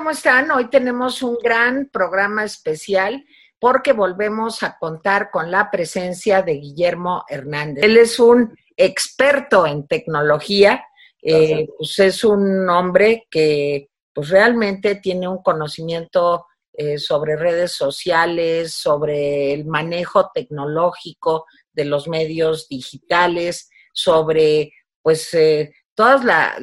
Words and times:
¿cómo 0.00 0.12
están? 0.12 0.50
Hoy 0.50 0.70
tenemos 0.70 1.22
un 1.22 1.36
gran 1.42 1.90
programa 1.92 2.42
especial 2.42 3.22
porque 3.58 3.92
volvemos 3.92 4.62
a 4.62 4.78
contar 4.78 5.30
con 5.30 5.50
la 5.50 5.70
presencia 5.70 6.40
de 6.40 6.54
Guillermo 6.54 7.24
Hernández. 7.28 7.84
Él 7.84 7.98
es 7.98 8.18
un 8.18 8.56
experto 8.78 9.66
en 9.66 9.86
tecnología, 9.86 10.82
eh, 11.20 11.66
pues 11.76 11.98
es 11.98 12.24
un 12.24 12.66
hombre 12.70 13.26
que 13.30 13.90
pues 14.14 14.30
realmente 14.30 14.94
tiene 14.94 15.28
un 15.28 15.42
conocimiento 15.42 16.46
eh, 16.72 16.96
sobre 16.96 17.36
redes 17.36 17.72
sociales, 17.72 18.72
sobre 18.72 19.52
el 19.52 19.66
manejo 19.66 20.30
tecnológico 20.32 21.44
de 21.74 21.84
los 21.84 22.08
medios 22.08 22.68
digitales, 22.70 23.68
sobre 23.92 24.72
pues 25.02 25.34
eh, 25.34 25.74
todos, 26.00 26.24
la, 26.24 26.54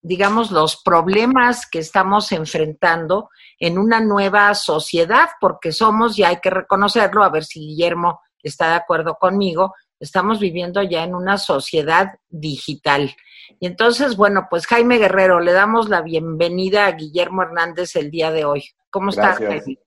digamos, 0.00 0.50
los 0.50 0.80
problemas 0.82 1.68
que 1.70 1.80
estamos 1.80 2.32
enfrentando 2.32 3.28
en 3.58 3.76
una 3.76 4.00
nueva 4.00 4.54
sociedad, 4.54 5.28
porque 5.38 5.70
somos, 5.70 6.18
y 6.18 6.24
hay 6.24 6.38
que 6.40 6.48
reconocerlo, 6.48 7.22
a 7.22 7.28
ver 7.28 7.44
si 7.44 7.60
Guillermo 7.60 8.22
está 8.42 8.70
de 8.70 8.76
acuerdo 8.76 9.16
conmigo, 9.16 9.74
estamos 10.00 10.40
viviendo 10.40 10.82
ya 10.82 11.04
en 11.04 11.14
una 11.14 11.36
sociedad 11.36 12.14
digital. 12.30 13.14
Y 13.60 13.66
entonces, 13.66 14.16
bueno, 14.16 14.46
pues 14.48 14.66
Jaime 14.66 14.96
Guerrero, 14.96 15.40
le 15.40 15.52
damos 15.52 15.90
la 15.90 16.00
bienvenida 16.00 16.86
a 16.86 16.92
Guillermo 16.92 17.42
Hernández 17.42 17.96
el 17.96 18.10
día 18.10 18.30
de 18.30 18.46
hoy. 18.46 18.64
¿Cómo 18.88 19.10
estás, 19.10 19.36
Jaime? 19.36 19.78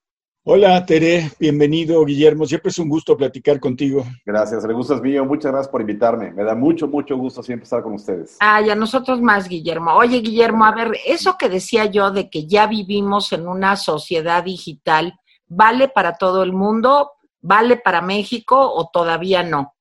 Hola, 0.45 0.85
Tere, 0.85 1.31
bienvenido, 1.37 2.03
Guillermo. 2.05 2.45
Siempre 2.45 2.69
es 2.69 2.79
un 2.79 2.87
gusto 2.87 3.17
platicar 3.17 3.59
contigo. 3.59 4.05
Gracias, 4.25 4.63
el 4.63 4.73
gusto 4.73 4.95
es 4.95 5.01
mío. 5.01 5.25
Muchas 5.25 5.51
gracias 5.51 5.69
por 5.69 5.81
invitarme. 5.81 6.31
Me 6.31 6.45
da 6.45 6.55
mucho, 6.55 6.87
mucho 6.87 7.17
gusto 7.17 7.43
siempre 7.43 7.65
estar 7.65 7.83
con 7.83 7.93
ustedes. 7.93 8.37
Ah, 8.39 8.61
y 8.61 8.69
a 8.69 8.75
nosotros 8.75 9.21
más, 9.21 9.49
Guillermo. 9.49 9.93
Oye, 9.95 10.21
Guillermo, 10.21 10.63
a 10.63 10.73
ver, 10.73 10.93
eso 11.05 11.35
que 11.37 11.49
decía 11.49 11.85
yo 11.85 12.11
de 12.11 12.29
que 12.29 12.47
ya 12.47 12.67
vivimos 12.67 13.33
en 13.33 13.49
una 13.49 13.75
sociedad 13.75 14.41
digital, 14.41 15.19
¿vale 15.45 15.89
para 15.89 16.13
todo 16.13 16.41
el 16.41 16.53
mundo? 16.53 17.11
¿Vale 17.41 17.75
para 17.75 18.01
México 18.01 18.57
o 18.57 18.89
todavía 18.89 19.43
no? 19.43 19.75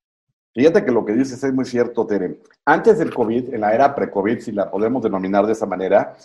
Fíjate 0.52 0.84
que 0.84 0.90
lo 0.90 1.04
que 1.04 1.12
dices 1.12 1.42
es 1.42 1.54
muy 1.54 1.66
cierto, 1.66 2.04
Tere. 2.04 2.40
Antes 2.64 2.98
del 2.98 3.14
COVID, 3.14 3.54
en 3.54 3.60
la 3.60 3.72
era 3.72 3.94
pre-COVID, 3.94 4.40
si 4.40 4.50
la 4.50 4.68
podemos 4.68 5.04
denominar 5.04 5.46
de 5.46 5.52
esa 5.52 5.66
manera, 5.66 6.16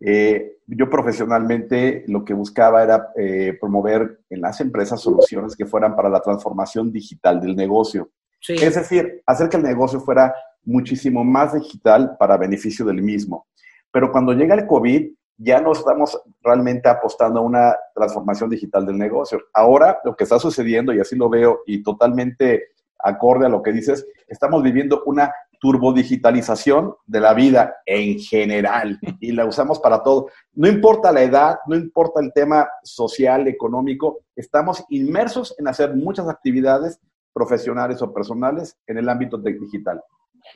eh, 0.00 0.58
yo 0.66 0.90
profesionalmente 0.90 2.04
lo 2.08 2.24
que 2.24 2.34
buscaba 2.34 2.82
era 2.82 3.10
eh, 3.16 3.56
promover 3.60 4.20
en 4.30 4.40
las 4.40 4.60
empresas 4.60 5.00
soluciones 5.00 5.56
que 5.56 5.66
fueran 5.66 5.96
para 5.96 6.08
la 6.08 6.20
transformación 6.20 6.92
digital 6.92 7.40
del 7.40 7.56
negocio. 7.56 8.10
Es 8.46 8.74
decir, 8.74 9.22
hacer 9.26 9.48
que 9.48 9.56
el 9.56 9.62
negocio 9.62 10.00
fuera 10.00 10.32
muchísimo 10.64 11.24
más 11.24 11.54
digital 11.54 12.16
para 12.18 12.36
beneficio 12.36 12.84
del 12.84 13.02
mismo. 13.02 13.46
Pero 13.90 14.12
cuando 14.12 14.32
llega 14.32 14.54
el 14.54 14.66
COVID, 14.66 15.10
ya 15.38 15.60
no 15.60 15.72
estamos 15.72 16.20
realmente 16.42 16.88
apostando 16.88 17.40
a 17.40 17.42
una 17.42 17.76
transformación 17.94 18.50
digital 18.50 18.84
del 18.84 18.98
negocio. 18.98 19.40
Ahora 19.54 19.98
lo 20.04 20.14
que 20.14 20.24
está 20.24 20.38
sucediendo, 20.38 20.92
y 20.92 21.00
así 21.00 21.16
lo 21.16 21.28
veo, 21.28 21.60
y 21.66 21.82
totalmente 21.82 22.68
acorde 22.98 23.46
a 23.46 23.48
lo 23.48 23.62
que 23.62 23.72
dices, 23.72 24.06
estamos 24.26 24.62
viviendo 24.62 25.02
una 25.06 25.32
turbodigitalización 25.60 26.94
de 27.06 27.20
la 27.20 27.34
vida 27.34 27.76
en 27.86 28.18
general 28.18 28.98
y 29.20 29.32
la 29.32 29.44
usamos 29.44 29.78
para 29.78 30.02
todo. 30.02 30.28
No 30.52 30.68
importa 30.68 31.12
la 31.12 31.22
edad, 31.22 31.58
no 31.66 31.76
importa 31.76 32.20
el 32.20 32.32
tema 32.32 32.68
social, 32.82 33.48
económico, 33.48 34.20
estamos 34.36 34.84
inmersos 34.90 35.54
en 35.58 35.68
hacer 35.68 35.94
muchas 35.94 36.28
actividades 36.28 37.00
profesionales 37.32 38.02
o 38.02 38.12
personales 38.12 38.76
en 38.86 38.98
el 38.98 39.08
ámbito 39.08 39.38
digital. 39.38 40.02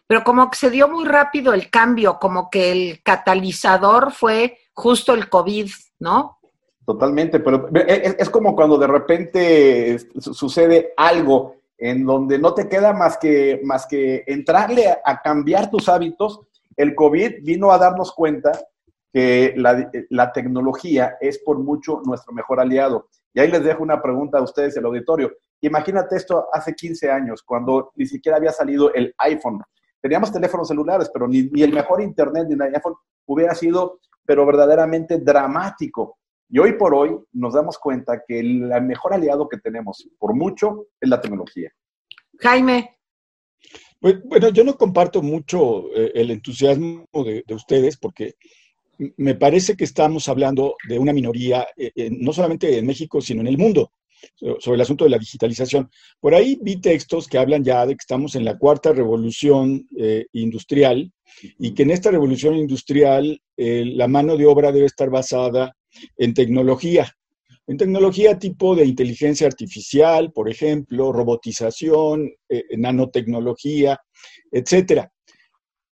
Pero 0.07 0.25
como 0.25 0.51
que 0.51 0.57
se 0.57 0.71
dio 0.71 0.89
muy 0.89 1.05
rápido 1.05 1.53
el 1.53 1.71
cambio, 1.71 2.19
como 2.19 2.49
que 2.51 2.73
el 2.73 3.03
catalizador 3.03 4.13
fue 4.13 4.59
justo 4.73 5.15
el 5.15 5.29
COVID, 5.29 5.71
¿no? 6.01 6.39
Totalmente, 6.85 7.39
pero 7.39 7.69
es, 7.73 8.29
como 8.29 8.57
cuando 8.57 8.77
de 8.77 8.89
repente 8.89 9.99
sucede 10.19 10.93
algo 10.97 11.55
en 11.83 12.07
donde 12.07 12.39
no 12.39 12.55
te 12.55 12.69
queda 12.69 12.93
más 12.93 13.19
que, 13.19 13.61
más 13.65 13.89
que 13.89 14.23
entrarle 14.29 14.85
a, 15.05 15.21
cambiar 15.21 15.69
tus 15.69 15.89
hábitos, 15.89 16.41
el 16.77 16.95
COVID 16.95 17.43
vino 17.43 17.73
a 17.73 17.79
darnos 17.79 18.13
cuenta 18.13 18.53
que 19.13 19.53
la, 19.57 20.33
tecnología 20.33 21.17
es 21.21 21.41
por 21.41 21.59
mucho 21.59 22.01
nuestro 22.05 22.33
mejor 22.33 22.61
aliado. 22.61 23.09
Y 23.35 23.41
ahí 23.41 23.51
les 23.51 23.65
dejo 23.65 23.83
una 23.83 24.01
pregunta 24.01 24.39
a 24.39 24.43
ustedes, 24.43 24.77
el 24.77 24.85
auditorio. 24.85 25.33
Imagínate 25.61 26.15
esto 26.15 26.47
hace 26.53 26.73
15 26.73 27.11
años, 27.11 27.43
cuando 27.43 27.91
ni 27.97 28.07
siquiera 28.07 28.39
había 28.39 28.53
salido 28.53 28.95
el 28.95 29.13
iPhone. 29.19 29.61
Teníamos 30.01 30.31
teléfonos 30.31 30.69
celulares, 30.69 31.11
pero 31.13 31.27
ni, 31.27 31.51
ni 31.51 31.63
el 31.63 31.73
mejor 31.73 32.01
Internet 32.01 32.47
ni 32.47 32.55
el 32.55 32.75
iPhone 32.75 32.95
hubiera 33.27 33.57
sido, 33.57 33.99
pero 34.25 34.47
verdaderamente 34.47 35.19
dramático. 35.19 36.19
Y 36.55 36.59
hoy 36.59 36.75
por 36.75 36.95
hoy 36.95 37.17
nos 37.33 37.55
damos 37.55 37.79
cuenta 37.79 38.23
que 38.29 38.39
el 38.39 38.61
mejor 38.83 39.15
aliado 39.15 39.49
que 39.49 39.57
tenemos, 39.57 40.07
por 40.19 40.35
mucho, 40.35 40.89
es 41.01 41.09
la 41.09 41.19
tecnología. 41.19 41.73
Jaime. 42.41 42.91
Bueno, 43.99 44.51
yo 44.51 44.63
no 44.63 44.77
comparto 44.77 45.23
mucho 45.23 45.87
eh, 45.97 46.13
el 46.15 46.31
entusiasmo 46.31 47.07
de, 47.15 47.43
ustedes 47.55 47.97
porque 47.97 48.35
me 49.17 49.35
parece 49.35 49.77
que 49.77 49.85
estamos 49.85 50.29
hablando 50.29 50.75
de 50.87 50.99
una 50.99 51.15
minoría, 51.15 51.67
eh, 51.75 52.11
no 52.11 52.35
solamente 52.35 52.77
en 52.77 52.87
México, 52.87 53.23
sino 53.23 53.41
en 53.41 53.47
el 53.47 53.57
mundo, 53.57 53.91
sobre 54.59 54.75
el 54.77 54.83
asunto 54.83 55.05
de 55.05 55.11
la 55.11 55.19
digitalización. 55.19 55.91
Por 56.21 56.35
ahí 56.35 56.59
vi 56.61 56.81
textos 56.81 57.29
que 57.29 57.39
hablan 57.39 57.65
ya 57.65 57.87
de 57.87 57.95
que 57.95 58.03
estamos 58.03 58.35
en 58.35 58.45
la 58.45 58.59
cuarta 58.59 58.93
revolución 58.93 59.89
eh, 59.97 60.27
industrial 60.33 61.11
y 61.59 61.73
que 61.73 61.85
en 61.85 61.93
esta 61.93 62.11
revolución 62.11 62.57
industrial 62.57 63.41
la 63.57 64.07
mano 64.07 64.37
de 64.37 64.47
obra 64.47 64.71
debe 64.71 64.87
estar 64.87 65.09
basada 65.09 65.75
en 66.17 66.35
tecnología. 66.35 67.13
En 67.67 67.77
tecnología 67.77 68.39
tipo 68.39 68.75
de 68.75 68.85
inteligencia 68.85 69.47
artificial, 69.47 70.33
por 70.33 70.49
ejemplo, 70.51 71.13
robotización, 71.13 72.31
eh, 72.49 72.65
nanotecnología, 72.77 73.99
etcétera. 74.51 75.13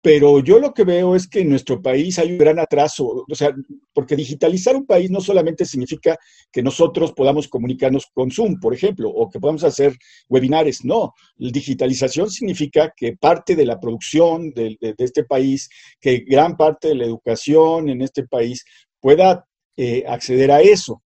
Pero 0.02 0.41
yo 0.41 0.59
lo 0.59 0.74
que 0.74 0.86
veo 0.86 1.16
es 1.16 1.28
que 1.28 1.41
en 1.41 1.50
nuestro 1.50 1.81
país 1.81 2.18
hay 2.18 2.31
un 2.31 2.38
gran 2.38 2.59
atraso, 2.59 3.25
o 3.30 3.36
sea, 3.36 3.53
porque 3.94 4.16
digitalizar 4.16 4.75
un 4.75 4.86
país 4.86 5.12
no 5.12 5.19
solamente 5.19 5.66
significa 5.66 6.18
que 6.50 6.63
nosotros 6.63 7.12
podamos 7.12 7.50
comunicarnos 7.50 8.06
con 8.13 8.31
Zoom, 8.31 8.59
por 8.59 8.74
ejemplo, 8.74 9.09
o 9.09 9.30
que 9.30 9.40
podamos 9.40 9.66
hacer 9.66 9.97
webinares, 10.30 10.86
no. 10.86 11.13
Digitalización 11.36 12.30
significa 12.30 12.94
que 12.96 13.18
parte 13.18 13.56
de 13.56 13.66
la 13.66 13.80
producción 13.80 14.52
de 14.52 14.78
este 14.97 15.25
país, 15.25 15.68
que 16.00 16.19
gran 16.19 16.56
parte 16.56 16.88
de 16.88 16.96
la 16.96 17.06
educación 17.06 17.90
en 17.90 18.02
este 18.02 18.25
país 18.25 18.63
pueda 19.02 19.46
eh, 19.77 20.03
acceder 20.07 20.51
a 20.51 20.61
eso. 20.61 21.03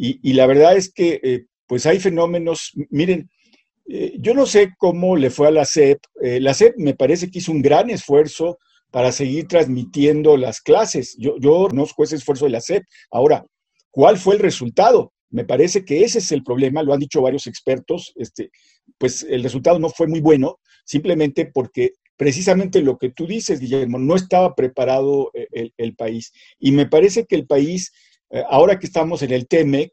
Y, 0.00 0.32
la 0.32 0.46
verdad 0.46 0.76
es 0.76 0.92
que 0.92 1.20
eh, 1.22 1.46
pues 1.66 1.84
hay 1.84 1.98
fenómenos, 1.98 2.72
miren, 2.88 3.28
eh, 3.88 4.14
yo 4.18 4.32
no 4.32 4.46
sé 4.46 4.74
cómo 4.78 5.16
le 5.16 5.28
fue 5.28 5.48
a 5.48 5.50
la 5.50 5.64
SEP. 5.64 5.98
la 6.20 6.54
SEP 6.54 6.76
me 6.78 6.94
parece 6.94 7.30
que 7.30 7.40
hizo 7.40 7.50
un 7.52 7.62
gran 7.62 7.90
esfuerzo 7.90 8.58
para 8.90 9.10
seguir 9.12 9.48
transmitiendo 9.48 10.36
las 10.36 10.60
clases. 10.60 11.16
Yo, 11.18 11.36
yo 11.38 11.66
conozco 11.68 12.04
ese 12.04 12.16
esfuerzo 12.16 12.44
de 12.44 12.52
la 12.52 12.60
SEP. 12.60 12.84
Ahora, 13.10 13.44
¿cuál 13.90 14.18
fue 14.18 14.36
el 14.36 14.40
resultado? 14.40 15.12
Me 15.30 15.44
parece 15.44 15.84
que 15.84 16.04
ese 16.04 16.20
es 16.20 16.32
el 16.32 16.42
problema, 16.42 16.82
lo 16.82 16.94
han 16.94 17.00
dicho 17.00 17.20
varios 17.20 17.46
expertos, 17.46 18.12
este, 18.16 18.50
pues 18.96 19.26
el 19.28 19.42
resultado 19.42 19.78
no 19.78 19.90
fue 19.90 20.06
muy 20.06 20.20
bueno, 20.20 20.58
simplemente 20.86 21.44
porque 21.44 21.92
precisamente 22.18 22.82
lo 22.82 22.98
que 22.98 23.10
tú 23.10 23.26
dices, 23.26 23.60
Guillermo, 23.60 23.98
no 23.98 24.16
estaba 24.16 24.54
preparado 24.54 25.30
eh, 25.32 25.70
el, 25.76 25.94
país. 25.94 26.32
Y 26.58 26.72
me 26.72 26.84
parece 26.84 27.24
que 27.24 27.36
el 27.36 27.46
país, 27.46 27.92
eh, 28.30 28.42
ahora 28.50 28.78
que 28.78 28.86
estamos 28.86 29.22
en 29.22 29.32
el 29.32 29.46
TEMEC, 29.46 29.92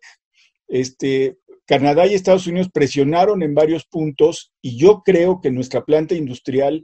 este, 0.68 1.38
Canadá 1.66 2.08
y 2.08 2.16
Estados 2.16 2.47
Unidos 2.47 2.69
presionaron 2.74 3.44
en 3.44 3.53
varios 3.53 3.86
puntos 3.86 4.52
y 4.62 4.78
yo 4.78 5.03
creo 5.06 5.40
que 5.40 5.52
nuestra 5.52 5.86
planta 5.86 6.16
industrial 6.16 6.84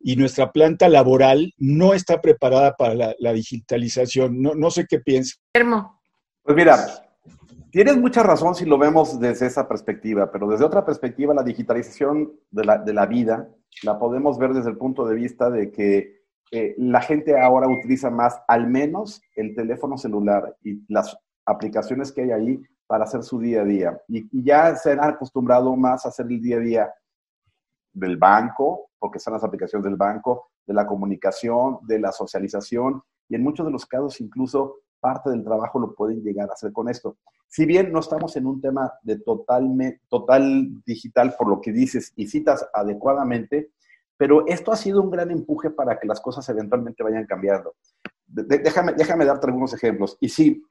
y 0.00 0.16
nuestra 0.16 0.50
planta 0.50 0.88
laboral 0.88 1.54
no 1.56 1.94
está 1.94 2.20
preparada 2.20 2.74
para 2.76 3.14
la, 3.16 3.32
digitalización. 3.32 4.42
No, 4.42 4.54
no 4.56 4.70
sé 4.72 4.86
qué 4.88 4.98
piensas. 4.98 5.40
Pues 6.42 6.56
mira, 6.56 7.06
Tienes 7.70 7.96
mucha 7.98 8.24
razón 8.24 8.56
si 8.56 8.64
lo 8.64 8.78
vemos 8.78 9.20
desde 9.20 9.46
esa 9.46 9.68
perspectiva, 9.68 10.32
pero 10.32 10.48
desde 10.48 10.64
otra 10.64 10.84
perspectiva, 10.84 11.32
la 11.32 11.44
digitalización 11.44 12.32
de 12.50 12.64
la, 12.64 12.78
de 12.78 12.92
la 12.92 13.06
vida 13.06 13.48
la 13.82 13.98
podemos 13.98 14.38
ver 14.38 14.52
desde 14.52 14.70
el 14.70 14.76
punto 14.76 15.06
de 15.06 15.14
vista 15.14 15.50
de 15.50 15.70
que 15.70 16.20
eh, 16.52 16.74
la 16.78 17.00
gente 17.00 17.38
ahora 17.38 17.68
utiliza 17.68 18.10
más, 18.10 18.40
al 18.48 18.66
menos, 18.66 19.22
el 19.36 19.54
teléfono 19.54 19.96
celular 19.96 20.56
y 20.62 20.84
las 20.92 21.16
aplicaciones 21.46 22.12
que 22.12 22.22
hay 22.22 22.30
ahí 22.32 22.62
para 22.86 23.04
hacer 23.04 23.22
su 23.22 23.38
día 23.38 23.62
a 23.62 23.64
día. 23.64 24.00
Y, 24.08 24.26
y 24.36 24.44
ya 24.44 24.74
se 24.74 24.92
han 24.92 25.00
acostumbrado 25.00 25.76
más 25.76 26.04
a 26.04 26.08
hacer 26.08 26.26
el 26.28 26.42
día 26.42 26.56
a 26.56 26.60
día 26.60 26.94
del 27.92 28.16
banco, 28.16 28.90
porque 28.98 29.18
son 29.18 29.34
las 29.34 29.44
aplicaciones 29.44 29.84
del 29.84 29.96
banco, 29.96 30.50
de 30.66 30.74
la 30.74 30.86
comunicación, 30.86 31.78
de 31.82 32.00
la 32.00 32.12
socialización, 32.12 33.02
y 33.28 33.36
en 33.36 33.42
muchos 33.42 33.64
de 33.64 33.72
los 33.72 33.86
casos 33.86 34.20
incluso 34.20 34.80
parte 35.00 35.30
del 35.30 35.42
trabajo 35.42 35.78
lo 35.78 35.94
pueden 35.94 36.22
llegar 36.22 36.48
a 36.50 36.52
hacer 36.52 36.72
con 36.72 36.88
esto. 36.88 37.16
Si 37.48 37.66
bien 37.66 37.92
no 37.92 38.00
estamos 38.00 38.36
en 38.36 38.46
un 38.46 38.60
tema 38.60 38.92
de 39.02 39.18
total, 39.18 39.68
total 40.08 40.82
digital 40.84 41.34
por 41.36 41.48
lo 41.48 41.60
que 41.60 41.72
dices 41.72 42.12
y 42.16 42.26
citas 42.26 42.68
adecuadamente, 42.72 43.70
pero 44.16 44.46
esto 44.46 44.70
ha 44.70 44.76
sido 44.76 45.00
un 45.02 45.10
gran 45.10 45.30
empuje 45.30 45.70
para 45.70 45.98
que 45.98 46.06
las 46.06 46.20
cosas 46.20 46.48
eventualmente 46.48 47.02
vayan 47.02 47.26
cambiando. 47.26 47.74
déjame, 48.26 48.92
déjame 48.92 49.24
darte 49.24 49.46
algunos 49.46 49.72
ejemplos. 49.72 50.16
Y 50.20 50.28
sí, 50.28 50.62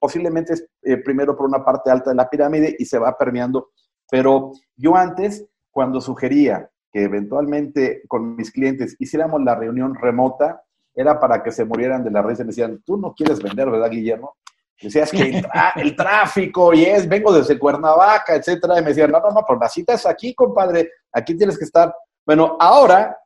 posiblemente 0.00 0.54
es 0.54 0.68
eh, 0.82 0.96
primero 0.98 1.36
por 1.36 1.46
una 1.46 1.64
parte 1.64 1.90
alta 1.90 2.10
de 2.10 2.16
la 2.16 2.30
pirámide 2.30 2.76
y 2.78 2.84
se 2.84 2.98
va 2.98 3.18
permeando, 3.18 3.70
pero 4.10 4.52
yo 4.76 4.96
antes, 4.96 5.44
cuando 5.70 6.00
sugería 6.00 6.70
que 6.92 7.02
eventualmente 7.02 8.02
con 8.08 8.36
mis 8.36 8.50
clientes 8.50 8.96
hiciéramos 8.98 9.42
la 9.42 9.54
reunión 9.54 9.94
remota, 9.94 10.62
era 10.96 11.20
para 11.20 11.42
que 11.42 11.52
se 11.52 11.64
murieran 11.64 12.02
de 12.02 12.10
la 12.10 12.22
risa 12.22 12.42
y 12.42 12.46
me 12.46 12.48
decían, 12.48 12.82
tú 12.84 12.96
no 12.96 13.14
quieres 13.14 13.40
vender, 13.42 13.70
¿verdad, 13.70 13.90
Guillermo? 13.90 14.36
Decías 14.80 15.10
que 15.10 15.42
el, 15.76 15.94
tráfico 15.94 16.72
y 16.72 16.84
es, 16.84 17.06
vengo 17.06 17.32
desde 17.32 17.58
Cuernavaca, 17.58 18.34
etcétera, 18.34 18.78
y 18.78 18.82
me 18.82 18.88
decían, 18.88 19.10
no, 19.10 19.20
no, 19.20 19.30
no, 19.30 19.44
pero 19.46 19.58
la 19.60 19.68
cita 19.68 19.94
es 19.94 20.06
aquí, 20.06 20.34
compadre, 20.34 20.90
aquí 21.12 21.36
tienes 21.36 21.58
que 21.58 21.64
estar. 21.64 21.94
Bueno, 22.24 22.56
ahora 22.58 23.16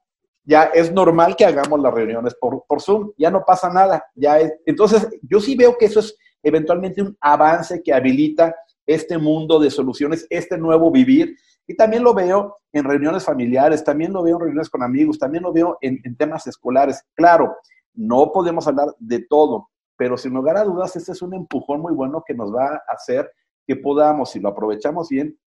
ya 0.43 0.65
es 0.65 0.93
normal 0.93 1.37
que 1.37 1.45
hagamos 1.45 1.81
las 1.81 1.95
reuniones 1.95 2.35
por, 2.35 2.65
por 2.67 2.83
Zoom, 2.83 3.13
ya 3.17 3.31
no 3.31 3.45
pasa 3.45 3.71
nada. 3.71 4.05
Ya 4.15 4.39
entonces, 4.67 5.09
yo 5.23 5.41
sí 5.41 5.55
veo 5.55 5.79
que 5.79 5.87
eso 5.87 6.01
es 6.01 6.17
eventualmente 6.43 7.03
un 7.03 7.17
avance 7.21 7.83
que 7.83 7.93
habilita 7.93 8.55
este 8.87 9.17
mundo 9.17 9.61
de 9.61 9.71
soluciones, 9.71 10.27
este 10.29 10.59
nuevo 10.59 10.91
vivir. 10.91 11.37
Y 11.71 11.77
también 11.77 12.03
lo 12.03 12.13
veo 12.13 12.57
en 12.73 12.83
reuniones 12.83 13.25
familiares, 13.25 13.85
también 13.85 14.13
lo 14.13 14.25
veo 14.25 14.35
en 14.35 14.41
reuniones 14.41 14.69
con 14.69 14.83
amigos, 14.83 15.21
también 15.21 15.45
lo 15.45 15.53
veo 15.53 15.79
en, 15.81 16.17
temas 16.17 16.45
escolares. 16.49 17.01
Claro, 17.15 17.59
no 17.95 18.33
podemos 18.33 18.67
hablar 18.67 18.89
de 18.99 19.25
todo, 19.29 19.71
pero 19.97 20.19
sin 20.19 20.35
lugar 20.35 20.57
a 20.57 20.65
dudas, 20.65 20.97
este 20.97 21.13
es 21.13 21.23
un 21.23 21.33
empujón 21.33 21.81
muy 21.81 21.95
bueno 21.95 22.25
que 22.27 22.35
nos 22.35 22.53
va 22.53 22.75
a 22.75 22.93
hacer 22.93 23.31
que 23.65 23.77
podamos, 23.77 24.33
si 24.33 24.41
lo 24.41 24.49
aprovechamos 24.49 25.11
bien, 25.11 25.39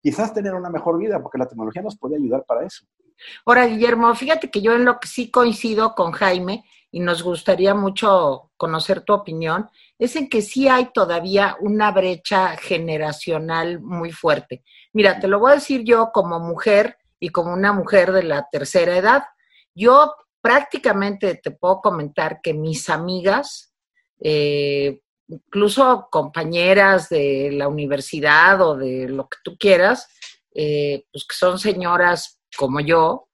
quizás 0.00 0.32
tener 0.32 0.54
una 0.54 0.70
mejor 0.70 1.00
vida, 1.00 1.20
porque 1.20 1.38
la 1.38 1.48
tecnología 1.48 1.82
nos 1.82 1.98
puede 1.98 2.14
ayudar 2.14 2.44
para 2.46 2.64
eso. 2.64 2.86
Ahora, 3.44 3.66
Guillermo, 3.66 4.14
fíjate 4.14 4.52
que 4.52 4.62
yo 4.62 4.74
en 4.74 4.84
lo 4.84 5.00
que 5.00 5.08
sí 5.08 5.32
coincido 5.32 5.96
con 5.96 6.12
Jaime 6.12 6.62
y 6.92 7.00
nos 7.00 7.24
gustaría 7.24 7.74
mucho 7.74 8.52
conocer 8.56 9.00
tu 9.00 9.14
opinión, 9.14 9.68
es 9.98 10.14
en 10.14 10.28
que 10.28 10.42
sí 10.42 10.68
hay 10.68 10.92
todavía 10.92 11.56
una 11.60 11.90
brecha 11.90 12.56
generacional 12.56 13.80
muy 13.80 14.12
fuerte. 14.12 14.62
Mira, 14.92 15.18
te 15.18 15.28
lo 15.28 15.38
voy 15.38 15.52
a 15.52 15.54
decir 15.54 15.82
yo 15.84 16.10
como 16.12 16.38
mujer 16.38 16.98
y 17.18 17.30
como 17.30 17.52
una 17.52 17.72
mujer 17.72 18.12
de 18.12 18.24
la 18.24 18.48
tercera 18.50 18.96
edad. 18.96 19.24
Yo 19.74 20.14
prácticamente 20.40 21.36
te 21.36 21.50
puedo 21.52 21.80
comentar 21.80 22.40
que 22.42 22.52
mis 22.52 22.90
amigas, 22.90 23.72
eh, 24.20 25.00
incluso 25.28 26.08
compañeras 26.10 27.08
de 27.08 27.50
la 27.52 27.68
universidad 27.68 28.60
o 28.60 28.76
de 28.76 29.08
lo 29.08 29.28
que 29.28 29.38
tú 29.44 29.56
quieras, 29.56 30.08
eh, 30.54 31.06
pues 31.10 31.24
que 31.24 31.36
son 31.36 31.58
señoras 31.58 32.40
como 32.56 32.80
yo, 32.80 33.28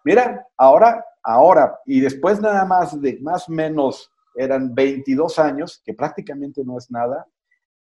Mira, 0.03 0.45
ahora, 0.57 1.05
ahora, 1.23 1.79
y 1.85 2.01
después 2.01 2.41
nada 2.41 2.65
más 2.65 2.99
de 2.99 3.19
más 3.21 3.47
o 3.47 3.51
menos 3.51 4.11
eran 4.35 4.73
22 4.73 5.39
años, 5.39 5.81
que 5.85 5.93
prácticamente 5.93 6.63
no 6.65 6.77
es 6.77 6.89
nada, 6.91 7.27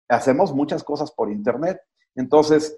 hacemos 0.09 0.53
muchas 0.53 0.84
cosas 0.84 1.12
por 1.12 1.31
Internet. 1.31 1.79
Entonces, 2.15 2.77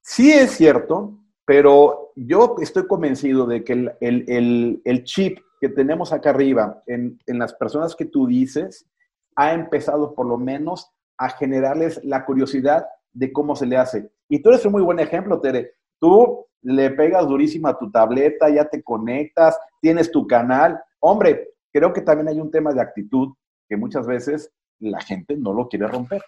sí 0.00 0.30
es 0.32 0.52
cierto, 0.52 1.18
pero 1.44 2.12
yo 2.14 2.56
estoy 2.60 2.86
convencido 2.86 3.46
de 3.46 3.64
que 3.64 3.72
el, 3.72 3.92
el, 4.00 4.82
el 4.84 5.04
chip 5.04 5.38
que 5.60 5.68
tenemos 5.68 6.12
acá 6.12 6.30
arriba 6.30 6.82
en, 6.86 7.18
en 7.26 7.38
las 7.38 7.54
personas 7.54 7.96
que 7.96 8.04
tú 8.04 8.26
dices 8.26 8.86
ha 9.34 9.52
empezado 9.52 10.14
por 10.14 10.26
lo 10.26 10.38
menos 10.38 10.90
a 11.16 11.30
generarles 11.30 12.02
la 12.04 12.24
curiosidad 12.24 12.86
de 13.12 13.32
cómo 13.32 13.56
se 13.56 13.66
le 13.66 13.76
hace. 13.76 14.10
Y 14.28 14.40
tú 14.40 14.50
eres 14.50 14.64
un 14.64 14.72
muy 14.72 14.82
buen 14.82 14.98
ejemplo, 15.00 15.40
Tere. 15.40 15.72
Tú 16.00 16.46
le 16.62 16.90
pegas 16.90 17.26
durísimo 17.26 17.68
a 17.68 17.78
tu 17.78 17.90
tableta, 17.90 18.48
ya 18.48 18.68
te 18.68 18.82
conectas, 18.82 19.58
tienes 19.80 20.10
tu 20.10 20.26
canal. 20.26 20.80
Hombre, 21.00 21.50
creo 21.72 21.92
que 21.92 22.02
también 22.02 22.28
hay 22.28 22.40
un 22.40 22.50
tema 22.50 22.72
de 22.72 22.80
actitud 22.80 23.34
que 23.68 23.76
muchas 23.76 24.06
veces 24.06 24.50
la 24.80 25.00
gente 25.00 25.36
no 25.36 25.52
lo 25.52 25.68
quiere 25.68 25.86
romper. 25.86 26.22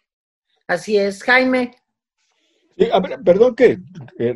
Así 0.66 0.96
es, 0.96 1.22
Jaime. 1.22 1.72
perdón 3.24 3.54
que 3.54 3.78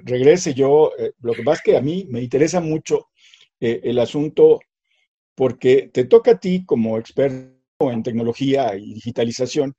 regrese 0.04 0.54
yo. 0.54 0.92
Eh, 0.98 1.12
lo 1.20 1.32
que 1.32 1.42
pasa 1.42 1.58
es 1.58 1.62
que 1.62 1.76
a 1.76 1.80
mí 1.80 2.06
me 2.10 2.20
interesa 2.20 2.60
mucho 2.60 3.08
eh, 3.60 3.80
el 3.84 3.98
asunto 3.98 4.60
porque 5.34 5.90
te 5.92 6.04
toca 6.04 6.32
a 6.32 6.38
ti 6.38 6.64
como 6.64 6.98
experto 6.98 7.54
en 7.80 8.02
tecnología 8.02 8.76
y 8.76 8.94
digitalización, 8.94 9.74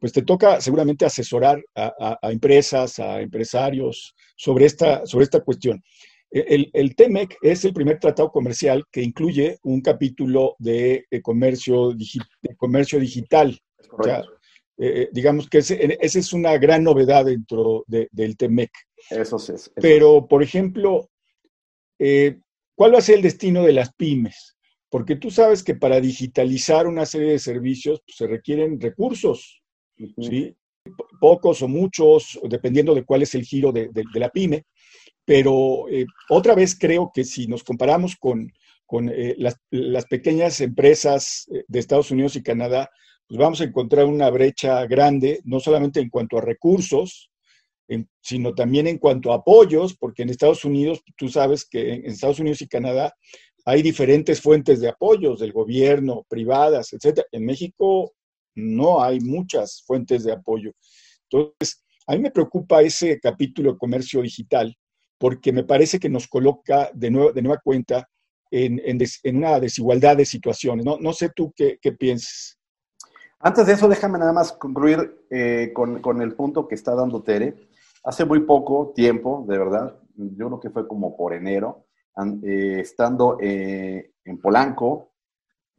pues 0.00 0.12
te 0.12 0.22
toca 0.22 0.60
seguramente 0.60 1.04
asesorar 1.04 1.62
a, 1.74 2.18
empresas, 2.22 2.98
a 2.98 3.20
empresarios 3.20 4.14
sobre 4.36 4.66
esta, 4.66 5.06
sobre 5.06 5.24
esta 5.24 5.40
cuestión. 5.40 5.82
El, 6.30 6.70
el, 6.72 6.94
TEMEC 6.94 7.36
es 7.42 7.64
el 7.64 7.72
primer 7.72 7.98
tratado 7.98 8.30
comercial 8.30 8.84
que 8.90 9.02
incluye 9.02 9.58
un 9.64 9.80
capítulo 9.80 10.54
de, 10.58 11.06
comercio, 11.22 11.94
comercio 12.56 13.00
digital. 13.00 13.58
Eh, 14.06 14.22
eh, 14.78 15.08
digamos 15.12 15.48
que 15.48 15.58
esa 15.58 15.74
es 16.18 16.32
una 16.32 16.56
gran 16.56 16.84
novedad 16.84 17.26
dentro 17.26 17.84
del 17.86 18.36
TEMEC. 18.36 18.70
Eso 19.10 19.36
es. 19.36 19.70
Pero, 19.74 20.26
por 20.26 20.42
ejemplo, 20.42 21.10
eh, 21.98 22.38
¿cuál 22.74 22.94
va 22.94 22.98
a 22.98 23.02
ser 23.02 23.16
el 23.16 23.22
destino 23.22 23.64
de 23.64 23.72
las 23.72 23.92
pymes? 23.94 24.56
porque 24.90 25.14
tú 25.16 25.30
sabes 25.30 25.62
que 25.62 25.76
para 25.76 26.00
digitalizar 26.00 26.86
una 26.86 27.06
serie 27.06 27.30
de 27.30 27.38
servicios 27.38 28.02
pues, 28.04 28.16
se 28.16 28.26
requieren 28.26 28.80
recursos, 28.80 29.59
¿sí? 30.18 30.54
Pocos 31.20 31.62
o 31.62 31.68
muchos, 31.68 32.38
dependiendo 32.48 32.94
de 32.94 33.04
cuál 33.04 33.22
es 33.22 33.34
el 33.34 33.44
giro 33.44 33.72
de, 33.72 33.90
la 34.14 34.30
pyme, 34.30 34.64
pero 35.24 35.88
eh, 35.88 36.06
otra 36.30 36.54
vez 36.54 36.76
creo 36.78 37.10
que 37.12 37.24
si 37.24 37.46
nos 37.46 37.62
comparamos 37.62 38.16
con, 38.16 38.50
eh, 39.10 39.34
las, 39.38 39.56
las, 39.70 40.06
pequeñas 40.06 40.60
empresas 40.60 41.46
eh, 41.52 41.64
de 41.68 41.78
Estados 41.78 42.10
Unidos 42.10 42.36
y 42.36 42.42
Canadá, 42.42 42.90
pues 43.28 43.38
vamos 43.38 43.60
a 43.60 43.64
encontrar 43.64 44.06
una 44.06 44.30
brecha 44.30 44.84
grande, 44.86 45.40
no 45.44 45.60
solamente 45.60 46.00
en 46.00 46.10
cuanto 46.10 46.38
a 46.38 46.42
recursos, 46.42 47.30
sino 48.20 48.54
también 48.54 48.86
en 48.86 48.98
cuanto 48.98 49.32
a 49.32 49.36
apoyos, 49.36 49.96
porque 49.96 50.22
en 50.22 50.30
Estados 50.30 50.64
Unidos, 50.64 51.02
tú 51.16 51.28
sabes 51.28 51.64
que 51.64 51.94
en 51.94 52.06
Estados 52.06 52.38
Unidos 52.38 52.62
y 52.62 52.68
Canadá 52.68 53.14
hay 53.64 53.82
diferentes 53.82 54.40
fuentes 54.40 54.80
de 54.80 54.88
apoyos 54.88 55.40
del 55.40 55.52
gobierno, 55.52 56.24
privadas, 56.28 56.92
etc. 56.92 57.20
En 57.32 57.44
México 57.44 58.12
no 58.54 59.02
hay 59.02 59.20
muchas 59.20 59.82
fuentes 59.86 60.24
de 60.24 60.32
apoyo. 60.32 60.72
Entonces, 61.30 61.82
a 62.06 62.14
mí 62.14 62.20
me 62.20 62.30
preocupa 62.30 62.82
ese 62.82 63.20
capítulo 63.20 63.72
de 63.72 63.78
comercio 63.78 64.22
digital, 64.22 64.76
porque 65.18 65.52
me 65.52 65.64
parece 65.64 65.98
que 65.98 66.08
nos 66.08 66.26
coloca 66.26 66.90
de, 66.94 67.10
nuevo, 67.10 67.32
de 67.32 67.42
nueva 67.42 67.60
cuenta 67.62 68.08
en, 68.50 68.80
una 69.36 69.60
desigualdad 69.60 70.16
de 70.16 70.24
situaciones. 70.24 70.84
No, 70.84 70.98
no 70.98 71.12
sé 71.12 71.30
tú 71.34 71.52
qué, 71.54 71.78
qué 71.80 71.92
piensas. 71.92 72.58
Antes 73.38 73.66
de 73.66 73.72
eso, 73.72 73.88
déjame 73.88 74.18
nada 74.18 74.32
más 74.32 74.52
concluir 74.52 75.24
eh, 75.30 75.70
con, 75.72 76.02
con, 76.02 76.20
el 76.20 76.34
punto 76.34 76.68
que 76.68 76.74
está 76.74 76.94
dando 76.94 77.22
Tere. 77.22 77.54
Hace 78.04 78.24
muy 78.24 78.40
poco 78.40 78.92
tiempo, 78.94 79.44
de 79.48 79.58
verdad, 79.58 79.96
yo 80.14 80.46
creo 80.46 80.60
que 80.60 80.70
fue 80.70 80.88
como 80.88 81.16
por 81.16 81.32
enero, 81.32 81.86
eh, 82.42 82.80
estando 82.80 83.38
eh, 83.40 84.12
en 84.24 84.38
Polanco, 84.38 85.12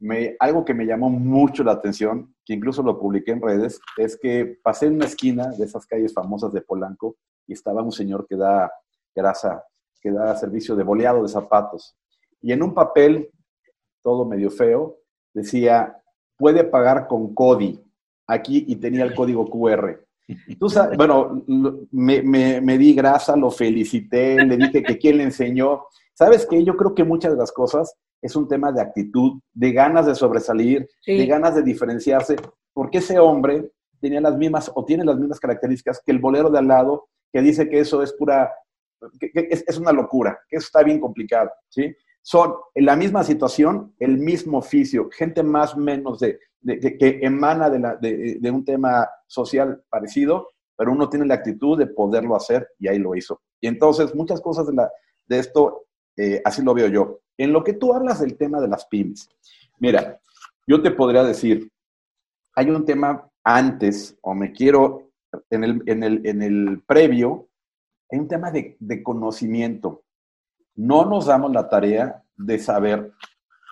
me, 0.00 0.34
algo 0.40 0.64
que 0.64 0.74
me 0.74 0.84
llamó 0.84 1.08
mucho 1.08 1.62
la 1.62 1.72
atención, 1.72 2.31
que 2.44 2.54
incluso 2.54 2.82
lo 2.82 2.98
publiqué 2.98 3.32
en 3.32 3.42
redes, 3.42 3.80
es 3.96 4.18
que 4.20 4.58
pasé 4.62 4.86
en 4.86 4.96
una 4.96 5.06
esquina 5.06 5.48
de 5.48 5.64
esas 5.64 5.86
calles 5.86 6.12
famosas 6.12 6.52
de 6.52 6.62
Polanco 6.62 7.16
y 7.46 7.52
estaba 7.52 7.82
un 7.82 7.92
señor 7.92 8.26
que 8.26 8.36
da 8.36 8.72
grasa, 9.14 9.64
que 10.00 10.10
da 10.10 10.36
servicio 10.36 10.74
de 10.74 10.82
boleado 10.82 11.22
de 11.22 11.28
zapatos. 11.28 11.96
Y 12.40 12.52
en 12.52 12.62
un 12.62 12.74
papel, 12.74 13.30
todo 14.02 14.24
medio 14.24 14.50
feo, 14.50 14.98
decía, 15.32 16.02
puede 16.36 16.64
pagar 16.64 17.06
con 17.06 17.34
CODI 17.34 17.80
aquí 18.26 18.64
y 18.66 18.76
tenía 18.76 19.04
el 19.04 19.14
código 19.14 19.48
QR. 19.48 20.04
Tú 20.58 20.68
sabes, 20.68 20.96
bueno, 20.98 21.44
me, 21.90 22.22
me, 22.22 22.78
di 22.78 22.94
grasa, 22.94 23.36
lo 23.36 23.50
felicité, 23.50 24.44
le 24.44 24.56
dije 24.56 24.82
que 24.82 24.98
quién 24.98 25.18
le 25.18 25.24
enseñó. 25.24 25.84
¿Sabes 26.14 26.46
qué? 26.46 26.64
Yo 26.64 26.76
creo 26.76 26.94
que 26.94 27.04
muchas 27.04 27.32
de 27.32 27.38
las 27.38 27.52
cosas 27.52 27.94
es 28.22 28.36
un 28.36 28.48
tema 28.48 28.72
de 28.72 28.80
actitud, 28.80 29.40
de 29.52 29.72
ganas 29.72 30.06
de 30.06 30.14
sobresalir, 30.14 30.88
de 31.04 31.26
ganas 31.26 31.54
de 31.56 31.62
diferenciarse, 31.62 32.36
porque 32.72 32.98
ese 32.98 33.18
hombre 33.18 33.70
tenía 34.00 34.20
las 34.20 34.36
mismas 34.36 34.70
o 34.74 34.84
tiene 34.84 35.04
las 35.04 35.18
mismas 35.18 35.40
características 35.40 36.00
que 36.04 36.12
el 36.12 36.18
bolero 36.18 36.48
de 36.48 36.58
al 36.58 36.68
lado, 36.68 37.08
que 37.32 37.42
dice 37.42 37.68
que 37.68 37.80
eso 37.80 38.02
es 38.02 38.12
pura, 38.12 38.52
que, 39.18 39.30
es, 39.50 39.64
es, 39.66 39.78
una 39.78 39.92
locura, 39.92 40.38
que 40.48 40.56
eso 40.56 40.66
está 40.66 40.82
bien 40.82 41.00
complicado, 41.00 41.50
¿sí? 41.68 41.94
Son 42.22 42.54
en 42.74 42.86
la 42.86 42.94
misma 42.94 43.24
situación, 43.24 43.94
el 43.98 44.18
mismo 44.18 44.58
oficio, 44.58 45.10
gente 45.10 45.42
más 45.42 45.74
o 45.74 45.78
menos 45.78 46.20
de, 46.20 46.38
que 46.64 47.18
emana 47.22 47.68
de, 47.68 48.38
de, 48.40 48.50
un 48.50 48.64
tema 48.64 49.08
social 49.26 49.82
parecido, 49.88 50.50
pero 50.76 50.92
uno 50.92 51.08
tiene 51.08 51.26
la 51.26 51.34
actitud 51.34 51.76
de 51.76 51.88
poderlo 51.88 52.36
hacer 52.36 52.68
y 52.78 52.86
ahí 52.86 52.98
lo 52.98 53.16
hizo. 53.16 53.40
Y 53.60 53.66
entonces 53.66 54.14
muchas 54.14 54.40
cosas 54.40 54.68
de, 54.68 54.74
la, 54.74 54.90
de 55.26 55.38
esto, 55.40 55.86
eh, 56.16 56.40
así 56.44 56.62
lo 56.62 56.74
veo 56.74 56.88
yo. 56.88 57.20
En 57.36 57.52
lo 57.52 57.64
que 57.64 57.74
tú 57.74 57.92
hablas 57.94 58.20
del 58.20 58.36
tema 58.36 58.60
de 58.60 58.68
las 58.68 58.86
pymes, 58.86 59.28
mira, 59.78 60.20
yo 60.66 60.82
te 60.82 60.90
podría 60.90 61.24
decir, 61.24 61.70
hay 62.54 62.70
un 62.70 62.84
tema 62.84 63.28
antes, 63.42 64.16
o 64.20 64.34
me 64.34 64.52
quiero, 64.52 65.10
en 65.50 65.64
el, 65.64 65.82
en 65.86 66.02
el, 66.02 66.26
en 66.26 66.42
el 66.42 66.82
previo, 66.86 67.48
hay 68.10 68.18
un 68.18 68.28
tema 68.28 68.50
de, 68.50 68.76
de 68.78 69.02
conocimiento. 69.02 70.04
No 70.74 71.04
nos 71.04 71.26
damos 71.26 71.52
la 71.52 71.68
tarea 71.68 72.22
de 72.36 72.58
saber 72.58 73.12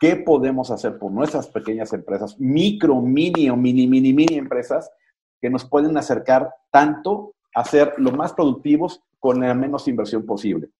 ¿Qué 0.00 0.16
podemos 0.16 0.70
hacer 0.70 0.99
por 0.99 1.12
nuestras 1.12 1.47
pequeñas 1.49 1.92
empresas, 1.92 2.40
micro, 2.40 3.02
mini 3.02 3.50
o 3.50 3.56
mini, 3.56 3.87
mini, 3.87 4.14
mini 4.14 4.38
empresas 4.38 4.90
que 5.38 5.50
nos 5.50 5.66
pueden 5.66 5.94
acercar 5.99 6.50
tanto 6.70 7.35
a 7.54 7.62
ser 7.64 7.92
lo 7.99 8.11
más 8.11 8.32
productivos 8.32 9.02
con 9.18 9.40
la 9.40 9.52
menos 9.52 9.87
inversión 9.88 10.25
posible? 10.25 10.70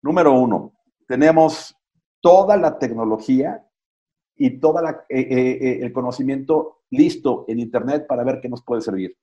Número 0.00 0.32
uno, 0.32 0.74
tenemos 1.08 1.74
toda 2.20 2.56
la 2.56 2.78
tecnología 2.78 3.64
y 4.36 4.60
todo 4.60 4.78
eh, 4.88 4.94
eh, 5.08 5.58
eh, 5.60 5.78
el 5.82 5.92
conocimiento 5.92 6.82
listo 6.90 7.44
en 7.48 7.58
Internet 7.58 8.06
para 8.06 8.22
ver 8.22 8.40
qué 8.40 8.48
nos 8.48 8.62
puede 8.62 8.82
servir. 8.82 9.16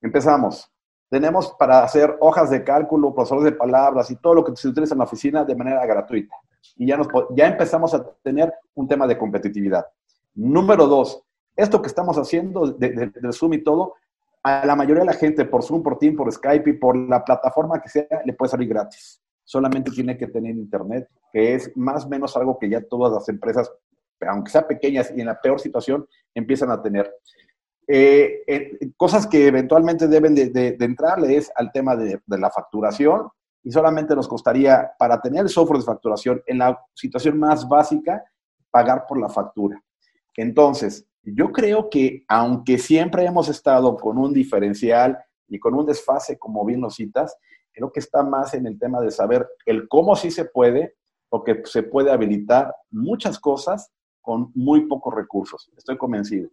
Empezamos. 0.00 0.70
Tenemos 1.08 1.54
para 1.58 1.82
hacer 1.82 2.16
hojas 2.20 2.50
de 2.50 2.62
cálculo, 2.62 3.14
profesores 3.14 3.44
de 3.44 3.52
palabras 3.52 4.10
y 4.10 4.16
todo 4.16 4.34
lo 4.34 4.44
que 4.44 4.54
se 4.56 4.68
utiliza 4.68 4.94
en 4.94 4.98
la 4.98 5.04
oficina 5.04 5.44
de 5.44 5.54
manera 5.56 5.84
gratuita 5.86 6.34
y 6.76 6.86
ya, 6.86 6.96
nos, 6.96 7.08
ya 7.30 7.46
empezamos 7.46 7.94
a 7.94 8.04
tener 8.22 8.52
un 8.74 8.88
tema 8.88 9.06
de 9.06 9.16
competitividad. 9.16 9.86
Número 10.34 10.86
dos, 10.86 11.22
esto 11.54 11.80
que 11.80 11.88
estamos 11.88 12.18
haciendo 12.18 12.66
de, 12.66 13.10
Zoom 13.32 13.54
y 13.54 13.62
todo, 13.62 13.94
a 14.42 14.66
la 14.66 14.76
mayoría 14.76 15.02
de 15.02 15.06
la 15.06 15.14
gente 15.14 15.44
por 15.44 15.62
Zoom, 15.62 15.82
por 15.82 15.98
Team, 15.98 16.16
por 16.16 16.30
Skype 16.30 16.70
y 16.70 16.72
por 16.74 16.96
la 16.96 17.24
plataforma 17.24 17.80
que 17.80 17.88
sea, 17.88 18.22
le 18.24 18.32
puede 18.32 18.50
salir 18.50 18.68
gratis. 18.68 19.22
Solamente 19.46 19.92
tiene 19.92 20.18
que 20.18 20.26
tener 20.26 20.56
internet, 20.56 21.08
que 21.32 21.54
es 21.54 21.74
más 21.76 22.04
o 22.04 22.08
menos 22.08 22.36
algo 22.36 22.58
que 22.58 22.68
ya 22.68 22.82
todas 22.82 23.12
las 23.12 23.28
empresas, 23.28 23.72
aunque 24.26 24.50
sean 24.50 24.66
pequeñas 24.66 25.12
y 25.16 25.20
en 25.20 25.26
la 25.26 25.40
peor 25.40 25.60
situación, 25.60 26.06
empiezan 26.34 26.70
a 26.72 26.82
tener. 26.82 27.14
Eh, 27.86 28.42
eh, 28.48 28.90
cosas 28.96 29.28
que 29.28 29.46
eventualmente 29.46 30.08
deben 30.08 30.34
de, 30.34 30.50
de, 30.50 30.96
es 31.28 31.52
al 31.54 31.70
tema 31.70 31.94
de, 31.94 32.20
de, 32.26 32.38
la 32.38 32.50
facturación 32.50 33.28
y 33.62 33.70
solamente 33.70 34.16
nos 34.16 34.26
costaría, 34.26 34.90
para 34.98 35.20
tener 35.20 35.42
el 35.42 35.48
software 35.48 35.78
de 35.78 35.86
facturación 35.86 36.42
en 36.46 36.58
la 36.58 36.80
situación 36.94 37.38
más 37.38 37.68
básica, 37.68 38.24
pagar 38.72 39.06
por 39.06 39.20
la 39.20 39.28
factura. 39.28 39.80
Entonces, 40.36 41.06
yo 41.22 41.52
creo 41.52 41.88
que 41.88 42.24
aunque 42.26 42.78
siempre 42.78 43.24
hemos 43.24 43.48
estado 43.48 43.96
con 43.96 44.18
un 44.18 44.32
diferencial 44.32 45.16
y 45.48 45.60
con 45.60 45.74
un 45.74 45.86
desfase, 45.86 46.36
como 46.36 46.64
bien 46.64 46.80
lo 46.80 46.90
citas, 46.90 47.36
creo 47.76 47.92
que 47.92 48.00
está 48.00 48.22
más 48.22 48.54
en 48.54 48.66
el 48.66 48.78
tema 48.78 49.00
de 49.02 49.10
saber 49.10 49.46
el 49.66 49.86
cómo 49.86 50.16
sí 50.16 50.30
se 50.30 50.46
puede 50.46 50.96
o 51.28 51.44
que 51.44 51.60
se 51.66 51.82
puede 51.82 52.10
habilitar 52.10 52.74
muchas 52.90 53.38
cosas 53.38 53.92
con 54.22 54.50
muy 54.54 54.86
pocos 54.86 55.14
recursos. 55.14 55.70
Estoy 55.76 55.98
convencido. 55.98 56.48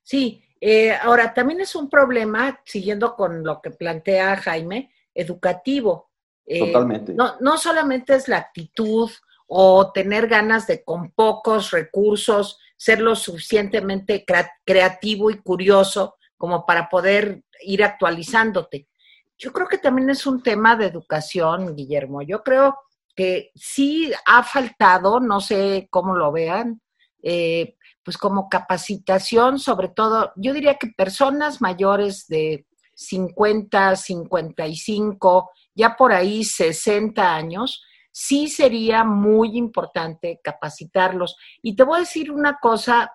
Sí, 0.00 0.44
eh, 0.60 0.92
ahora 0.92 1.34
también 1.34 1.60
es 1.60 1.74
un 1.74 1.90
problema, 1.90 2.60
siguiendo 2.64 3.16
con 3.16 3.42
lo 3.42 3.60
que 3.60 3.72
plantea 3.72 4.36
Jaime, 4.36 4.92
educativo. 5.12 6.10
Eh, 6.46 6.60
Totalmente. 6.60 7.14
No, 7.14 7.34
no 7.40 7.58
solamente 7.58 8.14
es 8.14 8.28
la 8.28 8.38
actitud 8.38 9.10
o 9.48 9.90
tener 9.90 10.28
ganas 10.28 10.68
de 10.68 10.84
con 10.84 11.10
pocos 11.10 11.72
recursos 11.72 12.60
ser 12.76 13.00
lo 13.00 13.16
suficientemente 13.16 14.24
creativo 14.64 15.30
y 15.30 15.38
curioso 15.38 16.16
como 16.36 16.64
para 16.64 16.88
poder 16.88 17.42
ir 17.62 17.82
actualizándote. 17.82 18.88
Yo 19.38 19.52
creo 19.52 19.66
que 19.66 19.78
también 19.78 20.10
es 20.10 20.26
un 20.26 20.42
tema 20.42 20.76
de 20.76 20.86
educación, 20.86 21.74
Guillermo. 21.74 22.22
Yo 22.22 22.42
creo 22.42 22.78
que 23.14 23.50
sí 23.54 24.12
ha 24.26 24.42
faltado, 24.42 25.20
no 25.20 25.40
sé 25.40 25.88
cómo 25.90 26.14
lo 26.14 26.32
vean, 26.32 26.80
eh, 27.22 27.76
pues 28.02 28.18
como 28.18 28.48
capacitación, 28.48 29.58
sobre 29.58 29.88
todo, 29.88 30.32
yo 30.36 30.52
diría 30.52 30.76
que 30.76 30.88
personas 30.88 31.60
mayores 31.60 32.26
de 32.26 32.66
50, 32.94 33.96
55, 33.96 35.50
ya 35.74 35.96
por 35.96 36.12
ahí 36.12 36.44
60 36.44 37.34
años, 37.34 37.82
sí 38.12 38.48
sería 38.48 39.04
muy 39.04 39.56
importante 39.56 40.40
capacitarlos. 40.42 41.36
Y 41.62 41.74
te 41.74 41.82
voy 41.82 41.96
a 41.96 42.00
decir 42.00 42.30
una 42.30 42.58
cosa 42.60 43.12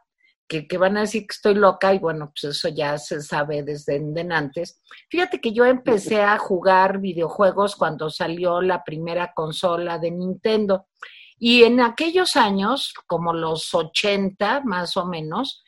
que, 0.50 0.78
van 0.78 0.98
a 0.98 1.02
decir 1.02 1.22
que 1.28 1.34
estoy 1.34 1.54
loca 1.54 1.94
y 1.94 2.00
bueno, 2.00 2.32
pues 2.34 2.56
eso 2.56 2.70
ya 2.70 2.98
se 2.98 3.22
sabe 3.22 3.62
desde 3.62 4.04
antes. 4.32 4.82
Fíjate 5.10 5.40
que 5.40 5.54
yo 5.54 5.64
empecé 5.66 6.22
a 6.24 6.38
jugar 6.40 7.00
videojuegos 7.00 7.76
cuando 7.76 8.10
salió 8.10 8.60
la 8.62 8.84
primera 8.84 9.32
consola 9.34 10.00
de 10.00 10.12
Nintendo. 10.12 10.88
Y 11.38 11.64
en 11.64 11.80
aquellos 11.80 12.36
años, 12.36 12.94
como 13.06 13.32
los 13.32 13.74
80 13.74 14.62
más 14.66 14.98
o 14.98 15.06
menos, 15.06 15.64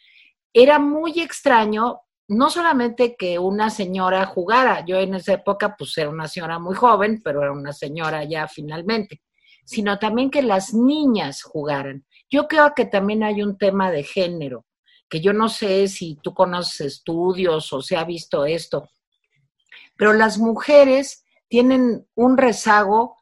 era 0.51 0.79
muy 0.79 1.21
extraño 1.21 2.01
no 2.27 2.49
solamente 2.49 3.15
que 3.17 3.37
una 3.39 3.69
señora 3.69 4.25
jugara, 4.25 4.85
yo 4.85 4.97
en 4.97 5.15
esa 5.15 5.33
época 5.33 5.75
pues 5.77 5.97
era 5.97 6.09
una 6.09 6.29
señora 6.29 6.59
muy 6.59 6.75
joven, 6.75 7.21
pero 7.21 7.41
era 7.41 7.51
una 7.51 7.73
señora 7.73 8.23
ya 8.23 8.47
finalmente, 8.47 9.21
sino 9.65 9.99
también 9.99 10.31
que 10.31 10.41
las 10.41 10.73
niñas 10.73 11.43
jugaran. 11.43 12.05
Yo 12.29 12.47
creo 12.47 12.73
que 12.73 12.85
también 12.85 13.23
hay 13.23 13.41
un 13.43 13.57
tema 13.57 13.91
de 13.91 14.03
género, 14.03 14.65
que 15.11 15.19
yo 15.19 15.33
no 15.33 15.49
sé 15.49 15.89
si 15.89 16.17
tú 16.23 16.33
conoces 16.33 16.79
estudios 16.79 17.73
o 17.73 17.81
se 17.81 17.97
ha 17.97 18.05
visto 18.05 18.45
esto, 18.45 18.89
pero 19.97 20.13
las 20.13 20.37
mujeres 20.37 21.25
tienen 21.49 22.07
un 22.15 22.37
rezago 22.37 23.17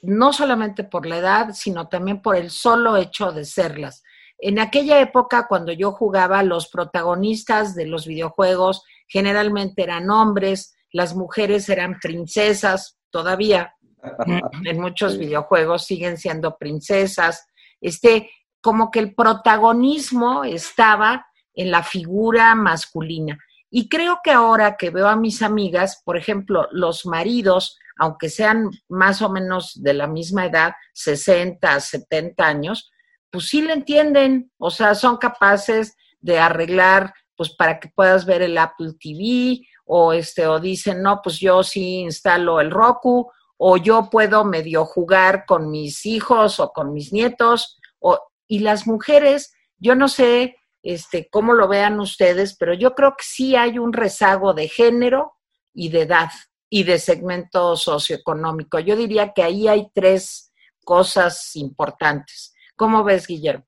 no 0.00 0.32
solamente 0.32 0.82
por 0.82 1.04
la 1.04 1.18
edad, 1.18 1.50
sino 1.52 1.88
también 1.88 2.22
por 2.22 2.36
el 2.36 2.50
solo 2.50 2.96
hecho 2.96 3.32
de 3.32 3.44
serlas. 3.44 4.02
En 4.38 4.58
aquella 4.58 4.98
época, 5.00 5.46
cuando 5.46 5.72
yo 5.72 5.92
jugaba, 5.92 6.42
los 6.42 6.68
protagonistas 6.68 7.74
de 7.74 7.84
los 7.84 8.06
videojuegos 8.06 8.82
generalmente 9.06 9.82
eran 9.82 10.08
hombres, 10.08 10.74
las 10.90 11.14
mujeres 11.14 11.68
eran 11.68 11.98
princesas, 12.00 12.98
todavía 13.10 13.74
en 14.64 14.80
muchos 14.80 15.18
videojuegos 15.18 15.84
siguen 15.84 16.16
siendo 16.16 16.56
princesas. 16.56 17.46
Este, 17.78 18.30
como 18.66 18.90
que 18.90 18.98
el 18.98 19.14
protagonismo 19.14 20.42
estaba 20.42 21.28
en 21.54 21.70
la 21.70 21.84
figura 21.84 22.52
masculina. 22.56 23.38
Y 23.70 23.88
creo 23.88 24.18
que 24.24 24.32
ahora 24.32 24.76
que 24.76 24.90
veo 24.90 25.06
a 25.06 25.14
mis 25.14 25.40
amigas, 25.40 26.02
por 26.04 26.16
ejemplo, 26.16 26.66
los 26.72 27.06
maridos, 27.06 27.78
aunque 27.96 28.28
sean 28.28 28.70
más 28.88 29.22
o 29.22 29.28
menos 29.30 29.80
de 29.80 29.94
la 29.94 30.08
misma 30.08 30.46
edad, 30.46 30.72
60, 30.94 31.78
70 31.78 32.44
años, 32.44 32.90
pues 33.30 33.46
sí 33.46 33.62
le 33.62 33.72
entienden, 33.72 34.50
o 34.58 34.72
sea, 34.72 34.96
son 34.96 35.16
capaces 35.18 35.96
de 36.18 36.40
arreglar, 36.40 37.14
pues 37.36 37.50
para 37.50 37.78
que 37.78 37.88
puedas 37.94 38.26
ver 38.26 38.42
el 38.42 38.58
Apple 38.58 38.94
TV, 38.98 39.60
o 39.84 40.12
este, 40.12 40.48
o 40.48 40.58
dicen, 40.58 41.02
no, 41.02 41.20
pues 41.22 41.38
yo 41.38 41.62
sí 41.62 42.00
instalo 42.00 42.60
el 42.60 42.72
Roku, 42.72 43.30
o 43.58 43.76
yo 43.76 44.10
puedo 44.10 44.44
medio 44.44 44.84
jugar 44.84 45.44
con 45.46 45.70
mis 45.70 46.04
hijos 46.04 46.58
o 46.58 46.72
con 46.72 46.92
mis 46.92 47.12
nietos, 47.12 47.78
o, 48.00 48.18
y 48.48 48.60
las 48.60 48.86
mujeres, 48.86 49.54
yo 49.78 49.94
no 49.94 50.08
sé 50.08 50.56
este, 50.82 51.28
cómo 51.30 51.52
lo 51.52 51.68
vean 51.68 51.98
ustedes, 52.00 52.56
pero 52.56 52.74
yo 52.74 52.94
creo 52.94 53.10
que 53.10 53.24
sí 53.24 53.56
hay 53.56 53.78
un 53.78 53.92
rezago 53.92 54.54
de 54.54 54.68
género 54.68 55.32
y 55.72 55.88
de 55.88 56.02
edad 56.02 56.30
y 56.70 56.84
de 56.84 56.98
segmento 56.98 57.76
socioeconómico. 57.76 58.78
Yo 58.78 58.96
diría 58.96 59.32
que 59.32 59.42
ahí 59.42 59.68
hay 59.68 59.88
tres 59.94 60.52
cosas 60.84 61.54
importantes. 61.56 62.54
¿Cómo 62.76 63.02
ves, 63.04 63.26
Guillermo? 63.26 63.64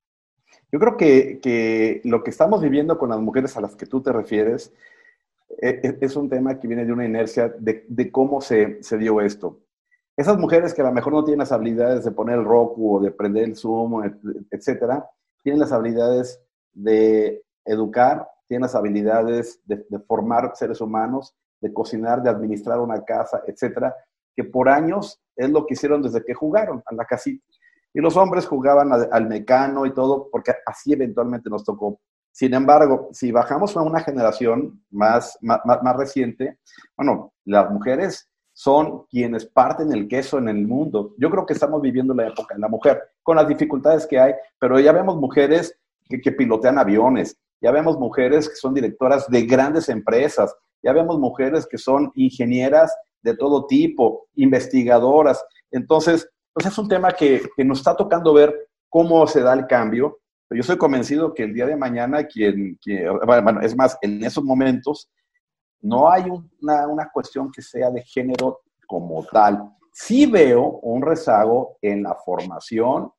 Yo 0.71 0.79
creo 0.79 0.97
que, 0.97 2.01
lo 2.03 2.23
que 2.23 2.29
estamos 2.29 2.61
viviendo 2.61 2.97
con 2.97 3.09
las 3.09 3.19
mujeres 3.19 3.57
a 3.57 3.61
las 3.61 3.75
que 3.75 3.85
tú 3.85 4.01
te 4.01 4.11
refieres 4.11 4.71
e, 5.61 5.81
e, 5.83 5.97
es, 5.99 6.15
un 6.15 6.29
tema 6.29 6.59
que 6.59 6.67
viene 6.67 6.85
de 6.85 6.93
una 6.93 7.05
inercia 7.05 7.53
de, 7.59 8.11
cómo 8.11 8.39
se, 8.39 8.81
se, 8.83 8.97
dio 8.97 9.19
esto. 9.19 9.59
Esas 10.19 10.37
mujeres 10.37 10.73
que 10.73 10.81
a 10.81 10.83
lo 10.83 10.91
mejor 10.91 11.13
no 11.13 11.23
tienen 11.23 11.39
las 11.39 11.53
habilidades 11.53 12.03
de 12.03 12.11
poner 12.11 12.39
el 12.39 12.43
Roku 12.43 12.97
o 12.97 12.99
de 12.99 13.09
prender 13.09 13.45
el 13.45 13.55
Zoom, 13.55 14.03
etcétera, 14.51 15.09
tienen 15.41 15.61
las 15.61 15.71
habilidades 15.71 16.41
de 16.73 17.41
educar, 17.63 18.27
tienen 18.45 18.63
las 18.63 18.75
habilidades 18.75 19.61
de, 19.63 19.81
formar 20.09 20.51
seres 20.55 20.81
humanos, 20.81 21.37
de 21.61 21.71
cocinar, 21.71 22.21
de 22.21 22.29
administrar 22.29 22.81
una 22.81 23.01
casa, 23.05 23.43
etcétera, 23.47 23.95
que 24.35 24.43
por 24.43 24.67
años 24.67 25.21
es 25.37 25.49
lo 25.49 25.65
que 25.65 25.75
hicieron 25.75 26.01
desde 26.01 26.21
que 26.25 26.33
jugaron 26.33 26.83
a 26.85 26.95
la 26.95 27.05
casita. 27.05 27.45
Y 27.93 28.01
los 28.01 28.17
hombres 28.17 28.45
jugaban 28.45 28.91
al 28.91 29.25
mecano 29.25 29.85
y 29.85 29.93
todo, 29.93 30.27
porque 30.29 30.51
así 30.65 30.91
eventualmente 30.91 31.49
nos 31.49 31.63
tocó. 31.63 32.01
Sin 32.33 32.53
embargo, 32.53 33.07
si 33.13 33.31
bajamos 33.31 33.77
a 33.77 33.83
una 33.83 34.01
generación 34.01 34.83
más, 34.89 35.37
más, 35.39 35.61
más 35.63 35.95
reciente, 35.95 36.59
bueno, 36.97 37.31
las 37.45 37.71
mujeres 37.71 38.28
son 38.59 39.05
quienes 39.09 39.45
parten 39.45 39.93
el 39.93 40.09
queso 40.09 40.37
en 40.37 40.49
el 40.49 40.67
mundo. 40.67 41.15
Yo 41.17 41.29
creo 41.29 41.45
que 41.45 41.53
estamos 41.53 41.81
viviendo 41.81 42.13
la 42.13 42.27
época 42.27 42.55
de 42.55 42.59
la 42.59 42.67
mujer, 42.67 43.01
con 43.23 43.37
las 43.37 43.47
dificultades 43.47 44.05
que 44.05 44.19
hay, 44.19 44.33
pero 44.59 44.77
ya 44.81 44.91
vemos 44.91 45.15
mujeres 45.15 45.79
que, 46.09 46.19
que 46.19 46.33
pilotean 46.33 46.77
aviones, 46.77 47.39
ya 47.61 47.71
vemos 47.71 47.97
mujeres 47.97 48.49
que 48.49 48.55
son 48.55 48.73
directoras 48.73 49.29
de 49.29 49.45
grandes 49.45 49.87
empresas, 49.87 50.53
ya 50.83 50.91
vemos 50.91 51.17
mujeres 51.17 51.65
que 51.65 51.77
son 51.77 52.11
ingenieras 52.15 52.93
de 53.21 53.33
todo 53.33 53.65
tipo, 53.65 54.27
investigadoras. 54.35 55.41
Entonces, 55.71 56.29
pues 56.51 56.65
es 56.65 56.77
un 56.77 56.89
tema 56.89 57.13
que, 57.13 57.41
nos 57.59 57.77
está 57.77 57.95
tocando 57.95 58.33
ver 58.33 58.53
cómo 58.89 59.25
se 59.25 59.39
da 59.39 59.53
el 59.53 59.67
cambio. 59.67 60.19
Yo 60.49 60.59
estoy 60.59 60.77
convencido 60.77 61.33
que 61.33 61.43
el 61.43 61.53
día 61.53 61.65
de 61.65 61.77
mañana, 61.77 62.25
quien, 62.25 62.77
es 63.61 63.75
más, 63.77 63.97
en 64.01 64.21
esos 64.21 64.43
momentos, 64.43 65.09
no 65.81 66.09
hay 66.09 66.25
una, 66.61 66.87
una 66.87 67.09
cuestión 67.09 67.51
que 67.51 67.61
sea 67.61 67.89
de 67.91 68.01
género 68.01 68.61
como 68.87 69.23
tal. 69.25 69.71
Sí 69.91 70.25
veo 70.25 70.79
un 70.81 71.01
rezago 71.01 71.77
en 71.81 72.03
la 72.03 72.15
formación, 72.15 73.11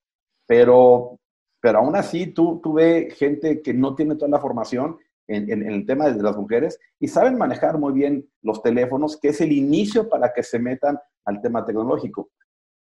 pero, 0.46 1.18
pero 1.60 1.78
aún 1.78 1.96
así 1.96 2.28
tú, 2.28 2.60
tú 2.62 2.74
ves 2.74 3.14
gente 3.14 3.62
que 3.62 3.72
no 3.74 3.94
tiene 3.94 4.16
toda 4.16 4.30
la 4.30 4.40
formación 4.40 4.98
en, 5.30 5.62
el 5.62 5.86
tema 5.86 6.10
de 6.10 6.22
las 6.22 6.36
mujeres 6.36 6.78
y 6.98 7.08
saben 7.08 7.38
manejar 7.38 7.78
muy 7.78 7.92
bien 7.92 8.28
los 8.42 8.62
teléfonos, 8.62 9.18
que 9.18 9.28
es 9.28 9.40
el 9.40 9.52
inicio 9.52 10.08
para 10.08 10.32
que 10.32 10.42
se 10.42 10.58
metan 10.58 10.98
al 11.24 11.40
tema 11.40 11.64
tecnológico. 11.64 12.30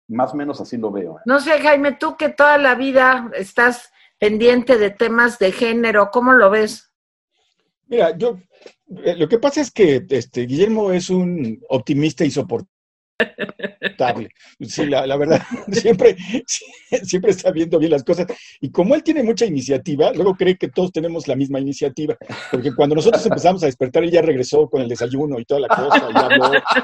Más 0.07 0.33
o 0.33 0.37
menos 0.37 0.59
así 0.59 0.77
lo 0.77 0.91
veo. 0.91 1.19
¿eh? 1.19 1.21
No 1.25 1.39
sé, 1.39 1.59
Jaime, 1.59 1.91
tú 1.93 2.17
que 2.17 2.29
toda 2.29 2.57
la 2.57 2.73
vida 2.73 3.29
estás 3.35 3.91
pendiente 4.17 4.77
de 4.77 4.89
temas 4.89 5.37
de 5.37 5.51
género, 5.51 6.09
¿cómo 6.11 6.33
lo 6.33 6.49
ves? 6.49 6.88
Mira, 7.89 8.15
yo, 8.15 8.39
eh, 9.03 9.15
lo 9.17 9.27
que 9.27 9.39
pasa 9.39 9.61
es 9.61 9.71
que 9.71 10.05
este, 10.09 10.45
Guillermo 10.45 10.91
es 10.91 11.09
un 11.09 11.59
optimista 11.69 12.23
insoportable 12.23 12.69
Sí, 14.61 14.85
la, 14.85 15.17
verdad, 15.17 15.41
siempre, 15.71 16.15
siempre 17.03 17.31
está 17.31 17.51
viendo 17.51 17.79
bien 17.79 17.91
las 17.91 18.03
cosas. 18.03 18.27
Y 18.61 18.71
como 18.71 18.95
él 18.95 19.03
tiene 19.03 19.23
mucha 19.23 19.45
iniciativa, 19.45 20.11
luego 20.13 20.35
cree 20.35 20.57
que 20.57 20.69
todos 20.69 20.91
tenemos 20.91 21.27
la 21.27 21.35
misma 21.35 21.59
iniciativa. 21.59 22.17
Porque 22.51 22.73
cuando 22.73 22.95
nosotros 22.95 23.25
empezamos 23.25 23.63
a 23.63 23.67
despertar, 23.67 24.03
él 24.03 24.11
ya 24.11 24.21
regresó 24.21 24.67
con 24.69 24.81
el 24.81 24.89
desayuno 24.89 25.39
y 25.39 25.45
toda 25.45 25.61
la 25.61 25.67
cosa, 25.67 26.09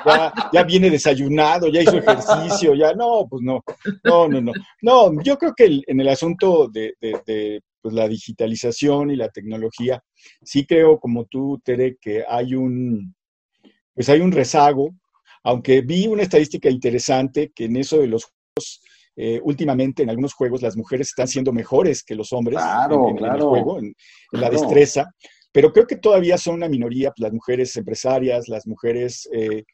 ya, 0.05 0.33
ya, 0.51 0.63
viene 0.63 0.89
desayunado, 0.89 1.67
ya 1.67 1.81
hizo 1.81 1.97
ejercicio, 1.97 2.73
ya 2.75 2.93
no, 2.93 3.27
pues 3.29 3.41
no, 3.43 3.63
no, 4.03 4.27
no, 4.27 4.41
no. 4.41 4.51
No, 4.81 5.21
yo 5.23 5.37
creo 5.37 5.53
que 5.55 5.81
en 5.85 5.99
el 5.99 6.09
asunto 6.09 6.67
de, 6.67 6.93
pues, 7.89 7.95
la 7.95 8.07
digitalización 8.07 9.11
y 9.11 9.15
la 9.15 9.29
tecnología, 9.29 10.03
sí 10.43 10.65
creo, 10.65 10.99
como 10.99 11.25
tú, 11.25 11.61
Tere, 11.63 11.97
que 12.01 12.23
hay 12.27 12.55
un, 12.55 13.15
pues 13.93 14.09
hay 14.09 14.21
un 14.21 14.31
rezago 14.31 14.95
aunque 15.45 15.81
vi 15.81 16.07
una 16.07 16.23
estadística 16.23 16.69
interesante 16.69 17.51
que 17.53 17.65
en 17.65 17.75
eso 17.75 17.99
de 17.99 18.07
los 18.07 18.25
juegos, 18.25 18.81
eh, 19.15 19.39
últimamente 19.43 20.01
en 20.01 20.09
algunos 20.09 20.33
juegos 20.33 20.63
las 20.63 20.75
mujeres 20.75 21.09
están 21.09 21.27
siendo 21.27 21.53
mejores 21.53 22.03
que 22.03 22.15
los 22.15 22.33
hombres 22.33 22.59
en, 22.59 23.23
el 23.23 23.39
juego, 23.39 23.77
en, 23.77 23.93
la 24.31 24.49
destreza, 24.49 25.13
pero 25.51 25.71
creo 25.71 25.85
que 25.85 25.97
todavía 25.97 26.39
son 26.39 26.55
una 26.55 26.67
minoría, 26.67 27.11
pues, 27.11 27.21
las 27.21 27.31
mujeres 27.31 27.77
empresarias, 27.77 28.47
las 28.47 28.65
mujeres 28.65 29.29
eh, 29.31 29.65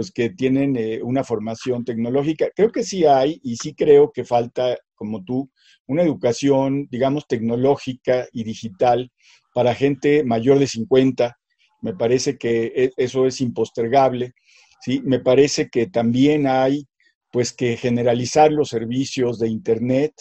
pues 0.00 0.12
que 0.12 0.30
tienen 0.30 0.78
eh, 0.78 1.02
una 1.02 1.24
formación 1.24 1.84
tecnológica. 1.84 2.48
Creo 2.56 2.72
que 2.72 2.84
sí 2.84 3.04
hay 3.04 3.38
y 3.44 3.56
sí 3.56 3.74
creo 3.74 4.12
que 4.12 4.24
falta, 4.24 4.78
como 4.94 5.22
tú, 5.24 5.50
una 5.86 6.02
educación, 6.02 6.88
digamos, 6.90 7.26
tecnológica 7.26 8.26
y 8.32 8.44
digital 8.44 9.12
para 9.52 9.74
gente 9.74 10.24
mayor 10.24 10.58
de 10.58 10.68
50. 10.68 11.36
Me 11.82 11.92
parece 11.92 12.38
que 12.38 12.72
e, 12.74 12.90
eso 12.96 13.26
es 13.26 13.42
impostergable. 13.42 14.32
¿sí? 14.80 15.02
Me 15.04 15.20
parece 15.20 15.68
que 15.68 15.88
también 15.88 16.46
hay 16.46 16.86
pues 17.30 17.52
que 17.52 17.76
generalizar 17.76 18.50
los 18.50 18.70
servicios 18.70 19.38
de 19.38 19.50
Internet, 19.50 20.14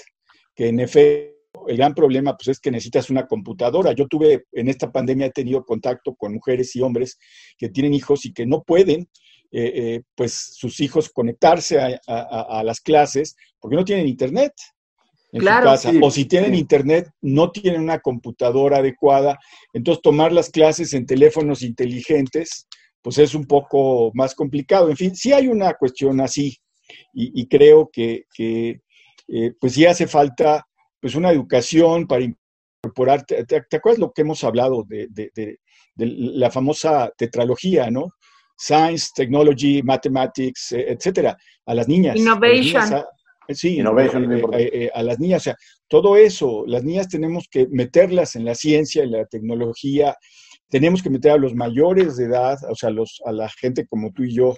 que 0.55 0.67
en 0.67 0.81
efecto 0.81 1.39
el 1.69 1.77
gran 1.77 1.93
problema 1.93 2.35
pues 2.35 2.49
es 2.49 2.59
que 2.59 2.69
necesitas 2.69 3.09
una 3.09 3.27
computadora. 3.27 3.93
Yo 3.93 4.07
tuve 4.09 4.43
en 4.51 4.67
esta 4.67 4.91
pandemia 4.91 5.27
he 5.27 5.31
tenido 5.31 5.63
contacto 5.63 6.15
con 6.15 6.33
mujeres 6.33 6.75
y 6.75 6.81
hombres 6.81 7.17
que 7.57 7.69
tienen 7.69 7.93
hijos 7.93 8.25
y 8.25 8.33
que 8.33 8.45
no 8.45 8.61
pueden 8.63 9.07
eh, 9.51 9.71
eh, 9.75 10.01
pues 10.15 10.33
sus 10.33 10.79
hijos 10.79 11.09
conectarse 11.09 11.99
a, 12.07 12.63
las 12.63 12.81
clases 12.81 13.35
porque 13.59 13.75
no 13.75 13.85
tienen 13.85 14.07
internet 14.07 14.53
en 15.31 15.41
su 15.41 15.47
casa. 15.47 15.91
o 16.01 16.11
si 16.11 16.25
tienen 16.25 16.55
internet, 16.55 17.09
no 17.21 17.51
tienen 17.51 17.81
una 17.81 17.99
computadora 17.99 18.77
adecuada. 18.77 19.37
Entonces, 19.73 20.01
tomar 20.01 20.31
las 20.31 20.49
clases 20.49 20.93
en 20.93 21.05
teléfonos 21.05 21.61
inteligentes 21.61 22.67
pues 23.01 23.17
es 23.17 23.33
un 23.33 23.45
poco 23.45 24.11
más 24.13 24.35
complicado. 24.35 24.89
En 24.89 24.97
fin, 24.97 25.15
sí 25.15 25.31
hay 25.33 25.47
una 25.47 25.73
cuestión 25.73 26.19
así 26.21 26.57
y, 27.13 27.47
creo 27.47 27.89
que, 27.91 28.25
eh, 28.37 29.53
pues 29.59 29.73
sí 29.73 29.85
hace 29.85 30.07
falta 30.07 30.65
pues 30.99 31.15
una 31.15 31.31
educación 31.31 32.07
para 32.07 32.25
incorporar, 32.25 33.23
¿te, 33.25 33.77
acuerdas 33.77 33.99
lo 33.99 34.11
que 34.11 34.23
hemos 34.23 34.43
hablado 34.43 34.83
de, 34.87 35.59
la 35.95 36.49
famosa 36.49 37.11
tetralogía, 37.17 37.91
¿no? 37.91 38.09
Science, 38.59 39.11
Technology, 39.15 39.81
Mathematics, 39.81 40.73
eh, 40.73 40.85
etcétera, 40.89 41.37
a 41.65 41.73
las 41.73 41.87
niñas. 41.87 42.17
Innovation. 42.17 42.83
sí, 43.49 43.77
Innovation, 43.77 44.29
eh, 44.53 44.89
a 44.93 45.01
las 45.01 45.19
niñas, 45.19 45.41
o 45.41 45.43
sea, 45.45 45.55
todo 45.87 46.17
eso, 46.17 46.65
las 46.67 46.83
niñas 46.83 47.07
tenemos 47.07 47.47
que 47.49 47.67
meterlas 47.71 48.35
en 48.35 48.45
la 48.45 48.55
ciencia, 48.55 49.03
en 49.03 49.11
la 49.11 49.25
tecnología, 49.25 50.15
tenemos 50.69 51.01
que 51.01 51.09
meter 51.09 51.31
a 51.31 51.37
los 51.37 51.55
mayores 51.55 52.17
de 52.17 52.25
edad, 52.25 52.57
o 52.69 52.75
sea, 52.75 52.91
los, 52.91 53.21
a 53.25 53.31
la 53.31 53.49
gente 53.49 53.87
como 53.87 54.11
tú 54.11 54.23
y 54.23 54.35
yo, 54.35 54.55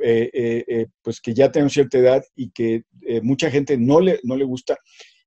eh, 0.00 0.30
eh, 0.32 0.64
eh, 0.66 0.86
pues 1.02 1.20
que 1.20 1.34
ya 1.34 1.52
tenemos 1.52 1.74
cierta 1.74 1.98
edad 1.98 2.22
y 2.34 2.50
que 2.50 2.82
mucha 3.22 3.50
gente 3.50 3.76
no 3.76 4.00
le, 4.00 4.18
no 4.22 4.36
le 4.36 4.44
gusta. 4.44 4.76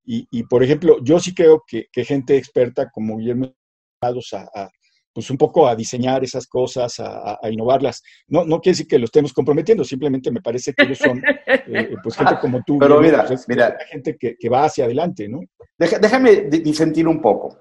Y, 0.08 0.44
por 0.44 0.64
ejemplo, 0.64 1.04
yo 1.04 1.20
sí 1.20 1.34
creo 1.34 1.64
que, 1.68 1.88
gente 2.04 2.38
experta 2.38 2.90
como 2.92 3.18
Guillermo 3.18 3.56
a, 4.02 4.10
a, 4.54 4.70
pues 5.16 5.30
un 5.30 5.38
poco 5.38 5.66
a 5.66 5.78
diseñar 5.78 6.26
esas 6.26 6.46
cosas, 6.46 7.00
a, 7.00 7.40
innovarlas. 7.50 8.04
No, 8.28 8.44
no 8.44 8.60
quiere 8.60 8.74
decir 8.74 8.88
que 8.88 9.00
lo 9.00 9.06
estemos 9.06 9.32
comprometiendo, 9.32 9.86
simplemente 9.86 10.30
me 10.30 10.42
parece 10.42 10.74
que 10.74 10.84
ellos 10.84 10.98
son 10.98 11.22
pues 12.04 12.18
gente 12.18 12.34
como 12.42 12.62
tú. 12.64 12.78
Pero 12.78 13.00
mira, 13.00 13.26
pues, 13.26 13.48
mira. 13.48 13.78
Gente 13.90 14.18
que, 14.18 14.36
que, 14.38 14.50
va 14.50 14.66
hacia 14.66 14.84
adelante, 14.84 15.30
¿no? 15.30 15.40
déjame 15.78 16.42
disentir 16.50 17.08
un 17.08 17.22
poco. 17.22 17.58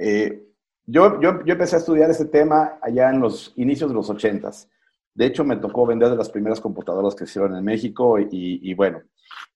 Eh, 0.00 0.46
yo, 0.86 1.20
yo, 1.20 1.44
yo, 1.44 1.52
empecé 1.52 1.76
a 1.76 1.80
estudiar 1.80 2.10
ese 2.10 2.24
tema 2.24 2.78
allá 2.80 3.10
en 3.10 3.20
los 3.20 3.52
inicios 3.56 3.90
de 3.90 3.94
los 3.94 4.08
ochentas. 4.08 4.66
De 5.14 5.26
hecho, 5.26 5.44
me 5.44 5.56
tocó 5.56 5.84
vender 5.84 6.08
de 6.08 6.16
las 6.16 6.30
primeras 6.30 6.58
computadoras 6.58 7.14
que 7.14 7.24
hicieron 7.24 7.54
en 7.54 7.64
México 7.64 8.18
y, 8.18 8.72
bueno, 8.72 9.02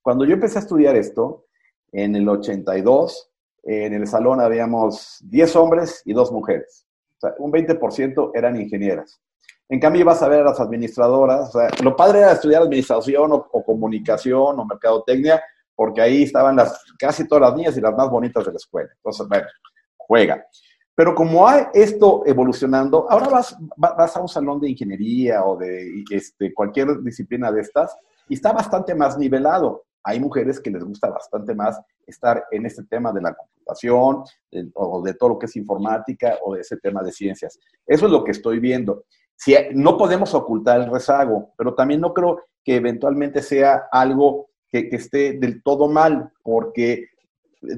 cuando 0.02 0.26
yo 0.26 0.34
empecé 0.34 0.58
a 0.58 0.60
estudiar 0.60 0.96
esto, 0.96 1.46
en 1.92 2.14
el 2.14 2.28
82, 2.28 3.30
en 3.62 3.94
el 3.94 4.06
salón 4.06 4.42
habíamos 4.42 5.18
10 5.22 5.56
hombres 5.56 6.02
y 6.04 6.12
2 6.12 6.30
mujeres. 6.30 6.85
O 7.16 7.20
sea, 7.20 7.34
un 7.38 7.52
20% 7.52 8.32
eran 8.34 8.60
ingenieras. 8.60 9.20
En 9.68 9.80
cambio, 9.80 10.02
ibas 10.02 10.22
a 10.22 10.28
ver 10.28 10.40
a 10.40 10.44
las 10.44 10.60
administradoras. 10.60 11.50
Lo 11.82 11.96
padre 11.96 12.20
era 12.20 12.32
estudiar 12.32 12.62
administración 12.62 13.32
o, 13.32 13.48
o, 13.50 13.64
comunicación 13.64 14.60
o 14.60 14.64
mercadotecnia, 14.64 15.42
porque 15.74 16.00
ahí 16.00 16.22
estaban 16.22 16.56
las, 16.56 16.84
casi 16.98 17.26
todas 17.26 17.50
las 17.50 17.56
niñas 17.56 17.76
y 17.76 17.80
las 17.80 17.94
más 17.94 18.08
bonitas 18.08 18.44
de 18.44 18.52
la 18.52 18.56
escuela. 18.56 18.90
Entonces, 18.94 19.26
bueno, 19.28 19.46
juega. 19.96 20.44
Pero 20.94 21.14
como 21.14 21.46
hay 21.46 21.64
esto 21.74 22.22
evolucionando, 22.24 23.06
ahora 23.10 23.28
vas, 23.28 23.56
vas 23.76 24.16
a 24.16 24.20
un 24.20 24.28
salón 24.28 24.60
de 24.60 24.70
ingeniería 24.70 25.44
o 25.44 25.56
de 25.56 26.04
este, 26.10 26.54
cualquier 26.54 27.02
disciplina 27.02 27.52
de 27.52 27.60
estas 27.60 27.94
y 28.28 28.34
está 28.34 28.52
bastante 28.52 28.94
más 28.94 29.18
nivelado. 29.18 29.84
Hay 30.08 30.20
mujeres 30.20 30.60
que 30.60 30.70
les 30.70 30.84
gusta 30.84 31.10
bastante 31.10 31.52
más 31.52 31.80
estar 32.06 32.44
en 32.52 32.64
este 32.64 32.84
tema 32.84 33.12
de 33.12 33.20
la 33.20 33.34
computación 33.34 34.22
o 34.74 35.02
de 35.02 35.14
todo 35.14 35.30
lo 35.30 35.38
que 35.38 35.46
es 35.46 35.56
informática 35.56 36.38
o 36.44 36.54
de 36.54 36.60
ese 36.60 36.76
tema 36.76 37.02
de 37.02 37.10
ciencias. 37.10 37.58
Eso 37.84 38.06
es 38.06 38.12
lo 38.12 38.22
que 38.22 38.30
estoy 38.30 38.60
viendo. 38.60 39.02
Si, 39.34 39.56
no 39.74 39.98
podemos 39.98 40.32
ocultar 40.32 40.80
el 40.80 40.92
rezago, 40.92 41.50
pero 41.58 41.74
también 41.74 42.00
no 42.00 42.14
creo 42.14 42.40
que 42.64 42.76
eventualmente 42.76 43.42
sea 43.42 43.88
algo 43.90 44.50
que, 44.70 44.88
esté 44.92 45.32
del 45.40 45.60
todo 45.64 45.88
mal, 45.88 46.30
porque 46.40 47.08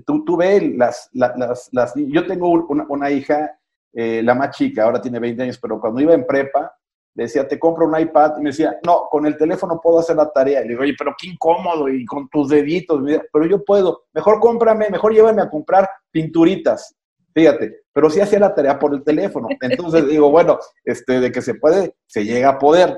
tú, 0.04 0.22
tú 0.22 0.36
ves 0.36 0.62
las, 0.76 1.08
las, 1.14 1.70
las, 1.72 1.94
Yo 1.94 2.26
tengo 2.26 2.50
una, 2.50 2.84
una 2.90 3.10
hija, 3.10 3.58
eh, 3.94 4.22
la 4.22 4.34
más 4.34 4.54
chica, 4.54 4.84
ahora 4.84 5.00
tiene 5.00 5.18
20 5.18 5.44
años, 5.44 5.58
pero 5.58 5.80
cuando 5.80 6.02
iba 6.02 6.12
en 6.12 6.26
prepa, 6.26 6.77
le 7.18 7.24
decía, 7.24 7.48
te 7.48 7.58
compro 7.58 7.84
un 7.84 7.98
iPad, 7.98 8.34
y 8.38 8.42
me 8.42 8.50
decía, 8.50 8.78
no, 8.86 9.08
con 9.10 9.26
el 9.26 9.36
teléfono 9.36 9.80
puedo 9.82 9.98
hacer 9.98 10.14
la 10.14 10.30
tarea. 10.30 10.60
Y 10.60 10.62
le 10.62 10.68
digo, 10.68 10.82
oye, 10.82 10.94
pero 10.96 11.16
qué 11.20 11.26
incómodo, 11.26 11.88
y 11.88 12.04
con 12.04 12.28
tus 12.28 12.48
deditos, 12.48 13.02
pero 13.32 13.44
yo 13.44 13.64
puedo, 13.64 14.04
mejor 14.14 14.38
cómprame, 14.38 14.88
mejor 14.88 15.12
llévame 15.12 15.42
a 15.42 15.50
comprar 15.50 15.90
pinturitas, 16.12 16.94
fíjate, 17.34 17.80
pero 17.92 18.08
sí 18.08 18.20
hacía 18.20 18.38
la 18.38 18.54
tarea 18.54 18.78
por 18.78 18.94
el 18.94 19.02
teléfono. 19.02 19.48
Entonces 19.60 20.06
digo, 20.08 20.30
bueno, 20.30 20.60
este, 20.84 21.18
de 21.18 21.32
que 21.32 21.42
se 21.42 21.54
puede, 21.54 21.96
se 22.06 22.24
llega 22.24 22.50
a 22.50 22.58
poder. 22.60 22.96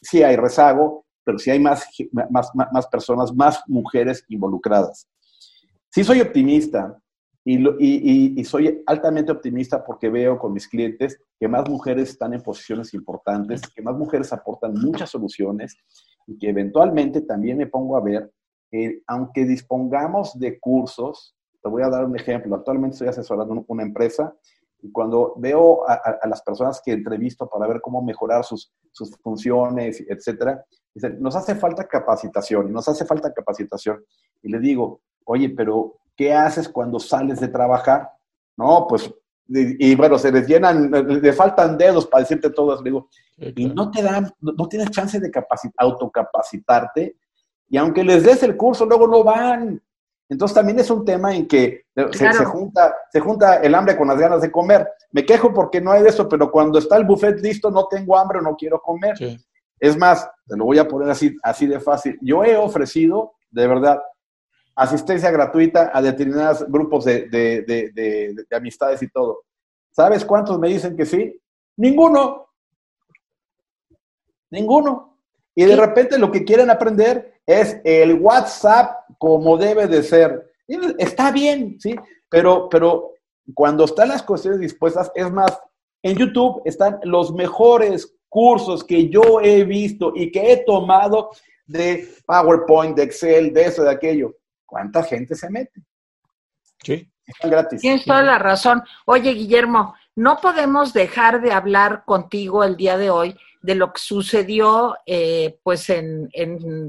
Sí 0.00 0.22
hay 0.22 0.36
rezago, 0.36 1.04
pero 1.24 1.36
sí 1.36 1.50
hay 1.50 1.58
más, 1.58 1.88
más, 2.30 2.52
más 2.54 2.86
personas, 2.86 3.34
más 3.34 3.64
mujeres 3.66 4.24
involucradas. 4.28 5.08
Sí 5.90 6.04
soy 6.04 6.20
optimista 6.20 6.96
y, 7.48 8.44
soy 8.44 8.82
altamente 8.86 9.30
optimista 9.30 9.84
porque 9.84 10.10
veo 10.10 10.36
con 10.38 10.52
mis 10.52 10.66
clientes 10.66 11.20
que 11.38 11.46
más 11.46 11.68
mujeres 11.68 12.10
están 12.10 12.34
en 12.34 12.42
posiciones 12.42 12.92
importantes, 12.92 13.62
que 13.72 13.82
más 13.82 13.96
mujeres 13.96 14.32
aportan 14.32 14.74
muchas 14.74 15.10
soluciones 15.10 15.76
y 16.26 16.36
que 16.38 16.48
eventualmente 16.48 17.20
también 17.20 17.58
me 17.58 17.68
pongo 17.68 17.96
a 17.96 18.00
ver, 18.00 18.32
que 18.68 19.02
aunque 19.06 19.44
dispongamos 19.44 20.36
de 20.38 20.58
cursos, 20.58 21.36
te 21.62 21.68
voy 21.68 21.82
a 21.82 21.88
dar 21.88 22.04
un 22.04 22.16
ejemplo, 22.16 22.56
actualmente 22.56 22.94
estoy 22.94 23.08
asesorando 23.08 23.64
una 23.68 23.82
empresa 23.84 24.34
y 24.82 24.90
cuando 24.90 25.34
veo 25.36 25.88
a, 25.88 26.26
las 26.28 26.42
personas 26.42 26.82
que 26.84 26.92
entrevisto 26.92 27.48
para 27.48 27.68
ver 27.68 27.80
cómo 27.80 28.02
mejorar 28.02 28.44
sus, 28.44 28.72
sus 28.90 29.16
funciones, 29.18 30.04
etcétera, 30.08 30.64
dicen, 30.92 31.20
nos 31.20 31.36
hace 31.36 31.54
falta 31.54 31.86
capacitación, 31.86 32.68
y 32.68 32.72
nos 32.72 32.88
hace 32.88 33.04
falta 33.04 33.32
capacitación. 33.32 34.04
Y 34.42 34.50
le 34.50 34.58
digo, 34.58 35.00
oye, 35.24 35.48
pero 35.50 35.96
¿qué 36.16 36.32
haces 36.32 36.68
cuando 36.68 36.98
sales 36.98 37.40
de 37.40 37.48
trabajar? 37.48 38.10
No, 38.56 38.86
pues, 38.88 39.12
y, 39.48 39.94
bueno, 39.94 40.18
se 40.18 40.32
les 40.32 40.46
llenan, 40.48 40.90
le 40.90 41.32
faltan 41.32 41.78
dedos 41.78 42.06
para 42.06 42.22
decirte 42.22 42.50
todo 42.50 42.82
digo, 42.82 43.08
y 43.38 43.66
no 43.66 43.90
te 43.90 44.02
dan, 44.02 44.28
no, 44.40 44.68
tienes 44.68 44.90
chance 44.90 45.20
de 45.20 45.30
autocapacitarte, 45.76 47.16
y 47.68 47.76
aunque 47.76 48.02
les 48.02 48.24
des 48.24 48.42
el 48.42 48.56
curso, 48.56 48.86
luego 48.86 49.06
no 49.06 49.22
van. 49.22 49.80
Entonces 50.28 50.54
también 50.56 50.80
es 50.80 50.90
un 50.90 51.04
tema 51.04 51.34
en 51.34 51.46
que 51.46 51.84
se, 51.94 52.44
junta, 52.44 52.94
se 53.12 53.20
junta 53.20 53.56
el 53.58 53.74
hambre 53.74 53.96
con 53.96 54.08
las 54.08 54.18
ganas 54.18 54.40
de 54.40 54.50
comer. 54.50 54.88
Me 55.12 55.24
quejo 55.24 55.54
porque 55.54 55.80
no 55.80 55.92
hay 55.92 56.02
de 56.02 56.08
eso, 56.08 56.28
pero 56.28 56.50
cuando 56.50 56.78
está 56.78 56.96
el 56.96 57.04
buffet 57.04 57.40
listo, 57.40 57.70
no 57.70 57.86
tengo 57.86 58.18
hambre 58.18 58.38
o 58.38 58.42
no 58.42 58.56
quiero 58.56 58.80
comer. 58.80 59.14
Es 59.78 59.96
más, 59.96 60.28
te 60.46 60.56
lo 60.56 60.64
voy 60.64 60.78
a 60.78 60.88
poner 60.88 61.10
así, 61.10 61.36
así 61.42 61.66
de 61.66 61.78
fácil. 61.78 62.18
Yo 62.22 62.42
he 62.42 62.56
ofrecido, 62.56 63.34
de 63.50 63.68
verdad, 63.68 64.00
asistencia 64.76 65.30
gratuita 65.30 65.90
a 65.92 66.02
determinados 66.02 66.64
grupos 66.68 67.06
de, 67.06 67.28
de, 67.28 68.46
amistades 68.54 69.02
y 69.02 69.08
todo. 69.08 69.42
¿Sabes 69.90 70.24
cuántos 70.24 70.58
me 70.58 70.68
dicen 70.68 70.94
que 70.94 71.06
sí? 71.06 71.40
Ninguno. 71.76 72.50
Ninguno. 74.50 75.18
Y 75.54 75.64
de 75.64 75.74
repente 75.74 76.18
lo 76.18 76.30
que 76.30 76.44
quieren 76.44 76.68
aprender 76.68 77.40
es 77.46 77.80
el 77.84 78.20
WhatsApp 78.20 79.06
como 79.18 79.56
debe 79.56 79.86
de 79.86 80.02
ser. 80.02 80.52
está 80.98 81.32
bien, 81.32 81.80
¿sí? 81.80 81.96
Pero, 82.28 82.68
pero 82.68 83.12
cuando 83.54 83.84
están 83.84 84.10
las 84.10 84.22
cuestiones 84.22 84.60
dispuestas, 84.60 85.10
es 85.14 85.30
más, 85.32 85.58
en 86.02 86.16
YouTube 86.16 86.60
están 86.66 87.00
los 87.04 87.32
mejores 87.32 88.14
cursos 88.28 88.84
que 88.84 89.08
yo 89.08 89.40
he 89.40 89.64
visto 89.64 90.12
y 90.14 90.30
que 90.30 90.52
he 90.52 90.56
tomado 90.58 91.30
de 91.66 92.06
PowerPoint, 92.26 92.94
de 92.94 93.04
Excel, 93.04 93.54
de 93.54 93.62
eso, 93.62 93.82
de 93.82 93.90
aquello. 93.90 94.34
¿Cuánta 94.66 95.02
gente 95.04 95.34
se 95.34 95.48
mete? 95.48 95.82
Sí. 96.82 97.10
Están 97.26 97.50
gratis. 97.50 97.80
Tienes 97.80 98.04
toda 98.04 98.22
la 98.22 98.38
razón. 98.38 98.82
Oye, 99.04 99.32
Guillermo, 99.32 99.94
no 100.14 100.38
podemos 100.40 100.92
dejar 100.92 101.40
de 101.40 101.52
hablar 101.52 102.04
contigo 102.04 102.62
el 102.64 102.76
día 102.76 102.96
de 102.96 103.10
hoy 103.10 103.36
de 103.62 103.74
lo 103.74 103.92
que 103.92 104.00
sucedió 104.00 104.96
eh, 105.06 105.58
pues 105.62 105.90
en, 105.90 106.30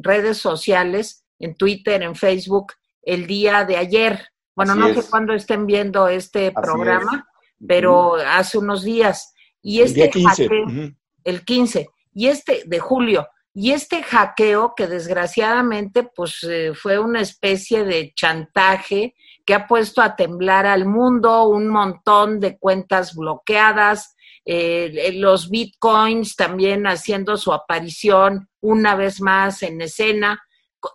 redes 0.03 0.37
sociales, 0.37 1.25
en 1.39 1.55
Twitter, 1.55 2.03
en 2.03 2.15
Facebook, 2.15 2.73
el 3.01 3.25
día 3.25 3.65
de 3.65 3.77
ayer. 3.77 4.27
Bueno, 4.55 4.75
no 4.75 4.93
sé 4.93 5.09
cuándo 5.09 5.33
estén 5.33 5.65
viendo 5.65 6.07
este 6.07 6.51
programa, 6.51 7.27
pero 7.67 8.15
hace 8.15 8.59
unos 8.59 8.83
días. 8.83 9.33
Y 9.61 9.81
este 9.81 10.05
el 10.05 10.11
15. 10.11 10.95
el 11.23 11.43
15, 11.43 11.89
y 12.13 12.27
este 12.27 12.63
de 12.65 12.79
julio, 12.79 13.27
y 13.59 13.71
este 13.71 14.03
hackeo 14.03 14.75
que 14.77 14.85
desgraciadamente 14.85 16.03
pues 16.03 16.43
eh, 16.43 16.73
fue 16.75 16.99
una 16.99 17.21
especie 17.21 17.83
de 17.85 18.13
chantaje 18.15 19.15
que 19.47 19.55
ha 19.55 19.65
puesto 19.65 20.03
a 20.03 20.15
temblar 20.15 20.67
al 20.67 20.85
mundo, 20.85 21.49
un 21.49 21.67
montón 21.67 22.39
de 22.39 22.59
cuentas 22.59 23.15
bloqueadas, 23.15 24.15
eh, 24.45 25.11
los 25.15 25.49
bitcoins 25.49 26.35
también 26.35 26.85
haciendo 26.85 27.35
su 27.35 27.51
aparición 27.51 28.47
una 28.61 28.93
vez 28.93 29.21
más 29.21 29.63
en 29.63 29.81
escena. 29.81 30.39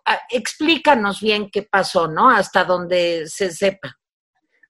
Ah, 0.06 0.20
explícanos 0.30 1.20
bien 1.20 1.50
qué 1.50 1.64
pasó, 1.64 2.06
¿no? 2.06 2.30
Hasta 2.30 2.62
donde 2.62 3.24
se 3.26 3.50
sepa. 3.50 3.98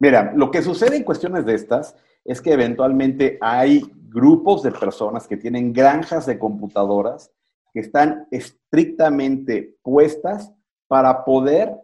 Mira, 0.01 0.33
lo 0.35 0.51
que 0.51 0.63
sucede 0.63 0.97
en 0.97 1.05
cuestiones 1.05 1.45
de 1.45 1.57
estas 1.57 1.95
es 2.25 2.41
que 2.41 2.55
eventualmente 2.55 3.37
hay 3.43 3.83
grupos 4.09 4.63
de 4.63 4.73
personas 4.73 5.29
que 5.29 5.37
tienen 5.37 5.75
granjas 5.75 6.25
de 6.25 6.39
computadoras 6.39 7.31
que 7.73 7.81
están 7.81 8.27
estrictamente 8.31 9.77
puestas 9.83 10.53
para 10.89 11.25
poder 11.25 11.75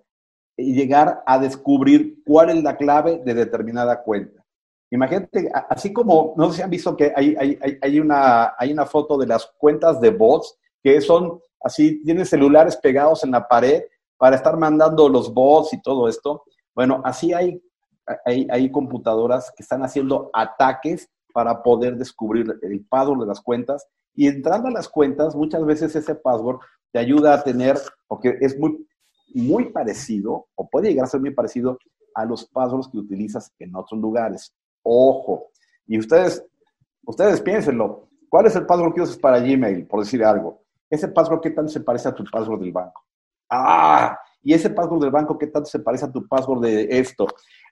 llegar 0.56 1.22
a 1.24 1.38
descubrir 1.38 2.22
cuál 2.24 2.50
es 2.50 2.62
la 2.62 2.76
clave 2.76 3.20
de 3.24 3.34
determinada 3.34 4.02
cuenta. 4.02 4.44
Imagínate, 4.90 5.50
así 5.68 5.92
como, 5.92 6.34
no 6.36 6.50
sé 6.50 6.56
si 6.56 6.62
han 6.62 6.70
visto 6.70 6.96
que 6.96 7.12
hay, 7.14 7.36
hay, 7.82 8.00
una, 8.00 8.54
hay 8.58 8.72
una 8.72 8.86
foto 8.86 9.18
de 9.18 9.26
las 9.26 9.46
cuentas 9.58 10.00
de 10.00 10.10
bots 10.10 10.58
que 10.82 11.00
son 11.00 11.40
así, 11.62 12.02
tienen 12.04 12.24
celulares 12.24 12.76
pegados 12.76 13.22
en 13.24 13.32
la 13.32 13.46
pared 13.46 13.82
para 14.16 14.36
estar 14.36 14.56
mandando 14.56 15.08
los 15.08 15.32
bots 15.32 15.72
y 15.74 15.82
todo 15.82 16.08
esto. 16.08 16.42
Bueno, 16.74 17.02
así 17.04 17.32
hay, 17.32 17.62
hay, 18.24 18.46
hay 18.50 18.70
computadoras 18.70 19.52
que 19.56 19.62
están 19.62 19.82
haciendo 19.82 20.30
ataques 20.32 21.08
para 21.34 21.62
poder 21.62 21.96
descubrir 21.96 22.58
el 22.62 22.84
password 22.86 23.20
de 23.20 23.26
las 23.26 23.40
cuentas 23.40 23.86
y 24.14 24.26
entrando 24.26 24.68
a 24.68 24.72
las 24.72 24.88
cuentas, 24.88 25.34
muchas 25.34 25.64
veces 25.64 25.94
ese 25.94 26.14
password 26.14 26.58
te 26.92 26.98
ayuda 26.98 27.34
a 27.34 27.42
tener, 27.42 27.78
porque 28.06 28.36
es 28.40 28.58
muy, 28.58 28.86
muy 29.34 29.70
parecido, 29.70 30.48
o 30.54 30.68
puede 30.68 30.88
llegar 30.88 31.04
a 31.04 31.08
ser 31.08 31.20
muy 31.20 31.32
parecido 31.32 31.78
a 32.14 32.24
los 32.24 32.46
passwords 32.46 32.88
que 32.88 32.98
utilizas 32.98 33.52
en 33.58 33.76
otros 33.76 34.00
lugares. 34.00 34.52
Ojo. 34.82 35.50
Y 35.86 35.98
ustedes, 35.98 36.44
ustedes 37.04 37.40
piénsenlo. 37.40 38.08
¿Cuál 38.28 38.46
es 38.46 38.56
el 38.56 38.66
password 38.66 38.94
que 38.94 39.02
usas 39.02 39.16
para 39.16 39.38
Gmail, 39.38 39.86
por 39.86 40.00
decir 40.00 40.24
algo? 40.24 40.62
Ese 40.90 41.08
password, 41.08 41.40
¿qué 41.40 41.50
tanto 41.50 41.70
se 41.70 41.80
parece 41.80 42.08
a 42.08 42.14
tu 42.14 42.24
password 42.24 42.60
del 42.60 42.72
banco? 42.72 43.02
Ah, 43.48 44.18
y 44.42 44.52
ese 44.52 44.70
password 44.70 45.02
del 45.02 45.10
banco, 45.10 45.38
¿qué 45.38 45.46
tanto 45.46 45.68
se 45.68 45.78
parece 45.78 46.06
a 46.06 46.12
tu 46.12 46.26
password 46.26 46.62
de 46.62 46.98
esto? 46.98 47.26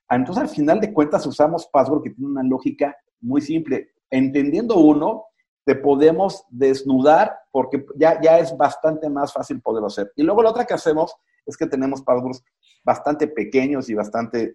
Entonces, 0.08 0.42
al 0.42 0.48
final 0.48 0.80
de 0.80 0.92
cuentas, 0.92 1.26
usamos 1.26 1.66
password 1.66 2.02
que 2.02 2.10
tiene 2.10 2.30
una 2.30 2.42
lógica 2.42 2.96
muy 3.20 3.40
simple. 3.40 3.90
Entendiendo 4.10 4.76
uno, 4.76 5.24
te 5.66 5.74
podemos 5.74 6.44
desnudar 6.48 7.36
porque 7.50 7.84
ya, 7.96 8.20
ya 8.22 8.38
es 8.38 8.56
bastante 8.56 9.10
más 9.10 9.32
fácil 9.32 9.60
poderlo 9.60 9.88
hacer. 9.88 10.12
Y 10.14 10.22
luego 10.22 10.40
la 10.40 10.50
otra 10.50 10.64
que 10.64 10.74
hacemos 10.74 11.12
es 11.44 11.56
que 11.56 11.66
tenemos 11.66 12.02
passwords 12.02 12.44
bastante 12.84 13.26
pequeños 13.26 13.88
y 13.88 13.94
bastante, 13.94 14.54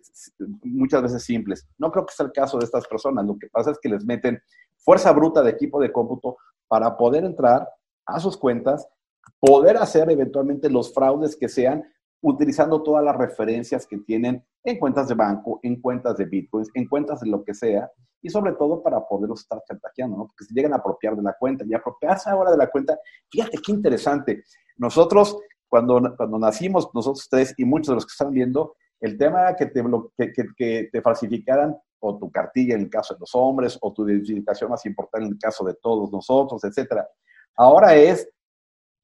muchas 0.64 1.02
veces 1.02 1.22
simples. 1.22 1.68
No 1.78 1.92
creo 1.92 2.06
que 2.06 2.14
sea 2.14 2.28
el 2.28 2.32
caso 2.32 2.58
de 2.58 2.64
estas 2.64 2.88
personas. 2.88 3.26
Lo 3.26 3.38
que 3.38 3.48
pasa 3.48 3.72
es 3.72 3.80
que 3.80 3.90
les 3.90 4.06
meten 4.06 4.42
fuerza 4.78 5.12
bruta 5.12 5.44
de 5.44 5.52
equipo 5.52 5.82
de 5.82 5.92
cómputo 5.92 6.38
para 6.70 6.96
poder 6.96 7.26
entrar 7.26 7.68
a 8.06 8.20
sus 8.22 8.38
cuentas, 8.38 8.88
poder 9.38 9.76
hacer 9.76 10.10
eventualmente 10.10 10.70
los 10.70 10.94
fraudes 10.94 11.36
que 11.36 11.50
sean, 11.50 11.84
utilizando 12.22 12.84
todas 12.84 13.04
las 13.04 13.16
referencias 13.16 13.88
que 13.88 13.98
tienen 13.98 14.46
en 14.64 14.80
cuentas 14.80 15.08
de 15.08 15.16
banco, 15.16 15.60
en 15.64 15.82
cuentas 15.82 16.18
de 16.18 16.26
bitcoins, 16.26 16.70
en 16.76 16.88
cuentas 16.88 17.20
de 17.22 17.30
lo 17.30 17.44
que 17.44 17.54
sea, 17.54 17.90
y 18.22 18.30
sobre 18.30 18.54
todo 18.54 18.84
para 18.84 19.02
poderlos 19.08 19.42
estar 19.42 19.62
chantajeando, 19.68 20.18
¿no? 20.18 20.28
Porque 20.28 20.46
se 20.46 20.54
llegan 20.54 20.74
a 20.74 20.78
apropiar 20.78 21.16
de 21.16 21.24
la 21.24 21.36
cuenta 21.40 21.66
y 21.68 21.74
apropiarse 21.74 22.30
ahora 22.30 22.52
de 22.52 22.58
la 22.58 22.68
cuenta, 22.68 23.00
fíjate 23.30 23.58
qué 23.66 23.72
interesante. 23.72 24.44
Nosotros, 24.78 25.38
cuando, 25.68 26.16
cuando 26.16 26.38
nacimos, 26.38 26.90
nosotros 26.94 27.28
tres 27.30 27.54
y 27.58 27.66
muchos 27.66 27.88
de 27.88 27.96
los 27.96 28.06
que 28.06 28.12
están 28.12 28.32
viendo, 28.32 28.76
el 29.00 29.18
tema 29.18 29.42
era 29.42 29.56
que 29.56 29.66
te, 29.66 29.84
que, 30.18 30.46
que, 30.56 30.90
te 30.92 31.02
falsificaran 31.02 31.76
o 32.00 32.18
tu 32.20 32.32
cartilla 32.32 32.76
en 32.76 32.82
el 32.82 32.90
caso 32.90 33.16
de 33.16 33.20
los 33.20 33.32
hombres, 33.34 33.78
o 33.82 33.92
tu 33.92 34.08
identificación 34.08 34.70
más 34.70 34.86
importante 34.86 35.26
en 35.26 35.34
el 35.34 35.40
caso 35.40 35.64
de 35.64 35.74
todos 35.76 36.12
nosotros, 36.12 36.64
etcétera. 36.64 37.08
Ahora 37.56 37.96
es 37.96 38.30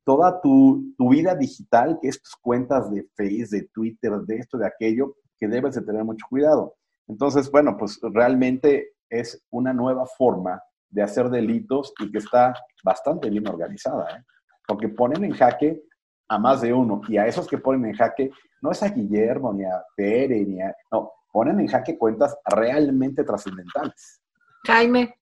toda 0.07 0.39
tu, 0.39 0.93
tu, 0.97 1.09
vida 1.09 1.35
digital, 1.35 1.99
que 2.01 2.07
es 2.07 2.21
tus 2.21 2.33
cuentas 2.37 2.89
de 2.89 3.05
Facebook, 3.15 3.49
de 3.49 3.67
Twitter, 3.73 4.11
de 4.21 4.37
esto, 4.37 4.57
de 4.57 4.65
aquello, 4.65 5.17
que 5.37 5.49
debes 5.49 5.75
de 5.75 5.81
tener 5.81 6.05
mucho 6.05 6.25
cuidado. 6.29 6.77
Entonces, 7.09 7.51
bueno, 7.51 7.75
pues 7.77 7.99
realmente 8.01 8.93
es 9.09 9.45
una 9.49 9.73
nueva 9.73 10.05
forma 10.05 10.63
de 10.89 11.03
hacer 11.03 11.29
delitos 11.29 11.93
y 11.99 12.09
que 12.09 12.19
está 12.19 12.55
bastante 12.85 13.29
bien 13.29 13.49
organizada, 13.49 14.17
¿eh? 14.17 14.23
porque 14.65 14.87
ponen 14.87 15.25
en 15.25 15.33
jaque 15.33 15.83
a 16.29 16.39
más 16.39 16.61
de 16.61 16.71
uno, 16.71 17.01
y 17.09 17.17
a 17.17 17.27
esos 17.27 17.45
que 17.45 17.57
ponen 17.57 17.89
en 17.89 17.95
jaque, 17.95 18.31
no 18.61 18.71
es 18.71 18.81
a 18.83 18.89
Guillermo, 18.89 19.51
ni 19.53 19.65
a 19.65 19.83
Pere, 19.93 20.39
ni 20.45 20.61
a... 20.61 20.73
No, 20.89 21.11
ponen 21.33 21.59
en 21.59 21.67
jaque 21.67 21.97
cuentas 21.97 22.33
realmente 22.45 23.25
trascendentales. 23.25 24.21
Jaime. 24.65 25.15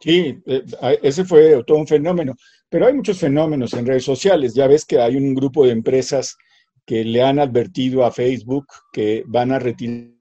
Sí, 0.00 0.40
eh, 0.46 0.64
ese 1.02 1.24
fue 1.24 1.62
todo 1.64 1.78
un 1.78 1.86
fenómeno, 1.86 2.34
pero 2.68 2.86
hay 2.86 2.94
muchos 2.94 3.18
fenómenos 3.18 3.72
en 3.74 3.86
redes 3.86 4.04
sociales. 4.04 4.54
Ya 4.54 4.66
ves 4.66 4.84
que 4.84 5.00
hay 5.00 5.16
un 5.16 5.34
grupo 5.34 5.64
de 5.64 5.72
empresas 5.72 6.36
que 6.84 7.04
le 7.04 7.22
han 7.22 7.38
advertido 7.38 8.04
a 8.04 8.12
Facebook 8.12 8.66
que 8.92 9.24
van 9.26 9.52
a 9.52 9.58
retirar 9.58 10.16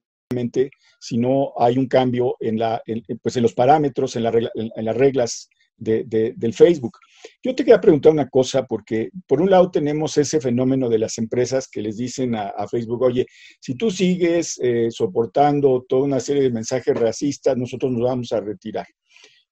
si 1.00 1.18
no 1.18 1.54
hay 1.58 1.78
un 1.78 1.88
cambio 1.88 2.36
en, 2.40 2.58
la, 2.58 2.82
pues 3.22 3.38
en 3.38 3.44
los 3.44 3.54
parámetros, 3.54 4.16
en, 4.16 4.24
las 4.24 4.98
reglas 4.98 5.50
del 5.78 6.54
Facebook. 6.54 6.98
Yo 7.44 7.54
te 7.54 7.64
quería 7.64 7.80
preguntar 7.80 8.12
una 8.12 8.28
cosa, 8.28 8.66
porque 8.66 9.10
por 9.28 9.42
un 9.42 9.50
lado 9.50 9.70
tenemos 9.70 10.18
ese 10.18 10.40
fenómeno 10.42 10.90
de 10.90 11.00
las 11.00 11.18
empresas 11.18 11.68
que 11.68 11.82
les 11.82 11.98
dicen 11.98 12.36
a, 12.36 12.68
Facebook, 12.70 13.04
oye, 13.04 13.26
si 13.60 13.76
tú 13.76 13.92
sigues 13.92 14.60
eh, 14.62 14.88
soportando 14.90 15.86
toda 15.88 16.04
una 16.04 16.20
serie 16.20 16.44
de 16.44 16.52
mensajes 16.52 16.96
racistas, 16.96 17.56
nosotros 17.56 17.92
nos 17.92 18.02
vamos 18.02 18.32
a 18.32 18.42
retirar. 18.42 18.88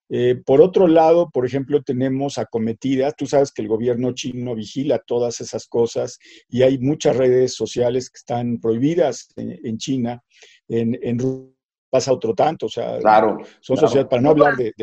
Eh, 0.10 0.36
por 0.46 0.62
otro 0.62 0.88
lado, 0.88 1.30
por 1.32 1.46
ejemplo, 1.46 1.82
tenemos 1.82 2.38
acometidas, 2.38 3.16
tú 3.16 3.26
sabes 3.26 3.52
que 3.52 3.62
el 3.62 3.68
gobierno 3.68 4.14
chino 4.14 4.56
vigila 4.56 5.02
todas 5.06 5.42
esas 5.42 5.68
cosas 5.68 6.20
y 6.50 6.62
hay 6.62 6.78
muchas 6.78 7.16
redes 7.16 7.56
sociales 7.56 8.10
que 8.10 8.18
están 8.18 8.60
prohibidas 8.60 9.30
en, 9.36 9.78
China, 9.78 10.22
en, 10.68 11.00
en 11.02 11.20
pasa 11.94 12.12
otro 12.12 12.34
tanto, 12.34 12.66
o 12.66 12.70
sea, 12.70 13.00
son 13.62 13.78
sociedades, 13.78 14.10
para 14.10 14.20
no 14.20 14.32
hablar 14.32 14.56
de, 14.58 14.74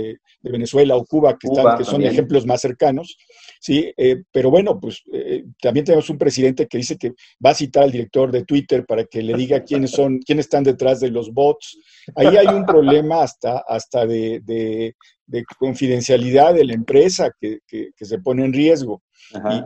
Venezuela 0.42 0.94
o 0.94 1.04
Cuba, 1.04 1.36
que, 1.36 1.48
están, 1.48 1.76
que 1.76 1.82
son 1.82 2.02
ejemplos 2.02 2.46
más 2.46 2.60
cercanos, 2.60 3.18
sí, 3.60 3.92
eh, 3.96 4.22
pero 4.30 4.48
bueno, 4.48 4.78
pues 4.78 5.02
eh, 5.12 5.42
también 5.60 5.84
tenemos 5.84 6.08
un 6.08 6.18
presidente 6.18 6.68
que 6.68 6.78
dice 6.78 6.96
que 6.96 7.14
va 7.44 7.50
a 7.50 7.54
citar 7.54 7.82
al 7.82 7.90
director 7.90 8.30
de 8.30 8.44
Twitter 8.44 8.86
para 8.86 9.04
que 9.06 9.24
le 9.24 9.34
diga 9.34 9.64
quiénes 9.64 9.90
son, 9.90 10.20
quiénes 10.24 10.46
están 10.46 10.62
detrás 10.62 11.00
de 11.00 11.10
los 11.10 11.32
bots. 11.32 11.78
Ahí 12.14 12.28
hay 12.36 12.46
un 12.46 12.64
problema 12.64 13.24
hasta, 13.24 13.64
hasta 13.66 14.06
de, 14.06 14.94
confidencialidad 15.58 16.54
de 16.54 16.64
la 16.64 16.74
empresa 16.74 17.32
que, 17.40 17.58
se 17.96 18.18
pone 18.20 18.44
en 18.44 18.52
riesgo. 18.52 19.02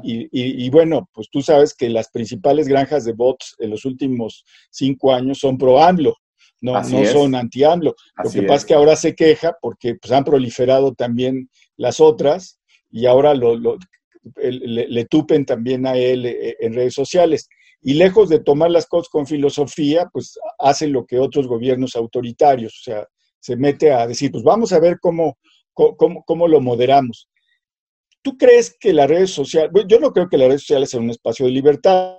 Y, 0.02 0.28
y, 0.32 0.70
bueno, 0.70 1.10
pues 1.12 1.28
tú 1.30 1.42
sabes 1.42 1.74
que 1.74 1.90
las 1.90 2.08
principales 2.10 2.68
granjas 2.68 3.04
de 3.04 3.12
bots 3.12 3.54
en 3.58 3.68
los 3.68 3.84
últimos 3.84 4.44
cinco 4.70 5.12
años 5.12 5.38
son 5.38 5.58
pro 5.58 5.82
no, 6.64 6.80
no 6.82 7.04
son 7.04 7.34
anti-AMLO. 7.34 7.94
Lo 8.24 8.30
que 8.30 8.42
pasa 8.42 8.54
es 8.54 8.64
que 8.64 8.74
ahora 8.74 8.96
se 8.96 9.14
queja 9.14 9.54
porque 9.60 9.96
pues, 9.96 10.10
han 10.12 10.24
proliferado 10.24 10.94
también 10.94 11.50
las 11.76 12.00
otras 12.00 12.58
y 12.90 13.04
ahora 13.04 13.34
lo, 13.34 13.76
le, 14.36 15.04
tupen 15.04 15.44
también 15.44 15.86
a 15.86 15.94
él 15.94 16.24
eh, 16.24 16.56
en 16.60 16.72
redes 16.72 16.94
sociales. 16.94 17.48
Y 17.82 17.94
lejos 17.94 18.30
de 18.30 18.40
tomar 18.40 18.70
las 18.70 18.86
cosas 18.86 19.10
con 19.10 19.26
filosofía, 19.26 20.08
pues 20.10 20.38
hace 20.58 20.86
lo 20.86 21.04
que 21.04 21.18
otros 21.18 21.46
gobiernos 21.46 21.96
autoritarios, 21.96 22.72
o 22.80 22.82
sea, 22.82 23.06
se 23.40 23.56
mete 23.56 23.92
a 23.92 24.06
decir, 24.06 24.32
pues 24.32 24.42
vamos 24.42 24.72
a 24.72 24.80
ver 24.80 24.96
cómo, 25.02 25.36
cómo, 25.74 26.24
cómo 26.24 26.48
lo 26.48 26.62
moderamos. 26.62 27.28
¿Tú 28.22 28.38
crees 28.38 28.74
que 28.80 28.94
las 28.94 29.06
redes 29.06 29.32
sociales, 29.32 29.70
yo 29.86 30.00
no 30.00 30.14
creo 30.14 30.30
que 30.30 30.38
las 30.38 30.48
redes 30.48 30.62
sociales 30.62 30.88
sean 30.88 31.02
un 31.02 31.10
espacio 31.10 31.44
de 31.44 31.52
libertad, 31.52 32.14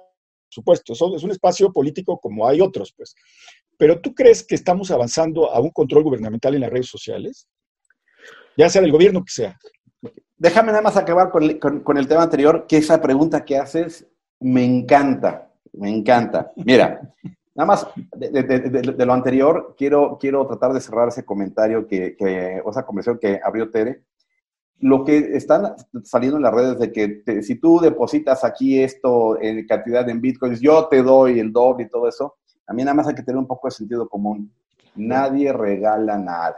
por 0.46 0.54
supuesto, 0.54 0.94
es 0.94 1.24
un 1.24 1.32
espacio 1.32 1.74
político 1.74 2.20
como 2.20 2.48
hay 2.48 2.62
otros, 2.62 2.94
pues. 2.96 3.16
Pero 3.78 4.00
¿tú 4.00 4.14
crees 4.14 4.44
que 4.44 4.56
estamos 4.56 4.92
avanzando 4.92 5.52
a 5.52 5.60
un 5.60 5.72
control 5.72 6.04
gubernamental 6.04 6.56
en 6.56 6.62
las 6.62 6.70
redes 6.70 6.88
sociales? 6.88 7.48
Ya 8.58 8.70
sea 8.70 8.82
del 8.82 8.92
gobierno 8.92 9.24
que 9.24 9.32
sea. 9.32 9.58
Déjame 10.38 10.68
nada 10.68 10.82
más 10.82 10.98
acabar 10.98 11.30
con, 11.30 11.44
el 11.98 12.08
tema 12.08 12.24
anterior, 12.24 12.66
que 12.68 12.78
esa 12.78 13.02
pregunta 13.02 13.46
que 13.46 13.58
haces 13.58 14.06
me 14.40 14.66
encanta, 14.66 15.50
me 15.74 15.90
encanta. 15.90 16.52
Mira, 16.58 17.14
nada 17.56 17.68
más 17.68 17.88
de, 18.16 19.06
lo 19.06 19.14
anterior, 19.14 19.76
quiero, 19.78 20.18
quiero 20.20 20.46
tratar 20.46 20.74
de 20.74 20.82
cerrar 20.82 21.08
ese 21.08 21.24
comentario 21.24 21.88
que, 21.88 22.62
o 22.64 22.70
esa 22.70 22.86
conversación 22.86 23.20
que 23.20 23.40
abrió 23.44 23.70
Tere. 23.70 24.04
Lo 24.80 25.06
que 25.06 25.18
están 25.18 25.74
saliendo 26.04 26.36
en 26.36 26.44
las 26.44 26.54
redes 26.54 26.80
de 26.80 26.92
que 26.92 27.42
si 27.42 27.56
tú 27.56 27.80
depositas 27.80 28.44
aquí 28.44 28.84
esto 28.84 29.42
en 29.42 29.66
cantidad 29.66 30.08
en 30.10 30.20
bitcoins, 30.20 30.60
yo 30.60 30.88
te 30.90 31.02
doy 31.02 31.40
el 31.40 31.54
doble 31.54 31.86
y 31.86 31.90
todo 31.90 32.10
eso, 32.10 32.36
mí 32.74 32.84
nada 32.84 32.96
más 32.96 33.08
hay 33.08 33.16
que 33.16 33.24
tener 33.24 33.38
un 33.38 33.48
poco 33.48 33.68
de 33.68 33.72
sentido 33.72 34.08
común. 34.08 34.52
Nadie 34.96 35.52
regala 35.52 36.18
nada. 36.18 36.56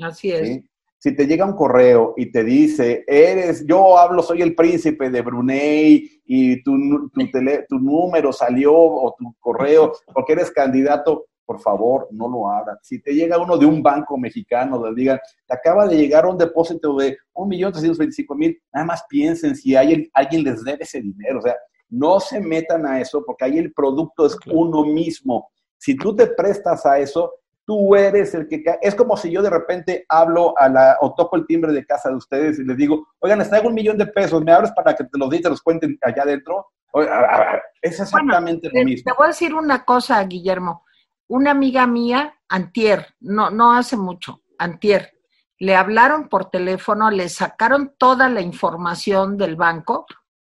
Así 0.00 0.30
es. 0.30 0.62
Si 1.00 1.14
te 1.14 1.28
llega 1.28 1.44
un 1.44 1.54
correo 1.54 2.14
y 2.16 2.32
te 2.32 2.42
dice, 2.42 3.04
eres, 3.06 3.64
yo 3.64 3.96
hablo, 3.96 4.20
soy 4.20 4.42
el 4.42 4.56
príncipe 4.56 5.10
de 5.10 5.22
Brunei 5.22 6.22
y 6.24 6.60
tu, 6.64 6.72
tu, 7.68 7.78
número 7.78 8.32
salió 8.32 8.74
o 8.74 9.14
tu 9.16 9.32
correo 9.38 9.92
porque 10.12 10.32
eres 10.32 10.50
candidato, 10.50 11.26
por 11.46 11.60
favor, 11.60 12.08
no 12.10 12.28
lo 12.28 12.50
abras. 12.50 12.78
Si 12.82 13.00
te 13.00 13.14
llega 13.14 13.38
uno 13.38 13.56
de 13.56 13.64
un 13.64 13.80
banco 13.80 14.18
mexicano, 14.18 14.84
le 14.84 14.94
digan, 14.94 15.20
te 15.46 15.54
acaba 15.54 15.86
de 15.86 15.96
llegar 15.96 16.26
un 16.26 16.36
depósito 16.36 16.96
de 16.96 17.16
1.325.000, 17.32 18.60
nada 18.74 18.86
más 18.86 19.04
piensen 19.08 19.54
si 19.54 19.76
hay, 19.76 20.10
alguien 20.12 20.42
les 20.42 20.64
debe 20.64 20.78
ese 20.82 21.00
dinero. 21.00 21.38
O 21.38 21.42
sea, 21.42 21.54
no 21.88 22.20
se 22.20 22.40
metan 22.40 22.86
a 22.86 23.00
eso 23.00 23.24
porque 23.24 23.44
ahí 23.44 23.58
el 23.58 23.72
producto 23.72 24.26
es 24.26 24.36
uno 24.46 24.84
mismo. 24.84 25.50
Si 25.76 25.96
tú 25.96 26.14
te 26.14 26.26
prestas 26.26 26.84
a 26.86 26.98
eso, 26.98 27.32
tú 27.68 27.94
eres 27.94 28.34
el 28.34 28.48
que 28.48 28.64
Es 28.80 28.94
como 28.94 29.16
si 29.16 29.30
yo 29.30 29.42
de 29.42 29.50
repente 29.50 30.06
hablo 30.08 30.58
a 30.58 30.70
la, 30.70 30.96
o 31.02 31.14
toco 31.14 31.36
el 31.36 31.46
timbre 31.46 31.72
de 31.72 31.84
casa 31.84 32.08
de 32.08 32.16
ustedes 32.16 32.58
y 32.58 32.64
les 32.64 32.78
digo, 32.78 33.08
oigan, 33.18 33.38
les 33.38 33.50
traigo 33.50 33.68
un 33.68 33.74
millón 33.74 33.98
de 33.98 34.06
pesos, 34.06 34.42
¿me 34.42 34.52
abres 34.52 34.72
para 34.72 34.96
que 34.96 35.04
te 35.04 35.18
los 35.18 35.28
di 35.28 35.42
te 35.42 35.50
los 35.50 35.60
cuenten 35.60 35.98
allá 36.00 36.22
adentro? 36.22 36.68
Es 37.82 38.00
exactamente 38.00 38.70
lo 38.72 38.84
mismo. 38.84 39.04
Te 39.04 39.16
voy 39.16 39.26
a 39.26 39.28
decir 39.28 39.54
una 39.54 39.84
cosa, 39.84 40.24
Guillermo. 40.24 40.86
Una 41.26 41.50
amiga 41.50 41.86
mía, 41.86 42.34
Antier, 42.48 43.14
no, 43.20 43.50
no 43.50 43.74
hace 43.74 43.98
mucho, 43.98 44.40
Antier, 44.58 45.12
le 45.58 45.76
hablaron 45.76 46.30
por 46.30 46.48
teléfono, 46.48 47.10
le 47.10 47.28
sacaron 47.28 47.92
toda 47.98 48.30
la 48.30 48.40
información 48.40 49.36
del 49.36 49.56
banco 49.56 50.06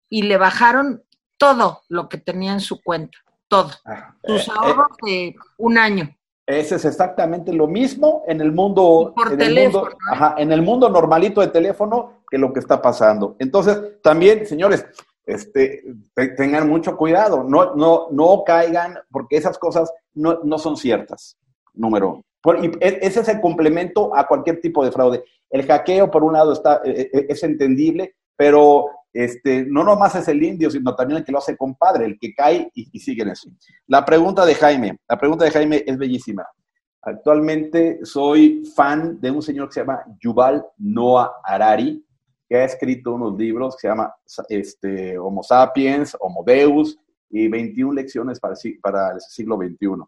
y 0.09 0.23
le 0.23 0.35
bajaron 0.35 1.04
todo 1.37 1.81
lo 1.89 2.09
que 2.09 2.17
tenía 2.17 2.53
en 2.53 2.61
su 2.61 2.81
cuenta, 2.81 3.17
todo. 3.47 3.71
Ah, 3.85 4.15
Sus 4.23 4.47
eh, 4.47 4.51
ahorros 4.55 4.97
de 5.05 5.35
un 5.57 5.77
año. 5.77 6.15
Ese 6.47 6.75
es 6.75 6.85
exactamente 6.85 7.51
lo 7.51 7.67
mismo 7.67 8.23
en 8.27 8.39
el 8.39 8.51
mundo, 8.51 9.13
por 9.15 9.31
en 9.31 9.37
teléfono, 9.39 9.87
el 9.87 9.91
mundo, 9.93 9.97
ajá, 10.11 10.35
en 10.37 10.51
el 10.51 10.61
mundo 10.61 10.89
normalito 10.89 11.41
de 11.41 11.47
teléfono 11.47 12.21
que 12.29 12.37
lo 12.37 12.53
que 12.53 12.59
está 12.59 12.81
pasando. 12.81 13.35
Entonces, 13.39 13.99
también, 14.03 14.45
señores, 14.45 14.85
este, 15.25 15.83
tengan 16.37 16.69
mucho 16.69 16.95
cuidado, 16.97 17.43
no, 17.43 17.73
no, 17.75 18.07
no 18.11 18.43
caigan, 18.45 18.99
porque 19.09 19.37
esas 19.37 19.57
cosas 19.57 19.91
no, 20.13 20.39
no 20.43 20.59
son 20.59 20.77
ciertas, 20.77 21.35
número 21.73 22.21
uno. 22.43 22.63
y 22.63 22.67
e, 22.79 22.99
ese 23.01 23.21
es 23.21 23.27
el 23.27 23.41
complemento 23.41 24.15
a 24.15 24.27
cualquier 24.27 24.61
tipo 24.61 24.85
de 24.85 24.91
fraude. 24.91 25.23
El 25.49 25.65
hackeo, 25.65 26.11
por 26.11 26.23
un 26.23 26.33
lado, 26.33 26.53
está, 26.53 26.81
e, 26.85 27.09
e, 27.11 27.25
es 27.27 27.41
entendible, 27.41 28.15
pero 28.37 28.85
este, 29.15 29.65
no 29.65 29.85
nomás 29.85 30.13
es 30.15 30.27
el 30.27 30.43
indio, 30.43 30.69
sino 30.69 30.93
también 30.93 31.19
el 31.19 31.23
que 31.23 31.31
lo 31.31 31.37
hace 31.37 31.55
compadre, 31.55 32.03
el 32.03 32.19
que 32.19 32.33
cae 32.33 32.69
y, 32.73 32.99
sigue 32.99 33.23
en 33.23 33.29
eso. 33.29 33.49
La 33.87 34.03
pregunta 34.03 34.45
de 34.45 34.55
Jaime, 34.55 34.99
la 35.07 35.17
pregunta 35.17 35.45
de 35.45 35.51
Jaime 35.51 35.85
es 35.87 35.97
bellísima. 35.97 36.45
Actualmente 37.01 37.99
soy 38.03 38.65
fan 38.75 39.21
de 39.21 39.31
un 39.31 39.41
señor 39.41 39.69
que 39.69 39.75
se 39.75 39.79
llama 39.79 40.03
Yuval 40.19 40.65
Noah 40.77 41.31
Harari, 41.45 42.05
que 42.49 42.57
ha 42.57 42.65
escrito 42.65 43.13
unos 43.13 43.37
libros 43.37 43.75
que 43.75 43.81
se 43.81 43.87
llama 43.87 44.13
este, 44.49 45.17
Homo 45.17 45.43
Sapiens, 45.43 46.17
Homo 46.19 46.43
Deus 46.45 46.99
y 47.29 47.47
21 47.47 47.93
lecciones 47.93 48.37
para, 48.37 48.55
para 48.81 49.13
el 49.13 49.21
siglo 49.21 49.55
XXI. 49.55 50.03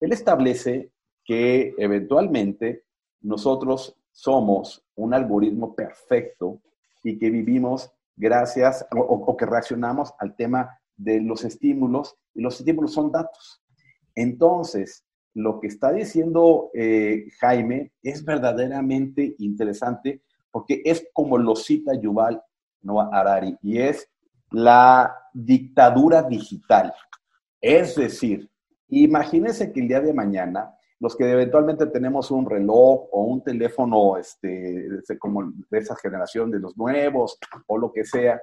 Él 0.00 0.12
establece 0.14 0.92
que 1.26 1.74
eventualmente 1.76 2.84
nosotros 3.20 3.94
somos 4.12 4.82
un 4.94 5.12
algoritmo 5.12 5.74
perfecto 5.74 6.62
y 7.04 7.18
que 7.18 7.28
vivimos 7.28 7.92
gracias 8.16 8.86
o, 8.90 9.36
que 9.36 9.46
reaccionamos 9.46 10.12
al 10.18 10.34
tema 10.34 10.78
de 10.96 11.20
los 11.20 11.44
estímulos 11.44 12.16
y 12.34 12.40
los 12.40 12.58
estímulos 12.58 12.92
son 12.92 13.12
datos. 13.12 13.62
Entonces, 14.14 15.04
lo 15.34 15.60
que 15.60 15.66
está 15.66 15.92
diciendo 15.92 16.70
eh, 16.74 17.26
Jaime 17.40 17.92
es 18.02 18.24
verdaderamente 18.24 19.34
interesante 19.38 20.22
porque 20.50 20.80
es 20.84 21.06
como 21.12 21.36
lo 21.36 21.54
cita 21.54 21.92
Yuval 21.94 22.42
Noah 22.80 23.10
Harari 23.12 23.58
y 23.62 23.78
es 23.78 24.08
la 24.50 25.14
dictadura 25.34 26.22
digital. 26.22 26.94
Es 27.60 27.96
decir, 27.96 28.50
imagínense 28.88 29.72
que 29.72 29.80
el 29.80 29.88
día 29.88 30.00
de 30.00 30.14
mañana 30.14 30.74
los 30.98 31.14
que 31.16 31.30
eventualmente 31.30 31.86
tenemos 31.86 32.30
un 32.30 32.48
reloj 32.48 33.08
o 33.12 33.22
un 33.24 33.42
teléfono 33.42 34.16
este, 34.16 34.88
como 35.18 35.52
de 35.70 35.78
esa 35.78 35.96
generación 35.96 36.50
de 36.50 36.60
los 36.60 36.76
nuevos 36.76 37.38
o 37.66 37.78
lo 37.78 37.92
que 37.92 38.04
sea, 38.04 38.40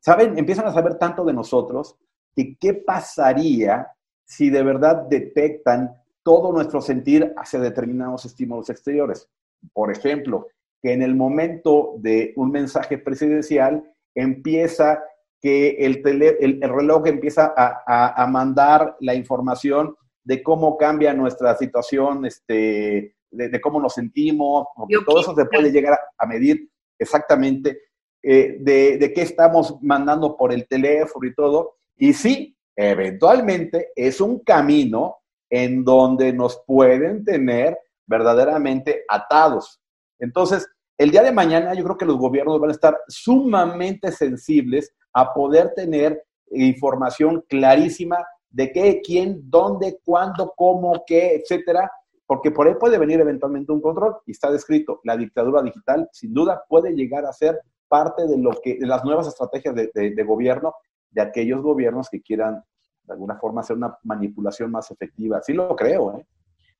¿saben? 0.00 0.38
Empiezan 0.38 0.66
a 0.66 0.72
saber 0.72 0.96
tanto 0.96 1.24
de 1.24 1.32
nosotros 1.32 1.96
que 2.34 2.56
qué 2.56 2.74
pasaría 2.74 3.88
si 4.24 4.50
de 4.50 4.62
verdad 4.62 5.06
detectan 5.08 5.94
todo 6.22 6.52
nuestro 6.52 6.80
sentir 6.80 7.32
hacia 7.36 7.60
determinados 7.60 8.24
estímulos 8.24 8.70
exteriores. 8.70 9.28
Por 9.72 9.90
ejemplo, 9.90 10.48
que 10.82 10.92
en 10.92 11.02
el 11.02 11.14
momento 11.14 11.94
de 11.98 12.32
un 12.36 12.50
mensaje 12.50 12.98
presidencial 12.98 13.90
empieza 14.14 15.02
que 15.40 15.70
el, 15.80 16.02
el, 16.40 16.60
reloj 16.62 17.06
empieza 17.06 17.52
a, 17.56 18.26
mandar 18.26 18.96
la 19.00 19.14
información 19.14 19.94
de 20.24 20.42
cómo 20.42 20.76
cambia 20.76 21.12
nuestra 21.12 21.56
situación, 21.56 22.24
este, 22.24 23.14
de, 23.30 23.60
cómo 23.60 23.80
nos 23.80 23.94
sentimos, 23.94 24.66
todo 25.06 25.20
eso 25.20 25.34
se 25.34 25.44
puede 25.44 25.70
llegar 25.70 25.98
a, 26.18 26.26
medir 26.26 26.68
exactamente, 26.98 27.78
eh, 28.22 28.56
de, 28.60 28.96
de 28.96 29.12
qué 29.12 29.22
estamos 29.22 29.76
mandando 29.82 30.36
por 30.36 30.52
el 30.52 30.66
teléfono 30.66 31.26
y 31.26 31.34
todo. 31.34 31.76
Y 31.96 32.12
sí, 32.14 32.56
eventualmente 32.74 33.90
es 33.94 34.20
un 34.20 34.40
camino 34.40 35.18
en 35.50 35.84
donde 35.84 36.32
nos 36.32 36.62
pueden 36.66 37.24
tener 37.24 37.78
verdaderamente 38.06 39.04
atados. 39.08 39.80
Entonces, 40.18 40.66
el 40.98 41.10
día 41.10 41.22
de 41.22 41.32
mañana 41.32 41.74
yo 41.74 41.84
creo 41.84 41.98
que 41.98 42.06
los 42.06 42.18
gobiernos 42.18 42.60
van 42.60 42.70
a 42.70 42.74
estar 42.74 42.98
sumamente 43.08 44.12
sensibles 44.12 44.92
a 45.12 45.32
poder 45.32 45.72
tener 45.74 46.24
información 46.50 47.44
clarísima 47.48 48.24
de 48.54 48.70
qué, 48.70 49.02
quién, 49.04 49.50
dónde, 49.50 49.98
cuándo, 50.04 50.54
cómo, 50.56 51.02
qué, 51.04 51.34
etcétera, 51.34 51.90
porque 52.24 52.52
por 52.52 52.68
ahí 52.68 52.74
puede 52.78 52.98
venir 52.98 53.20
eventualmente 53.20 53.72
un 53.72 53.80
control 53.80 54.18
y 54.26 54.30
está 54.30 54.50
descrito. 54.50 55.00
La 55.02 55.16
dictadura 55.16 55.60
digital, 55.60 56.08
sin 56.12 56.32
duda, 56.32 56.62
puede 56.68 56.94
llegar 56.94 57.26
a 57.26 57.32
ser 57.32 57.60
parte 57.88 58.28
de 58.28 58.38
lo 58.38 58.52
que 58.62 58.78
de 58.78 58.86
las 58.86 59.04
nuevas 59.04 59.26
estrategias 59.26 59.74
de, 59.74 60.24
gobierno 60.24 60.72
de 61.10 61.22
aquellos 61.22 61.62
gobiernos 61.62 62.08
que 62.08 62.22
quieran 62.22 62.62
de 63.02 63.12
alguna 63.12 63.36
forma 63.36 63.60
hacer 63.60 63.76
una 63.76 63.98
manipulación 64.04 64.70
más 64.70 64.88
efectiva. 64.92 65.42
Sí 65.42 65.52
lo 65.52 65.74
creo, 65.74 66.16
¿eh? 66.16 66.26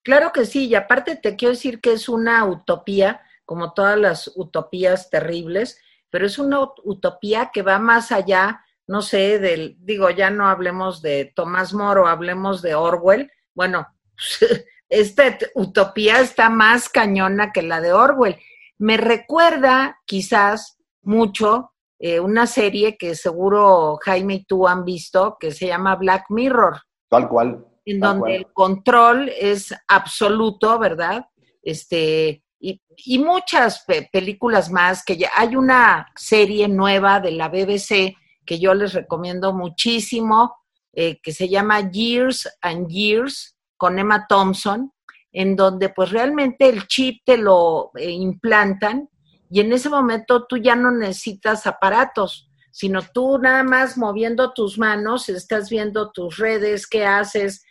Claro 0.03 0.31
que 0.33 0.47
sí, 0.47 0.69
y 0.69 0.75
aparte 0.77 1.17
te 1.17 1.35
quiero 1.35 1.55
decir 1.55 1.81
que 1.81 1.93
es 1.93 2.09
una 2.09 2.45
utopía, 2.45 3.21
como 3.45 3.73
todas 3.73 3.99
las 3.99 4.31
utopías 4.37 5.11
terribles, 5.11 5.79
pero 6.11 6.27
es 6.27 6.39
una 6.39 6.61
utopía 6.85 7.51
que 7.53 7.63
va 7.63 7.79
más 7.79 8.13
allá, 8.13 8.64
no 8.87 9.03
sé, 9.03 9.39
del, 9.39 9.77
digo, 9.81 10.11
ya 10.11 10.31
no 10.31 10.49
hablemos 10.49 11.03
de 11.03 11.33
Tomás 11.35 11.73
Moro, 11.73 12.07
hablemos 12.07 12.63
de 12.63 12.75
Orwell. 12.75 13.31
Bueno, 13.55 13.87
esta 14.89 15.39
utopía 15.55 16.21
está 16.21 16.51
más 16.51 16.89
cañona 16.89 17.53
que 17.53 17.63
la 17.63 17.81
de 17.81 17.93
Orwell. 17.93 18.37
Me 18.79 18.97
recuerda 18.97 20.01
quizás 20.05 20.79
mucho 21.03 21.73
eh, 21.99 22.21
una 22.21 22.47
serie 22.47 22.97
que 22.97 23.15
seguro 23.15 23.99
Jaime 24.03 24.35
y 24.35 24.45
tú 24.45 24.67
han 24.69 24.85
visto, 24.85 25.37
que 25.39 25.53
se 25.53 25.67
llama 25.67 25.97
Black 25.97 26.27
Mirror. 26.29 26.81
Tal 27.09 27.29
cual. 27.29 27.65
En 27.87 28.01
donde 28.01 28.37
el 28.37 28.53
control 28.53 29.31
es 29.39 29.75
absoluto, 29.89 30.79
¿verdad? 30.79 31.27
Este, 31.63 32.43
y, 32.59 33.19
muchas 33.19 33.85
películas 34.11 34.71
más, 34.71 35.05
que 35.05 35.17
ya 35.17 35.31
hay 35.37 35.55
una 35.57 36.09
serie 36.17 36.67
nueva 36.69 37.21
de 37.21 37.33
la 37.33 37.49
BBC 37.49 38.17
que 38.45 38.59
yo 38.59 38.75
les 38.75 38.93
recomiendo 38.93 39.53
muchísimo, 39.53 40.55
eh, 40.93 41.21
que 41.23 41.33
se 41.33 41.49
llama 41.49 41.91
Years 41.91 42.49
and 42.61 42.89
Years, 42.89 43.57
con 43.77 43.99
Emma 43.99 44.27
Thompson, 44.29 44.93
en 45.33 45.57
donde 45.57 45.89
pues 45.89 46.11
realmente 46.11 46.69
el 46.69 46.87
chip 46.87 47.23
te 47.25 47.37
lo 47.37 47.91
eh, 47.97 48.11
implantan 48.11 49.09
y 49.51 49.61
en 49.61 49.73
ese 49.73 49.89
momento 49.89 50.47
tú 50.47 50.57
ya 50.57 50.75
no 50.75 50.91
necesitas 50.91 51.67
aparatos, 51.67 52.49
sino 52.71 53.03
tú 53.03 53.39
nada 53.39 53.63
más 53.63 53.97
moviendo 53.97 54.53
tus 54.53 54.79
manos, 54.79 55.29
estás 55.29 55.71
viendo 55.71 56.11
tus 56.11 56.39
redes, 56.39 56.87
qué 56.87 57.05
haces, 57.05 57.65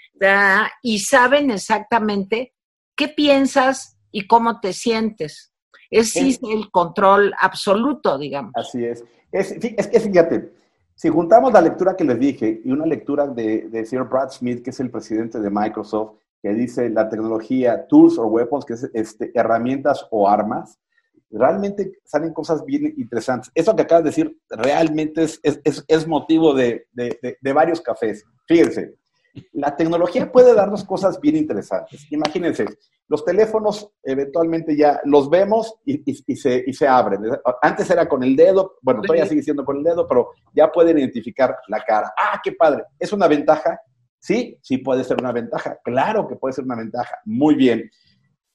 y 0.81 0.99
saben 0.99 1.51
exactamente 1.51 2.53
qué 2.95 3.09
piensas 3.09 3.97
y 4.11 4.27
cómo 4.27 4.59
te 4.59 4.71
sientes. 4.73 5.51
Es, 5.89 6.15
el 6.15 6.71
control 6.71 7.33
absoluto, 7.39 8.17
digamos. 8.17 8.53
Así 8.55 8.85
es. 8.85 9.03
Es, 9.31 9.51
es 9.51 9.87
que 9.87 9.99
fíjate, 9.99 10.53
si 10.95 11.09
juntamos 11.09 11.51
la 11.51 11.61
lectura 11.61 11.95
que 11.95 12.03
les 12.03 12.19
dije 12.19 12.61
y 12.63 12.71
una 12.71 12.85
lectura 12.85 13.27
de, 13.27 13.67
de 13.69 13.85
Sir 13.85 14.03
Brad 14.03 14.29
Smith, 14.29 14.63
que 14.63 14.69
es 14.69 14.79
el 14.79 14.91
presidente 14.91 15.39
de 15.39 15.49
Microsoft, 15.49 16.17
que 16.41 16.53
dice 16.53 16.89
la 16.89 17.09
tecnología, 17.09 17.87
tools 17.87 18.17
or 18.17 18.27
weapons, 18.27 18.65
que 18.65 18.73
es 18.73 18.89
este, 18.93 19.31
herramientas 19.33 20.05
o 20.11 20.27
armas, 20.27 20.77
realmente 21.31 21.93
salen 22.03 22.33
cosas 22.33 22.63
bien 22.63 22.93
interesantes. 22.97 23.49
Eso 23.55 23.75
que 23.75 23.83
acabas 23.83 24.03
de 24.03 24.09
decir 24.09 24.37
realmente 24.49 25.23
es, 25.23 25.39
es, 25.41 25.83
es 25.87 26.07
motivo 26.07 26.53
de, 26.53 26.85
de, 26.91 27.37
de, 27.41 27.53
varios 27.53 27.81
cafés. 27.81 28.23
Fíjense, 28.47 28.93
la 29.53 29.75
tecnología 29.75 30.31
puede 30.31 30.53
darnos 30.53 30.83
cosas 30.83 31.19
bien 31.19 31.35
interesantes. 31.35 32.05
Imagínense, 32.11 32.65
los 33.07 33.25
teléfonos 33.25 33.91
eventualmente 34.03 34.75
ya 34.77 35.01
los 35.05 35.29
vemos 35.29 35.75
y, 35.85 36.03
y, 36.05 36.35
se, 36.35 36.63
y 36.65 36.73
se 36.73 36.87
abren. 36.87 37.21
Antes 37.61 37.89
era 37.89 38.07
con 38.07 38.23
el 38.23 38.35
dedo, 38.35 38.77
bueno, 38.81 39.01
todavía 39.01 39.25
sigue 39.25 39.41
siendo 39.41 39.65
con 39.65 39.77
el 39.77 39.83
dedo, 39.83 40.07
pero 40.07 40.29
ya 40.53 40.71
pueden 40.71 40.99
identificar 40.99 41.57
la 41.67 41.83
cara. 41.83 42.13
Ah, 42.17 42.39
qué 42.43 42.51
padre. 42.51 42.83
¿Es 42.99 43.11
una 43.11 43.27
ventaja? 43.27 43.79
Sí, 44.19 44.57
sí 44.61 44.77
puede 44.77 45.03
ser 45.03 45.17
una 45.19 45.31
ventaja. 45.31 45.79
Claro 45.83 46.27
que 46.27 46.35
puede 46.35 46.53
ser 46.53 46.65
una 46.65 46.75
ventaja. 46.75 47.19
Muy 47.25 47.55
bien. 47.55 47.89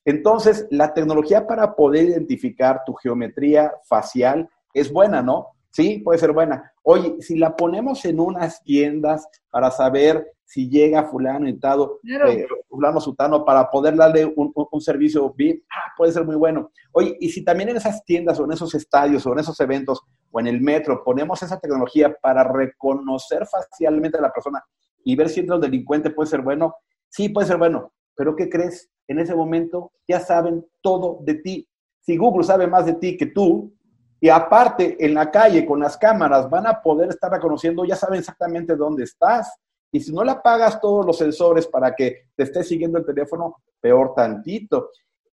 Entonces, 0.04 0.66
la 0.70 0.94
tecnología 0.94 1.46
para 1.46 1.74
poder 1.74 2.06
identificar 2.06 2.82
tu 2.86 2.94
geometría 2.94 3.72
facial 3.84 4.48
es 4.72 4.90
buena, 4.90 5.22
¿no? 5.22 5.48
Sí, 5.70 5.98
puede 5.98 6.18
ser 6.18 6.32
buena. 6.32 6.72
Oye, 6.90 7.20
si 7.20 7.36
la 7.36 7.54
ponemos 7.54 8.02
en 8.06 8.18
unas 8.18 8.64
tiendas 8.64 9.28
para 9.50 9.70
saber 9.70 10.26
si 10.46 10.70
llega 10.70 11.04
fulano 11.04 11.46
y 11.46 11.50
eh, 11.52 12.46
fulano 12.66 12.98
sutano, 12.98 13.44
para 13.44 13.70
poder 13.70 13.94
darle 13.94 14.32
un, 14.34 14.80
servicio 14.80 15.34
bien, 15.34 15.62
ah, 15.70 15.92
puede 15.98 16.12
ser 16.12 16.24
muy 16.24 16.36
bueno. 16.36 16.70
Oye, 16.92 17.14
y 17.20 17.28
si 17.28 17.44
también 17.44 17.68
en 17.68 17.76
esas 17.76 18.02
tiendas 18.06 18.40
o 18.40 18.46
en 18.46 18.52
esos 18.52 18.74
estadios 18.74 19.26
o 19.26 19.34
en 19.34 19.40
esos 19.40 19.60
eventos 19.60 20.00
o 20.30 20.40
en 20.40 20.46
el 20.46 20.62
metro 20.62 21.04
ponemos 21.04 21.42
esa 21.42 21.60
tecnología 21.60 22.16
para 22.22 22.42
reconocer 22.42 23.46
facialmente 23.46 24.16
a 24.16 24.22
la 24.22 24.32
persona 24.32 24.64
y 25.04 25.14
ver 25.14 25.28
si 25.28 25.40
entra 25.40 25.56
un 25.56 25.60
delincuente, 25.60 26.08
puede 26.08 26.30
ser 26.30 26.40
bueno. 26.40 26.74
Sí, 27.10 27.28
puede 27.28 27.48
ser 27.48 27.58
bueno. 27.58 27.92
Pero 28.16 28.34
¿qué 28.34 28.48
crees? 28.48 28.88
En 29.06 29.18
ese 29.18 29.34
momento 29.34 29.92
ya 30.08 30.20
saben 30.20 30.64
todo 30.80 31.18
de 31.20 31.34
ti. 31.34 31.68
Si 32.00 32.16
Google 32.16 32.44
sabe 32.44 32.66
más 32.66 32.86
de 32.86 32.94
ti 32.94 33.18
que 33.18 33.26
tú, 33.26 33.74
y 34.20 34.28
aparte 34.28 34.96
en 35.04 35.14
la 35.14 35.30
calle 35.30 35.64
con 35.64 35.80
las 35.80 35.96
cámaras 35.96 36.50
van 36.50 36.66
a 36.66 36.82
poder 36.82 37.10
estar 37.10 37.30
reconociendo, 37.30 37.84
ya 37.84 37.96
saben 37.96 38.18
exactamente 38.18 38.74
dónde 38.74 39.04
estás. 39.04 39.54
Y 39.92 40.00
si 40.00 40.12
no 40.12 40.24
le 40.24 40.32
apagas 40.32 40.80
todos 40.80 41.06
los 41.06 41.16
sensores 41.16 41.66
para 41.66 41.94
que 41.94 42.26
te 42.34 42.42
esté 42.42 42.64
siguiendo 42.64 42.98
el 42.98 43.06
teléfono, 43.06 43.56
peor 43.80 44.14
tantito. 44.14 44.90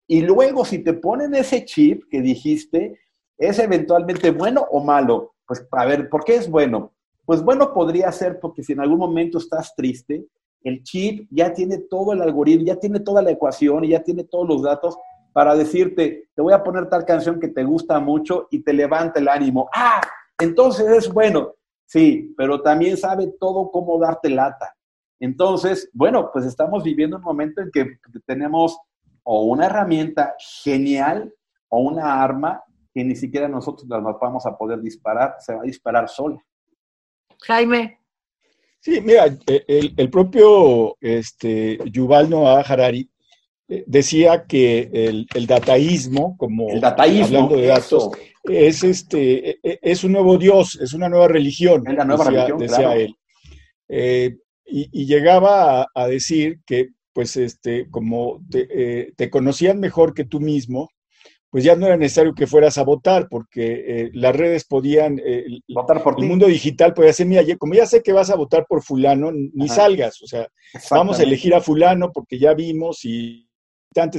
Y 0.08 0.21
luego, 0.21 0.63
si 0.63 0.80
te 0.80 0.93
ponen 0.93 1.34
ese 1.34 1.65
chip 1.65 2.04
que 2.10 2.21
dijiste, 2.21 3.00
¿es 3.38 3.60
eventualmente 3.60 4.32
bueno 4.32 4.65
o 4.71 4.84
malo? 4.84 5.34
Pues 5.48 5.65
a 5.71 5.86
ver, 5.86 6.10
¿por 6.10 6.24
qué 6.24 6.36
es 6.36 6.50
bueno? 6.50 6.93
Pues 7.26 7.41
bueno 7.41 7.74
podría 7.74 8.12
ser 8.12 8.39
porque 8.39 8.63
si 8.63 8.74
en 8.74 8.82
algún 8.82 9.00
momento 9.00 9.39
estás 9.39 9.74
triste, 9.76 10.26
el 10.63 10.84
chip 10.84 11.27
ya 11.31 11.54
tiene 11.54 11.79
todo 11.79 12.13
el 12.13 12.21
algoritmo, 12.21 12.65
ya 12.65 12.75
tiene 12.75 13.00
toda 13.00 13.21
la 13.21 13.31
ecuación 13.31 13.83
y 13.83 13.90
ya 13.90 14.04
tiene 14.04 14.23
todos 14.23 14.48
los 14.48 14.62
datos 14.62 14.96
para 15.36 15.54
decirte, 15.54 16.29
te 16.33 16.42
voy 16.42 16.54
a 16.54 16.63
poner 16.63 16.88
tal 16.88 17.04
canción 17.04 17.42
que 17.42 17.50
te 17.50 17.65
gusta 17.65 18.00
mucho 18.00 18.48
y 18.52 18.63
te 18.63 18.71
levanta 18.71 19.19
el 19.19 19.27
ánimo. 19.27 19.69
Ah, 19.75 20.00
entonces 20.40 20.88
es 20.88 21.12
bueno. 21.12 21.56
Sí, 21.86 22.33
pero 22.38 22.62
también 22.62 22.96
sabe 22.96 23.27
todo 23.38 23.69
cómo 23.69 24.00
darte 24.00 24.29
lata. 24.29 24.73
Entonces, 25.19 25.90
bueno, 25.92 26.29
pues 26.31 26.46
estamos 26.46 26.86
viviendo 26.86 27.17
un 27.17 27.23
momento 27.23 27.62
en 27.62 27.69
que 27.69 27.98
tenemos 28.25 28.79
o 29.23 29.44
una 29.44 29.65
herramienta 29.65 30.36
genial 30.63 31.33
o 31.67 31.79
una 31.79 32.23
arma 32.23 32.63
que 32.94 33.04
ni 33.04 33.17
siquiera 33.17 33.50
nosotros 33.50 33.90
las 33.90 34.02
vamos 34.21 34.46
a 34.46 34.58
poder 34.58 34.79
disparar, 34.79 35.36
se 35.40 35.54
va 35.54 35.63
a 35.63 35.65
disparar 35.65 36.08
sola. 36.08 36.42
Jaime, 37.42 38.00
Sí, 38.79 39.02
mira, 39.02 39.25
el, 39.48 40.10
propio 40.12 40.96
este, 41.02 41.79
Yuval 41.92 42.29
Noah 42.29 42.62
Harari 42.62 43.10
decía 43.67 44.45
que 44.45 44.89
el, 45.33 45.47
dataísmo, 45.47 46.37
como 46.37 46.69
el 46.69 46.81
dataísmo, 46.81 47.25
hablando 47.25 47.57
de 47.57 47.67
datos, 47.67 48.09
es, 48.43 48.83
este, 48.83 49.49
e, 49.49 49.59
e, 49.63 49.79
es 49.81 50.03
un 50.03 50.11
nuevo 50.11 50.37
Dios, 50.37 50.79
es 50.81 50.93
una 50.93 51.09
nueva 51.09 51.27
religión, 51.27 51.83
es 51.87 51.95
la 51.95 52.05
nueva 52.05 52.25
decía, 52.25 52.39
religión, 52.39 52.59
decía 52.59 52.77
claro. 52.77 52.99
él. 52.99 53.15
Eh, 53.89 54.35
y, 54.65 54.89
y, 54.91 55.05
llegaba 55.05 55.81
a, 55.81 55.87
a, 55.93 56.07
decir 56.07 56.59
que, 56.65 56.89
pues, 57.13 57.37
este, 57.37 57.89
como 57.89 58.41
te, 58.49 58.67
eh, 58.69 59.13
te, 59.15 59.29
conocían 59.29 59.79
mejor 59.79 60.13
que 60.13 60.25
tú 60.25 60.39
mismo, 60.39 60.89
pues 61.55 61.63
ya 61.63 61.75
no 61.77 61.85
era 61.85 61.95
necesario 61.95 62.33
que 62.33 62.47
fueras 62.47 62.77
a 62.77 62.83
votar, 62.83 63.29
porque 63.29 63.83
eh, 63.87 64.09
las 64.13 64.35
redes 64.35 64.65
podían, 64.65 65.21
eh, 65.25 65.45
votar 65.69 66.03
por 66.03 66.15
el 66.15 66.23
ti. 66.23 66.27
mundo 66.27 66.47
digital 66.47 66.93
podía 66.93 67.11
decir, 67.11 67.25
mira, 67.25 67.43
como 67.57 67.73
ya 67.75 67.85
sé 67.85 68.03
que 68.03 68.11
vas 68.11 68.29
a 68.29 68.35
votar 68.35 68.65
por 68.67 68.83
fulano, 68.83 69.31
ni 69.31 69.65
Ajá. 69.65 69.75
salgas, 69.75 70.21
o 70.21 70.27
sea, 70.27 70.49
vamos 70.91 71.19
a 71.19 71.23
elegir 71.23 71.55
a 71.55 71.61
fulano 71.61 72.11
porque 72.11 72.39
ya 72.39 72.53
vimos 72.53 73.05
y 73.05 73.47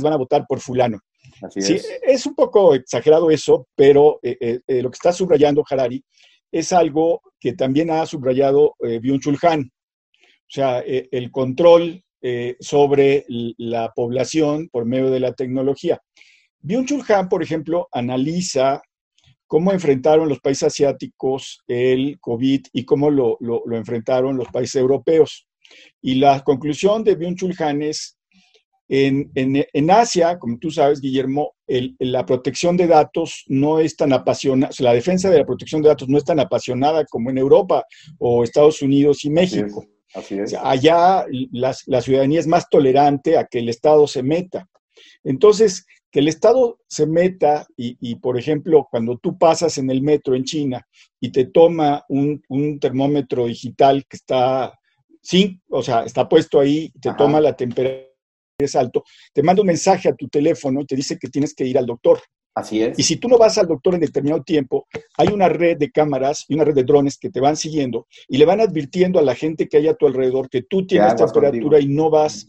van 0.02 0.12
a 0.12 0.16
votar 0.16 0.44
por 0.48 0.60
fulano. 0.60 0.98
Así 1.42 1.60
sí, 1.60 1.74
es. 1.74 1.88
es 2.02 2.26
un 2.26 2.34
poco 2.34 2.74
exagerado 2.74 3.30
eso, 3.30 3.68
pero 3.74 4.18
eh, 4.22 4.60
eh, 4.66 4.82
lo 4.82 4.90
que 4.90 4.96
está 4.96 5.12
subrayando 5.12 5.64
Harari 5.68 6.02
es 6.52 6.72
algo 6.72 7.22
que 7.38 7.52
también 7.52 7.90
ha 7.90 8.06
subrayado 8.06 8.74
eh, 8.80 9.00
Byung-Chul 9.00 9.38
Han. 9.42 9.70
O 10.20 10.48
sea, 10.48 10.80
eh, 10.80 11.08
el 11.10 11.30
control 11.30 12.02
eh, 12.22 12.56
sobre 12.60 13.24
la 13.58 13.92
población 13.94 14.68
por 14.70 14.84
medio 14.84 15.10
de 15.10 15.20
la 15.20 15.32
tecnología. 15.32 16.00
Byung-Chul 16.62 17.04
Han, 17.10 17.28
por 17.28 17.42
ejemplo, 17.42 17.88
analiza 17.92 18.80
cómo 19.46 19.72
enfrentaron 19.72 20.28
los 20.28 20.40
países 20.40 20.64
asiáticos 20.64 21.62
el 21.68 22.18
COVID 22.20 22.66
y 22.72 22.84
cómo 22.84 23.10
lo, 23.10 23.36
lo, 23.40 23.62
lo 23.64 23.76
enfrentaron 23.76 24.36
los 24.36 24.48
países 24.48 24.76
europeos. 24.76 25.46
Y 26.00 26.16
la 26.16 26.42
conclusión 26.42 27.04
de 27.04 27.18
Byung-Chul 27.18 27.60
Han 27.60 27.82
es 27.82 28.15
en, 28.88 29.30
en, 29.34 29.64
en, 29.72 29.90
Asia, 29.90 30.38
como 30.38 30.58
tú 30.58 30.70
sabes, 30.70 31.00
Guillermo, 31.00 31.54
el, 31.66 31.96
la 31.98 32.24
protección 32.24 32.76
de 32.76 32.86
datos 32.86 33.44
no 33.48 33.80
es 33.80 33.96
tan 33.96 34.12
apasionada, 34.12 34.70
o 34.70 34.72
sea, 34.72 34.84
la 34.84 34.94
defensa 34.94 35.28
de 35.28 35.38
la 35.38 35.46
protección 35.46 35.82
de 35.82 35.88
datos 35.88 36.08
no 36.08 36.18
es 36.18 36.24
tan 36.24 36.38
apasionada 36.38 37.04
como 37.06 37.30
en 37.30 37.38
Europa 37.38 37.84
o 38.18 38.44
Estados 38.44 38.82
Unidos 38.82 39.24
y 39.24 39.30
México. 39.30 39.84
Así 40.14 40.14
es. 40.14 40.24
Así 40.24 40.34
es. 40.38 40.44
O 40.44 40.46
sea, 40.46 40.70
allá 40.70 41.26
la, 41.50 41.74
la, 41.86 42.00
ciudadanía 42.00 42.40
es 42.40 42.46
más 42.46 42.68
tolerante 42.70 43.36
a 43.36 43.46
que 43.46 43.58
el 43.58 43.68
Estado 43.68 44.06
se 44.06 44.22
meta. 44.22 44.68
Entonces, 45.24 45.84
que 46.10 46.20
el 46.20 46.28
Estado 46.28 46.78
se 46.88 47.06
meta 47.06 47.66
y, 47.76 47.96
y 48.00 48.14
por 48.14 48.38
ejemplo, 48.38 48.86
cuando 48.88 49.18
tú 49.18 49.36
pasas 49.36 49.76
en 49.78 49.90
el 49.90 50.00
metro 50.00 50.34
en 50.36 50.44
China 50.44 50.86
y 51.20 51.32
te 51.32 51.46
toma 51.46 52.04
un, 52.08 52.40
un 52.48 52.78
termómetro 52.78 53.46
digital 53.46 54.06
que 54.08 54.16
está, 54.16 54.78
sin, 55.20 55.60
o 55.68 55.82
sea, 55.82 56.04
está 56.04 56.28
puesto 56.28 56.60
ahí, 56.60 56.90
te 57.00 57.08
Ajá. 57.08 57.18
toma 57.18 57.40
la 57.40 57.56
temperatura 57.56 58.05
es 58.64 58.74
alto, 58.74 59.04
te 59.32 59.42
manda 59.42 59.62
un 59.62 59.66
mensaje 59.66 60.08
a 60.08 60.14
tu 60.14 60.28
teléfono 60.28 60.80
y 60.80 60.86
te 60.86 60.96
dice 60.96 61.18
que 61.18 61.28
tienes 61.28 61.54
que 61.54 61.64
ir 61.66 61.76
al 61.78 61.86
doctor. 61.86 62.20
Así 62.54 62.82
es. 62.82 62.98
Y 62.98 63.02
si 63.02 63.16
tú 63.16 63.28
no 63.28 63.36
vas 63.36 63.58
al 63.58 63.66
doctor 63.66 63.94
en 63.94 64.00
determinado 64.00 64.42
tiempo, 64.42 64.86
hay 65.18 65.28
una 65.28 65.48
red 65.48 65.76
de 65.76 65.90
cámaras 65.90 66.46
y 66.48 66.54
una 66.54 66.64
red 66.64 66.74
de 66.74 66.84
drones 66.84 67.18
que 67.18 67.28
te 67.28 67.38
van 67.38 67.56
siguiendo 67.56 68.06
y 68.28 68.38
le 68.38 68.46
van 68.46 68.60
advirtiendo 68.60 69.18
a 69.18 69.22
la 69.22 69.34
gente 69.34 69.68
que 69.68 69.76
hay 69.76 69.88
a 69.88 69.94
tu 69.94 70.06
alrededor 70.06 70.48
que 70.48 70.62
tú 70.62 70.86
tienes 70.86 71.16
temperatura 71.16 71.80
y 71.80 71.88
no 71.88 72.08
vas. 72.08 72.46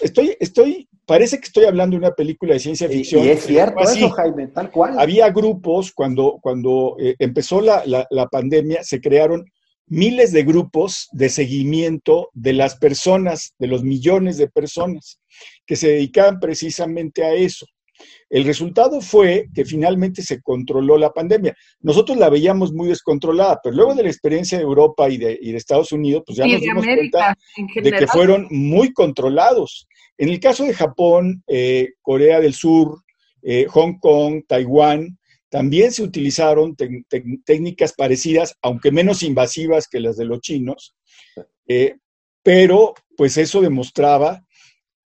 Estoy, 0.00 0.34
estoy, 0.40 0.88
parece 1.04 1.36
que 1.36 1.44
estoy 1.44 1.66
hablando 1.66 1.94
de 1.94 2.06
una 2.06 2.14
película 2.14 2.54
de 2.54 2.60
ciencia 2.60 2.88
ficción. 2.88 3.22
Y, 3.22 3.28
es 3.28 3.44
cierto 3.44 3.80
así. 3.80 3.98
eso, 3.98 4.10
Jaime, 4.10 4.46
tal 4.46 4.70
cual. 4.70 4.98
Había 4.98 5.28
grupos, 5.28 5.92
cuando, 5.92 6.38
cuando 6.40 6.96
eh, 6.98 7.14
empezó 7.18 7.60
la, 7.60 7.82
la, 7.84 8.06
la 8.10 8.28
pandemia, 8.28 8.82
se 8.82 8.98
crearon 8.98 9.44
miles 9.88 10.32
de 10.32 10.42
grupos 10.42 11.08
de 11.12 11.28
seguimiento 11.28 12.30
de 12.32 12.54
las 12.54 12.76
personas, 12.76 13.54
de 13.58 13.66
los 13.66 13.82
millones 13.82 14.38
de 14.38 14.48
personas 14.48 15.17
que 15.68 15.76
se 15.76 15.88
dedicaban 15.88 16.40
precisamente 16.40 17.22
a 17.22 17.34
eso. 17.34 17.66
El 18.30 18.44
resultado 18.44 19.00
fue 19.00 19.48
que 19.54 19.64
finalmente 19.64 20.22
se 20.22 20.40
controló 20.40 20.96
la 20.96 21.12
pandemia. 21.12 21.54
Nosotros 21.80 22.16
la 22.16 22.30
veíamos 22.30 22.72
muy 22.72 22.88
descontrolada, 22.88 23.60
pero 23.62 23.76
luego 23.76 23.94
de 23.94 24.04
la 24.04 24.08
experiencia 24.08 24.56
de 24.56 24.64
Europa 24.64 25.10
y 25.10 25.18
de, 25.18 25.38
y 25.40 25.52
de 25.52 25.58
Estados 25.58 25.92
Unidos, 25.92 26.22
pues 26.26 26.38
ya 26.38 26.46
nos 26.46 26.60
dimos 26.60 26.84
América, 26.84 27.36
cuenta 27.54 27.80
de 27.82 27.92
que 27.92 28.06
fueron 28.06 28.46
muy 28.50 28.92
controlados. 28.92 29.86
En 30.16 30.30
el 30.30 30.40
caso 30.40 30.64
de 30.64 30.72
Japón, 30.72 31.42
eh, 31.46 31.90
Corea 32.00 32.40
del 32.40 32.54
Sur, 32.54 33.02
eh, 33.42 33.66
Hong 33.68 33.98
Kong, 33.98 34.42
Taiwán, 34.46 35.18
también 35.50 35.92
se 35.92 36.02
utilizaron 36.02 36.76
técnicas 37.44 37.92
parecidas, 37.94 38.54
aunque 38.62 38.90
menos 38.90 39.22
invasivas 39.22 39.88
que 39.88 40.00
las 40.00 40.16
de 40.16 40.26
los 40.26 40.40
chinos, 40.40 40.94
eh, 41.66 41.96
pero 42.42 42.94
pues 43.16 43.36
eso 43.36 43.60
demostraba 43.60 44.44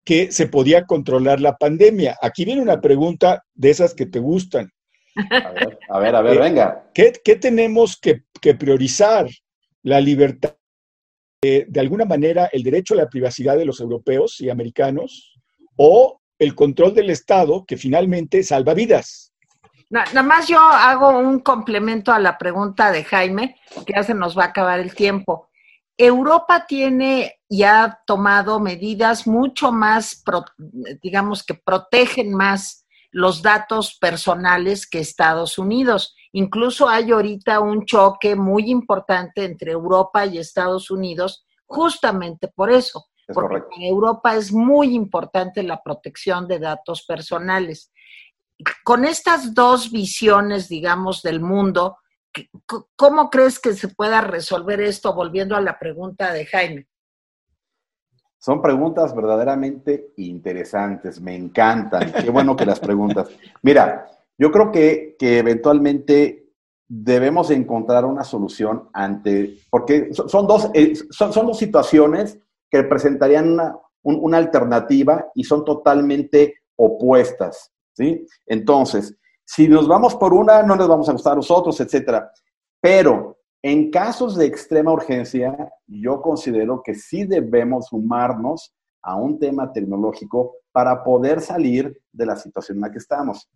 que 0.08 0.32
se 0.32 0.48
podía 0.48 0.86
controlar 0.86 1.42
la 1.42 1.58
pandemia. 1.58 2.18
Aquí 2.22 2.46
viene 2.46 2.62
una 2.62 2.80
pregunta 2.80 3.44
de 3.54 3.72
esas 3.72 3.94
que 3.94 4.06
te 4.06 4.20
gustan. 4.20 4.72
A 5.30 5.50
ver, 5.52 5.80
a 5.90 6.00
ver, 6.00 6.16
a 6.16 6.22
ver 6.22 6.38
eh, 6.38 6.40
venga. 6.40 6.90
¿qué, 6.94 7.12
¿qué, 7.22 7.36
tenemos 7.36 7.98
que, 8.00 8.24
que, 8.40 8.56
priorizar? 8.56 9.28
¿La 9.84 10.00
libertad? 10.00 10.56
Eh, 11.44 11.66
de 11.68 11.80
alguna 11.82 12.06
manera, 12.06 12.46
el 12.54 12.64
derecho 12.64 12.94
a 12.94 12.98
la 12.98 13.10
privacidad 13.10 13.58
de 13.58 13.66
los 13.66 13.82
europeos 13.82 14.40
y 14.40 14.50
americanos 14.50 15.38
o 15.76 16.22
el 16.40 16.56
control 16.56 16.94
del 16.94 17.10
Estado 17.10 17.66
que 17.66 17.76
finalmente 17.76 18.44
salva 18.44 18.74
vidas. 18.74 19.34
Nada 19.90 20.24
más 20.24 20.48
yo 20.48 20.60
hago 20.60 21.20
un 21.20 21.40
complemento 21.40 22.14
a 22.14 22.20
la 22.20 22.38
pregunta 22.38 22.94
de 22.94 23.04
Jaime, 23.04 23.58
que 23.86 23.92
ya 23.94 24.04
se 24.04 24.14
nos 24.14 24.38
va 24.38 24.44
a 24.44 24.48
acabar 24.48 24.80
el 24.80 24.96
tiempo. 24.96 25.47
Europa 25.98 26.66
tiene 26.68 27.40
y 27.50 27.64
ha 27.64 28.00
tomado 28.06 28.60
medidas 28.60 29.26
mucho 29.26 29.72
más, 29.72 30.24
digamos 31.02 31.44
que 31.44 31.56
protegen 31.56 32.34
más 32.34 32.86
los 33.12 33.42
datos 33.42 33.98
personales 34.00 34.88
que 34.88 35.00
Estados 35.00 35.58
Unidos. 35.58 36.16
Incluso 36.34 36.88
hay 36.88 37.12
ahorita 37.12 37.60
un 37.62 37.86
choque 37.86 38.36
muy 38.36 38.70
importante 38.70 39.44
entre 39.44 39.72
Europa 39.72 40.26
y 40.26 40.38
Estados 40.38 40.92
Unidos 40.92 41.46
justamente 41.66 42.48
por 42.48 42.72
eso, 42.72 43.08
es 43.28 43.34
porque 43.34 43.60
correcto. 43.60 43.70
en 43.78 43.84
Europa 43.84 44.36
es 44.36 44.52
muy 44.54 44.94
importante 44.94 45.64
la 45.64 45.82
protección 45.82 46.48
de 46.48 46.60
datos 46.60 47.04
personales 47.06 47.92
con 48.84 49.06
estas 49.06 49.54
dos 49.54 49.92
visiones, 49.92 50.68
digamos, 50.68 51.22
del 51.22 51.40
mundo, 51.40 51.98
¿cómo 52.96 53.30
crees 53.30 53.60
que 53.60 53.74
se 53.74 53.88
pueda 53.90 54.22
resolver 54.22 54.82
esto? 54.82 55.14
Volviendo 55.14 55.56
a 55.56 55.62
la 55.62 55.78
pregunta 55.78 56.34
de 56.34 56.46
Jaime. 56.46 56.88
Son 58.40 58.62
preguntas 58.62 59.16
verdaderamente 59.16 60.14
interesantes, 60.18 61.20
me 61.20 61.36
encantan. 61.36 62.12
Qué 62.14 62.30
bueno 62.30 62.56
que 62.56 62.66
las 62.66 62.80
preguntas. 62.80 63.30
Mira, 63.62 64.08
yo 64.38 64.52
creo 64.52 64.72
que, 64.72 65.16
que 65.18 65.40
eventualmente 65.40 66.48
debemos 66.88 67.52
encontrar 67.52 68.06
una 68.06 68.24
solución 68.24 68.90
ante, 68.94 69.58
porque 69.70 70.10
son 70.14 70.48
dos, 70.48 70.70
eh, 70.74 70.94
son, 71.10 71.32
dos 71.32 71.58
situaciones 71.58 72.40
que 72.70 72.84
presentarían 72.84 73.52
una, 73.52 73.76
un, 74.04 74.20
una 74.22 74.38
alternativa 74.38 75.28
y 75.36 75.44
son 75.44 75.66
totalmente 75.66 76.62
opuestas. 76.76 77.74
¿sí? 77.94 78.26
Entonces, 78.46 79.18
si 79.48 79.68
nos 79.70 79.88
vamos 79.88 80.14
por 80.16 80.34
una, 80.34 80.62
no 80.62 80.76
les 80.76 80.88
vamos 80.88 81.08
a 81.08 81.14
gustar 81.14 81.34
a 81.34 81.38
nosotros, 81.38 81.80
etcétera. 81.80 82.30
Pero 82.82 83.38
en 83.62 83.90
casos 83.90 84.36
de 84.36 84.46
extrema 84.46 84.92
urgencia, 84.92 85.72
yo 85.88 86.22
considero 86.22 86.84
que 86.84 86.94
sí 86.94 87.24
debemos 87.24 87.88
sumarnos 87.88 88.76
a 89.02 89.16
un 89.16 89.40
tema 89.40 89.72
tecnológico 89.72 90.58
para 90.74 91.02
poder 91.02 91.40
salir 91.40 91.98
de 92.12 92.26
la 92.26 92.36
situación 92.36 92.78
en 92.78 92.82
la 92.82 92.92
que 92.92 92.98
estamos. 92.98 93.50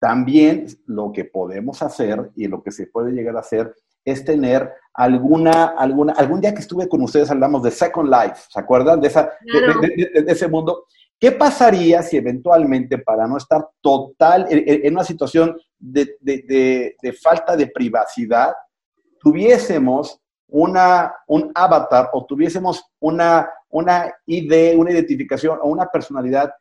También 0.00 0.66
lo 0.86 1.12
que 1.12 1.26
podemos 1.26 1.82
hacer 1.82 2.30
y 2.34 2.48
lo 2.48 2.62
que 2.62 2.72
se 2.72 2.86
puede 2.86 3.12
llegar 3.12 3.36
a 3.36 3.40
hacer 3.40 3.74
es 4.06 4.24
tener 4.24 4.72
alguna, 4.94 5.66
alguna, 5.66 6.14
algún 6.14 6.40
día 6.40 6.54
que 6.54 6.60
estuve 6.60 6.88
con 6.88 7.02
ustedes 7.02 7.30
hablamos 7.30 7.62
de 7.62 7.70
Second 7.70 8.08
Life, 8.08 8.46
¿se 8.48 8.58
acuerdan? 8.58 9.00
De, 9.02 9.08
esa, 9.08 9.30
claro. 9.46 9.80
de, 9.80 9.88
de, 9.88 10.10
de, 10.14 10.22
de 10.22 10.32
ese 10.32 10.48
mundo. 10.48 10.86
¿Qué 11.18 11.32
pasaría 11.32 12.02
si 12.02 12.16
eventualmente, 12.16 12.98
para 12.98 13.26
no 13.26 13.36
estar 13.36 13.66
total 13.80 14.46
en, 14.50 14.86
en 14.86 14.92
una 14.92 15.04
situación 15.04 15.56
de, 15.78 16.16
de, 16.20 16.96
de, 17.00 17.12
falta 17.12 17.56
de 17.56 17.68
privacidad, 17.68 18.54
tuviésemos 19.20 20.20
una, 20.48 21.14
un 21.26 21.50
avatar 21.54 22.10
o 22.12 22.26
tuviésemos 22.26 22.84
una, 23.00 23.48
una 23.70 24.12
ID, 24.26 24.76
una 24.76 24.92
identificación 24.92 25.58
o 25.62 25.68
una 25.68 25.86
personalidad 25.86 26.52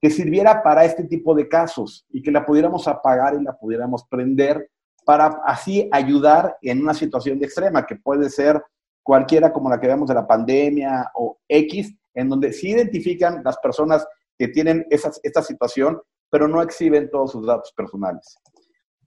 que 0.00 0.10
sirviera 0.10 0.62
para 0.62 0.84
este 0.84 1.04
tipo 1.04 1.34
de 1.34 1.48
casos 1.48 2.06
y 2.10 2.22
que 2.22 2.30
la 2.30 2.44
pudiéramos 2.44 2.88
apagar 2.88 3.34
y 3.34 3.42
la 3.42 3.56
pudiéramos 3.56 4.04
prender 4.08 4.70
para 5.04 5.40
así 5.44 5.88
ayudar 5.92 6.56
en 6.62 6.82
una 6.82 6.94
situación 6.94 7.38
de 7.38 7.46
extrema, 7.46 7.86
que 7.86 7.96
puede 7.96 8.30
ser 8.30 8.62
cualquiera 9.02 9.52
como 9.52 9.68
la 9.68 9.80
que 9.80 9.88
vemos 9.88 10.08
de 10.08 10.14
la 10.14 10.26
pandemia 10.26 11.10
o 11.14 11.38
X, 11.48 11.94
en 12.14 12.28
donde 12.28 12.52
sí 12.52 12.70
identifican 12.70 13.42
las 13.44 13.58
personas 13.58 14.06
que 14.38 14.48
tienen 14.48 14.86
esa, 14.90 15.10
esta 15.22 15.42
situación, 15.42 16.00
pero 16.30 16.48
no 16.48 16.62
exhiben 16.62 17.10
todos 17.10 17.32
sus 17.32 17.46
datos 17.46 17.72
personales. 17.76 18.38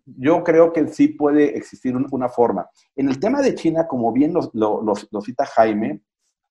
Yo 0.05 0.43
creo 0.43 0.73
que 0.73 0.87
sí 0.87 1.07
puede 1.07 1.57
existir 1.57 1.95
un, 1.95 2.07
una 2.11 2.29
forma. 2.29 2.69
En 2.95 3.07
el 3.07 3.19
tema 3.19 3.41
de 3.41 3.55
China, 3.55 3.87
como 3.87 4.11
bien 4.11 4.33
lo, 4.33 5.21
cita 5.21 5.45
Jaime, 5.45 6.01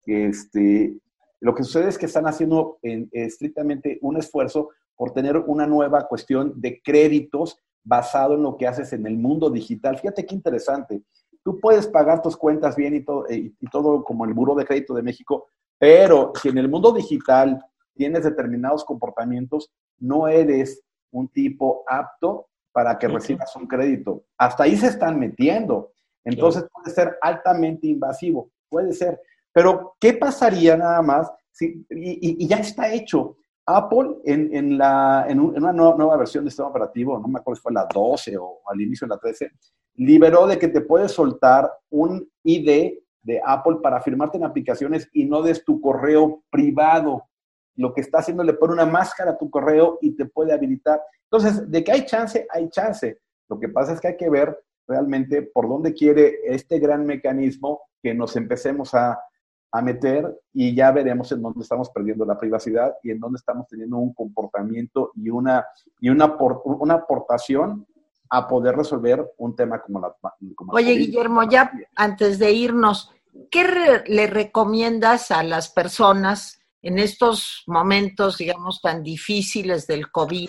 este, 0.06 0.96
lo 1.40 1.54
que 1.54 1.64
sucede 1.64 1.88
es 1.88 1.98
que 1.98 2.06
están 2.06 2.26
haciendo 2.26 2.78
en, 2.82 3.08
estrictamente 3.12 3.98
un 4.00 4.16
esfuerzo 4.16 4.70
por 4.96 5.12
tener 5.12 5.36
una 5.36 5.66
nueva 5.66 6.06
cuestión 6.06 6.52
de 6.56 6.80
créditos 6.82 7.58
basado 7.84 8.34
en 8.34 8.42
lo 8.42 8.56
que 8.56 8.66
haces 8.66 8.92
en 8.92 9.06
el 9.06 9.18
mundo 9.18 9.50
digital. 9.50 9.98
Fíjate 9.98 10.24
qué 10.24 10.34
interesante. 10.34 11.02
Tú 11.42 11.58
puedes 11.58 11.88
pagar 11.88 12.22
tus 12.22 12.36
cuentas 12.36 12.76
bien 12.76 12.94
y 12.94 13.04
todo, 13.04 13.26
y, 13.28 13.52
todo 13.70 14.04
como 14.04 14.24
el 14.24 14.32
Buro 14.32 14.54
de 14.54 14.64
Crédito 14.64 14.94
de 14.94 15.02
México, 15.02 15.48
pero 15.78 16.32
si 16.40 16.48
en 16.48 16.58
el 16.58 16.68
mundo 16.68 16.92
digital 16.92 17.64
tienes 17.94 18.24
determinados 18.24 18.84
comportamientos, 18.84 19.70
no 19.98 20.28
eres 20.28 20.82
un 21.12 21.28
tipo 21.28 21.84
apto 21.86 22.48
para 22.72 22.98
que 22.98 23.08
recibas 23.08 23.54
un 23.56 23.66
crédito. 23.66 24.24
Hasta 24.38 24.64
ahí 24.64 24.76
se 24.76 24.88
están 24.88 25.18
metiendo. 25.18 25.92
Entonces 26.24 26.64
puede 26.72 26.94
ser 26.94 27.18
altamente 27.20 27.86
invasivo, 27.86 28.50
puede 28.68 28.92
ser. 28.92 29.20
Pero, 29.52 29.96
¿qué 30.00 30.14
pasaría 30.14 30.76
nada 30.76 31.02
más? 31.02 31.30
Si, 31.50 31.86
y, 31.90 32.46
ya 32.46 32.56
está 32.56 32.92
hecho. 32.92 33.36
Apple 33.64 34.16
en, 34.24 34.76
la, 34.76 35.24
en, 35.28 35.38
una 35.38 35.72
nueva, 35.72 36.16
versión 36.16 36.44
de 36.44 36.50
sistema 36.50 36.70
operativo, 36.70 37.18
no 37.18 37.28
me 37.28 37.38
acuerdo 37.38 37.56
si 37.56 37.62
fue 37.62 37.72
la 37.72 37.86
12 37.92 38.36
o 38.36 38.60
al 38.66 38.80
inicio 38.80 39.06
de 39.06 39.14
la 39.14 39.20
13, 39.20 39.52
liberó 39.94 40.48
de 40.48 40.58
que 40.58 40.66
te 40.66 40.80
puedes 40.80 41.12
soltar 41.12 41.70
un 41.90 42.28
ID 42.42 42.94
de 43.22 43.40
Apple 43.44 43.76
para 43.82 44.00
firmarte 44.00 44.36
en 44.36 44.44
aplicaciones 44.44 45.08
y 45.12 45.24
no 45.24 45.42
des 45.42 45.64
tu 45.64 45.80
correo 45.80 46.42
privado. 46.50 47.28
Lo 47.76 47.94
que 47.94 48.00
está 48.00 48.18
haciendo 48.18 48.44
le 48.44 48.54
pone 48.54 48.74
una 48.74 48.86
máscara 48.86 49.32
a 49.32 49.38
tu 49.38 49.50
correo 49.50 49.98
y 50.00 50.16
te 50.16 50.26
puede 50.26 50.52
habilitar. 50.52 51.00
Entonces, 51.30 51.70
de 51.70 51.82
que 51.82 51.92
hay 51.92 52.04
chance, 52.04 52.46
hay 52.50 52.68
chance. 52.68 53.18
Lo 53.48 53.58
que 53.58 53.68
pasa 53.68 53.92
es 53.92 54.00
que 54.00 54.08
hay 54.08 54.16
que 54.16 54.30
ver 54.30 54.58
realmente 54.86 55.42
por 55.42 55.68
dónde 55.68 55.94
quiere 55.94 56.40
este 56.44 56.78
gran 56.78 57.06
mecanismo 57.06 57.82
que 58.02 58.12
nos 58.12 58.36
empecemos 58.36 58.94
a, 58.94 59.18
a 59.72 59.80
meter 59.80 60.38
y 60.52 60.74
ya 60.74 60.92
veremos 60.92 61.32
en 61.32 61.40
dónde 61.40 61.62
estamos 61.62 61.88
perdiendo 61.90 62.26
la 62.26 62.38
privacidad 62.38 62.94
y 63.02 63.10
en 63.10 63.18
dónde 63.18 63.38
estamos 63.38 63.66
teniendo 63.68 63.96
un 63.96 64.12
comportamiento 64.12 65.12
y 65.14 65.30
una, 65.30 65.64
y 65.98 66.10
una, 66.10 66.36
una 66.64 66.94
aportación 66.94 67.86
a 68.34 68.48
poder 68.48 68.74
resolver 68.74 69.30
un 69.36 69.54
tema 69.54 69.82
como 69.82 70.00
la... 70.00 70.16
Oye, 70.68 70.94
Guillermo, 70.94 71.42
ya 71.42 71.70
antes 71.94 72.38
de 72.38 72.50
irnos, 72.50 73.12
¿qué 73.50 74.02
le 74.06 74.26
recomiendas 74.26 75.30
a 75.30 75.42
las 75.42 75.68
personas 75.68 76.58
en 76.80 76.98
estos 76.98 77.62
momentos, 77.66 78.38
digamos, 78.38 78.80
tan 78.80 79.02
difíciles 79.02 79.86
del 79.86 80.10
COVID, 80.10 80.48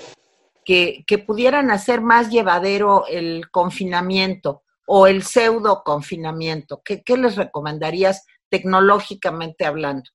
que, 0.63 1.03
que 1.05 1.17
pudieran 1.17 1.71
hacer 1.71 1.99
más 1.99 2.29
llevadero 2.29 3.05
el 3.07 3.51
confinamiento 3.51 4.63
o 4.87 5.05
el 5.05 5.21
pseudo 5.23 5.83
confinamiento? 5.83 6.81
¿Qué, 6.85 7.03
qué 7.03 7.17
les 7.17 7.35
recomendarías 7.35 8.25
tecnológicamente 8.47 9.65
hablando? 9.65 10.09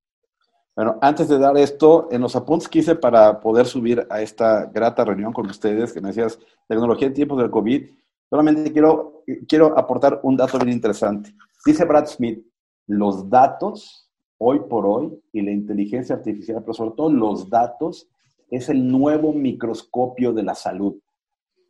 Bueno, 0.78 0.96
antes 1.00 1.26
de 1.26 1.40
dar 1.40 1.58
esto, 1.58 2.06
en 2.12 2.20
los 2.20 2.36
apuntes 2.36 2.68
que 2.68 2.78
hice 2.78 2.94
para 2.94 3.40
poder 3.40 3.66
subir 3.66 4.06
a 4.08 4.22
esta 4.22 4.66
grata 4.66 5.04
reunión 5.04 5.32
con 5.32 5.50
ustedes, 5.50 5.92
que 5.92 6.00
me 6.00 6.10
decías 6.10 6.38
tecnología 6.68 7.08
en 7.08 7.14
tiempos 7.14 7.36
del 7.38 7.50
COVID, 7.50 7.90
solamente 8.30 8.70
quiero, 8.70 9.24
quiero 9.48 9.76
aportar 9.76 10.20
un 10.22 10.36
dato 10.36 10.56
bien 10.56 10.70
interesante. 10.70 11.34
Dice 11.66 11.84
Brad 11.84 12.06
Smith, 12.06 12.46
los 12.86 13.28
datos 13.28 14.08
hoy 14.38 14.60
por 14.70 14.86
hoy 14.86 15.20
y 15.32 15.42
la 15.42 15.50
inteligencia 15.50 16.14
artificial, 16.14 16.60
pero 16.60 16.74
sobre 16.74 16.92
todo 16.92 17.10
los 17.10 17.50
datos, 17.50 18.08
es 18.48 18.68
el 18.68 18.86
nuevo 18.86 19.32
microscopio 19.32 20.32
de 20.32 20.44
la 20.44 20.54
salud. 20.54 20.94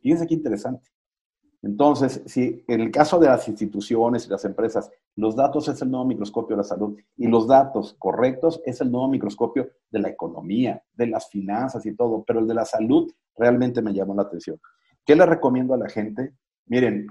Fíjense 0.03 0.27
qué 0.27 0.35
interesante. 0.35 0.87
Entonces, 1.61 2.21
si 2.25 2.63
en 2.67 2.79
el 2.79 2.91
caso 2.91 3.19
de 3.19 3.27
las 3.27 3.47
instituciones 3.47 4.25
y 4.25 4.29
las 4.29 4.45
empresas, 4.45 4.89
los 5.15 5.35
datos 5.35 5.67
es 5.67 5.81
el 5.81 5.91
nuevo 5.91 6.05
microscopio 6.05 6.55
de 6.55 6.61
la 6.61 6.67
salud 6.67 6.97
y 7.17 7.27
los 7.27 7.47
datos 7.47 7.95
correctos 7.99 8.61
es 8.65 8.79
el 8.79 8.91
nuevo 8.91 9.09
microscopio 9.09 9.69
de 9.91 9.99
la 9.99 10.09
economía, 10.09 10.81
de 10.93 11.07
las 11.07 11.29
finanzas 11.29 11.85
y 11.85 11.95
todo, 11.95 12.23
pero 12.25 12.39
el 12.39 12.47
de 12.47 12.53
la 12.53 12.65
salud 12.65 13.11
realmente 13.35 13.81
me 13.81 13.93
llamó 13.93 14.15
la 14.15 14.21
atención. 14.23 14.59
¿Qué 15.05 15.15
le 15.15 15.25
recomiendo 15.25 15.73
a 15.73 15.77
la 15.77 15.89
gente? 15.89 16.33
Miren, 16.67 17.07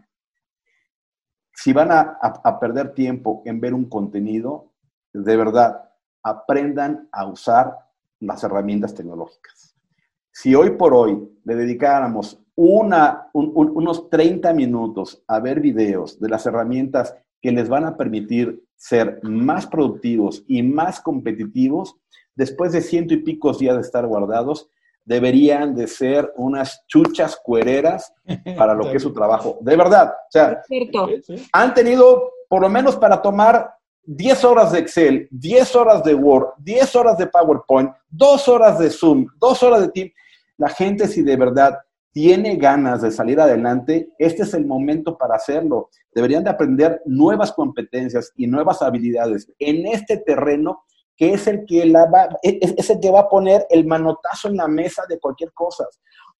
si 1.52 1.72
van 1.72 1.90
a, 1.90 2.60
perder 2.60 2.94
tiempo 2.94 3.42
en 3.44 3.60
ver 3.60 3.74
un 3.74 3.88
contenido, 3.88 4.72
de 5.12 5.36
verdad, 5.36 5.90
aprendan 6.22 7.08
a 7.10 7.26
usar 7.26 7.76
las 8.20 8.44
herramientas 8.44 8.94
tecnológicas. 8.94 9.74
Si 10.30 10.54
hoy 10.54 10.70
por 10.70 10.94
hoy 10.94 11.28
le 11.42 11.56
dedicáramos 11.56 12.40
una, 12.60 13.28
unos 13.34 14.10
30 14.10 14.52
minutos 14.52 15.22
a 15.28 15.38
ver 15.38 15.60
videos 15.60 16.18
de 16.18 16.28
las 16.28 16.44
herramientas 16.44 17.14
que 17.40 17.52
les 17.52 17.68
van 17.68 17.84
a 17.84 17.96
permitir 17.96 18.64
ser 18.74 19.20
más 19.22 19.64
productivos 19.64 20.42
y 20.48 20.64
más 20.64 21.00
competitivos, 21.00 21.94
después 22.34 22.72
de 22.72 22.80
ciento 22.80 23.14
y 23.14 23.18
pico 23.18 23.52
días 23.52 23.76
de 23.76 23.82
estar 23.82 24.04
guardados, 24.08 24.68
deberían 25.04 25.76
de 25.76 25.86
ser 25.86 26.32
unas 26.36 26.84
chuchas 26.88 27.38
cuereras 27.40 28.12
para 28.56 28.74
lo 28.74 28.90
que 28.90 28.96
es 28.96 29.04
su 29.04 29.14
trabajo. 29.14 29.58
De 29.60 29.76
verdad, 29.76 30.08
o 30.10 30.30
sea, 30.30 30.60
han 31.52 31.74
tenido 31.74 32.32
por 32.48 32.62
lo 32.62 32.68
menos 32.68 32.96
para 32.96 33.22
tomar 33.22 33.70
10 34.02 34.44
horas 34.44 34.72
de 34.72 34.80
Excel, 34.80 35.28
10 35.30 35.76
horas 35.76 36.02
de 36.02 36.16
Word, 36.16 36.54
10 36.58 36.96
horas 36.96 37.18
de 37.18 37.28
PowerPoint, 37.28 37.92
2 38.10 38.48
horas 38.48 38.80
de 38.80 38.90
Zoom, 38.90 39.26
2 39.38 39.62
horas 39.62 39.82
de 39.82 39.88
Team. 39.90 40.10
La 40.56 40.70
gente 40.70 41.06
si 41.06 41.22
de 41.22 41.36
verdad 41.36 41.78
tiene 42.18 42.56
ganas 42.56 43.02
de 43.02 43.12
salir 43.12 43.38
adelante, 43.38 44.08
este 44.18 44.42
es 44.42 44.52
el 44.52 44.66
momento 44.66 45.16
para 45.16 45.36
hacerlo. 45.36 45.88
Deberían 46.12 46.42
de 46.42 46.50
aprender 46.50 47.00
nuevas 47.06 47.52
competencias 47.52 48.32
y 48.34 48.48
nuevas 48.48 48.82
habilidades 48.82 49.48
en 49.60 49.86
este 49.86 50.16
terreno 50.16 50.82
que 51.16 51.34
es 51.34 51.46
el 51.46 51.64
que, 51.64 51.86
la 51.86 52.06
va, 52.06 52.28
es 52.42 52.90
el 52.90 52.98
que 52.98 53.12
va 53.12 53.20
a 53.20 53.28
poner 53.28 53.64
el 53.70 53.86
manotazo 53.86 54.48
en 54.48 54.56
la 54.56 54.66
mesa 54.66 55.04
de 55.08 55.20
cualquier 55.20 55.52
cosa. 55.52 55.86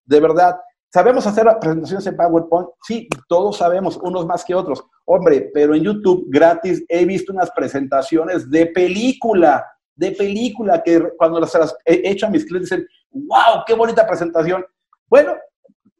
De 0.05 0.18
verdad, 0.18 0.57
¿sabemos 0.93 1.24
hacer 1.29 1.47
presentaciones 1.61 2.09
en 2.09 2.16
PowerPoint? 2.16 2.70
Sí, 2.83 3.09
todos 3.29 3.59
sabemos, 3.59 4.01
unos 4.03 4.26
más 4.26 4.45
que 4.45 4.57
otros. 4.57 4.85
Hombre, 5.05 5.49
pero 5.55 5.76
en 5.76 5.85
YouTube 5.85 6.26
gratis 6.29 6.85
he 6.89 7.05
visto 7.05 7.33
unas 7.33 7.53
presentaciones 7.53 8.51
de 8.51 8.66
película, 8.66 9.64
de 9.95 10.11
película, 10.11 10.83
que 10.83 11.01
cuando 11.16 11.39
las 11.39 11.55
he 11.85 12.11
hecho 12.11 12.26
a 12.26 12.31
mis 12.31 12.45
clientes 12.45 12.68
dicen, 12.68 12.87
wow, 13.12 13.62
qué 13.64 13.74
bonita 13.74 14.05
presentación. 14.05 14.64
Bueno, 15.09 15.35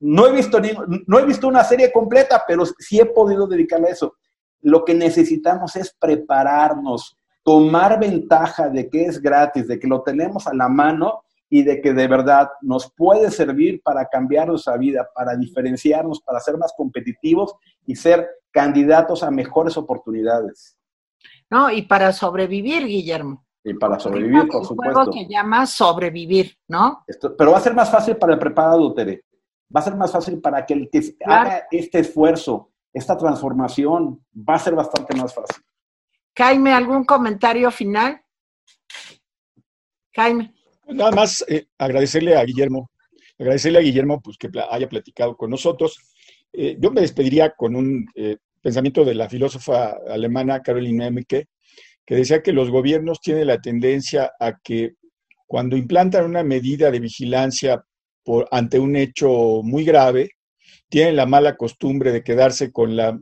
no 0.01 0.26
he 0.26 0.32
visto, 0.32 0.61
ni, 0.61 0.70
no 1.07 1.18
he 1.18 1.26
visto 1.26 1.49
una 1.49 1.64
serie 1.64 1.92
completa, 1.92 2.44
pero 2.46 2.64
sí 2.66 3.01
he 3.01 3.07
podido 3.07 3.46
dedicarme 3.46 3.88
a 3.88 3.92
eso. 3.92 4.14
Lo 4.61 4.84
que 4.84 4.94
necesitamos 4.94 5.76
es 5.76 5.94
prepararnos, 5.99 7.16
tomar 7.42 7.99
ventaja 7.99 8.68
de 8.68 8.88
que 8.88 9.07
es 9.07 9.20
gratis, 9.20 9.66
de 9.66 9.78
que 9.78 9.86
lo 9.86 10.03
tenemos 10.03 10.46
a 10.46 10.55
la 10.55 10.68
mano 10.68 11.22
y 11.51 11.62
de 11.62 11.80
que 11.80 11.94
de 11.94 12.07
verdad 12.07 12.49
nos 12.61 12.92
puede 12.94 13.30
servir 13.30 13.80
para 13.82 14.07
cambiar 14.07 14.49
nuestra 14.49 14.76
vida, 14.76 15.09
para 15.14 15.36
diferenciarnos, 15.36 16.20
para 16.20 16.40
ser 16.40 16.59
más 16.59 16.72
competitivos 16.76 17.55
y 17.86 17.96
ser 17.96 18.28
candidatos 18.51 19.22
a 19.22 19.30
mejores 19.30 19.76
oportunidades. 19.76 20.76
No, 21.51 21.70
y 21.70 21.82
para 21.82 22.12
sobrevivir, 22.12 22.86
Guillermo. 22.86 23.46
Y 23.64 23.74
para 23.74 23.99
sobrevivir, 23.99 24.46
por 24.49 24.64
supuesto. 24.64 24.94
juego 24.94 25.12
que 25.12 25.26
llama 25.26 25.66
sobrevivir, 25.66 26.57
¿no? 26.68 27.05
pero 27.36 27.53
va 27.53 27.59
a 27.59 27.62
ser 27.62 27.74
más 27.74 27.90
fácil 27.90 28.16
para 28.16 28.34
el 28.34 28.38
preparado, 28.38 28.94
Tere 28.94 29.24
va 29.74 29.80
a 29.80 29.84
ser 29.84 29.96
más 29.96 30.12
fácil 30.12 30.40
para 30.40 30.64
que 30.64 30.74
el 30.74 30.90
que 30.90 31.16
haga 31.24 31.66
este 31.70 32.00
esfuerzo, 32.00 32.70
esta 32.92 33.16
transformación, 33.16 34.24
va 34.34 34.54
a 34.54 34.58
ser 34.58 34.74
bastante 34.74 35.14
más 35.16 35.34
fácil. 35.34 35.62
Jaime, 36.36 36.72
¿algún 36.72 37.04
comentario 37.04 37.70
final? 37.70 38.20
Jaime. 40.14 40.54
Nada 40.86 41.10
más 41.10 41.44
eh, 41.48 41.66
agradecerle 41.76 42.36
a 42.36 42.44
Guillermo, 42.44 42.90
agradecerle 43.38 43.78
a 43.78 43.82
Guillermo 43.82 44.20
pues, 44.20 44.38
que 44.38 44.48
haya 44.70 44.88
platicado 44.88 45.36
con 45.36 45.50
nosotros. 45.50 45.98
Eh, 46.52 46.76
yo 46.80 46.90
me 46.90 47.02
despediría 47.02 47.50
con 47.50 47.76
un 47.76 48.06
eh, 48.14 48.38
pensamiento 48.62 49.04
de 49.04 49.14
la 49.14 49.28
filósofa 49.28 49.96
alemana 50.08 50.62
Caroline 50.62 51.06
Emke, 51.06 51.46
que 52.06 52.14
decía 52.14 52.42
que 52.42 52.52
los 52.52 52.70
gobiernos 52.70 53.20
tienen 53.20 53.48
la 53.48 53.60
tendencia 53.60 54.32
a 54.40 54.58
que 54.58 54.94
cuando 55.46 55.76
implantan 55.76 56.24
una 56.24 56.42
medida 56.42 56.90
de 56.90 57.00
vigilancia 57.00 57.84
ante 58.51 58.79
un 58.79 58.97
hecho 58.97 59.62
muy 59.62 59.85
grave, 59.85 60.31
tienen 60.89 61.16
la 61.16 61.26
mala 61.26 61.57
costumbre 61.57 62.12
de 62.12 62.22
quedarse 62.22 62.72
con, 62.72 62.97
la, 62.97 63.18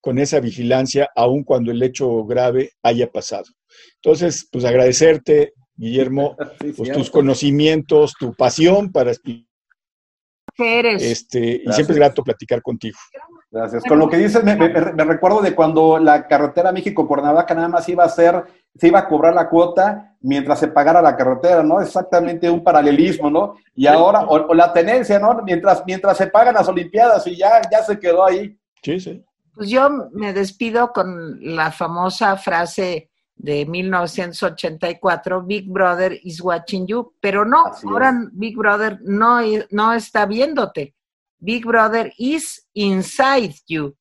con 0.00 0.18
esa 0.18 0.40
vigilancia 0.40 1.08
aun 1.14 1.44
cuando 1.44 1.70
el 1.70 1.82
hecho 1.82 2.24
grave 2.24 2.72
haya 2.82 3.10
pasado. 3.10 3.44
Entonces, 3.96 4.48
pues 4.50 4.64
agradecerte, 4.64 5.52
Guillermo, 5.76 6.36
pues, 6.76 6.92
tus 6.92 7.10
conocimientos, 7.10 8.14
tu 8.18 8.34
pasión 8.34 8.92
para 8.92 9.10
explicar. 9.10 9.46
Este, 10.56 11.62
y 11.64 11.72
siempre 11.72 11.94
es 11.94 11.98
grato 11.98 12.22
platicar 12.22 12.62
contigo. 12.62 12.96
Gracias. 13.54 13.84
Con 13.84 14.00
lo 14.00 14.08
que 14.08 14.16
dices, 14.16 14.42
me, 14.42 14.56
recuerdo 14.56 15.40
de 15.40 15.54
cuando 15.54 16.00
la 16.00 16.26
carretera 16.26 16.72
México-Cuernavaca 16.72 17.54
nada 17.54 17.68
más 17.68 17.88
iba 17.88 18.02
a 18.02 18.08
ser, 18.08 18.42
se 18.74 18.88
iba 18.88 18.98
a 18.98 19.06
cobrar 19.06 19.32
la 19.32 19.48
cuota 19.48 20.16
mientras 20.22 20.58
se 20.58 20.66
pagara 20.66 21.00
la 21.00 21.16
carretera, 21.16 21.62
¿no? 21.62 21.80
Exactamente 21.80 22.50
un 22.50 22.64
paralelismo, 22.64 23.30
¿no? 23.30 23.54
Y 23.76 23.86
ahora, 23.86 24.26
o, 24.26 24.52
la 24.54 24.72
tenencia, 24.72 25.20
¿no? 25.20 25.40
Mientras, 25.44 25.84
mientras 25.86 26.16
se 26.16 26.26
pagan 26.26 26.54
las 26.54 26.66
Olimpiadas 26.66 27.24
y 27.28 27.36
ya, 27.36 27.60
ya 27.70 27.84
se 27.84 27.96
quedó 27.96 28.26
ahí. 28.26 28.58
Sí, 28.82 28.98
sí. 28.98 29.24
Pues 29.54 29.70
yo 29.70 29.88
me 30.10 30.32
despido 30.32 30.92
con 30.92 31.38
la 31.40 31.70
famosa 31.70 32.36
frase 32.36 33.08
de 33.36 33.66
1984, 33.66 35.42
Big 35.44 35.70
Brother 35.70 36.18
is 36.24 36.40
watching 36.40 36.88
you, 36.88 37.12
pero 37.20 37.44
no, 37.44 37.66
ahora 37.88 38.12
Big 38.32 38.56
Brother 38.56 38.98
no, 39.02 39.38
no 39.70 39.92
está 39.92 40.26
viéndote 40.26 40.92
Big 41.44 41.66
Brother 41.66 42.10
is 42.16 42.66
inside 42.72 43.54
you. 43.68 43.94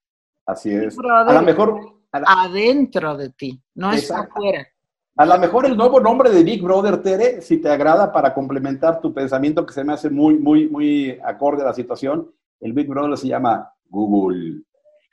Así 0.45 0.71
es. 0.73 0.95
Big 0.95 0.95
Brother 0.95 1.35
A 1.35 1.41
lo 1.41 1.45
mejor, 1.45 1.79
a 2.11 2.19
la- 2.21 2.25
adentro 2.43 3.17
de 3.17 3.29
ti, 3.31 3.61
no 3.75 3.91
está 3.91 4.15
Exacto. 4.15 4.33
afuera. 4.37 4.67
A 5.15 5.25
lo 5.25 5.37
mejor 5.37 5.65
el 5.65 5.75
nuevo 5.77 5.99
nombre 5.99 6.29
de 6.31 6.43
Big 6.43 6.61
Brother, 6.63 7.01
Tere, 7.01 7.41
si 7.41 7.57
te 7.57 7.69
agrada 7.69 8.11
para 8.11 8.33
complementar 8.33 8.99
tu 9.01 9.13
pensamiento 9.13 9.65
que 9.65 9.73
se 9.73 9.83
me 9.83 9.93
hace 9.93 10.09
muy, 10.09 10.35
muy, 10.39 10.69
muy 10.69 11.19
acorde 11.23 11.61
a 11.61 11.65
la 11.65 11.73
situación, 11.73 12.31
el 12.61 12.73
Big 12.73 12.87
Brother 12.87 13.17
se 13.17 13.27
llama 13.27 13.69
Google. 13.89 14.63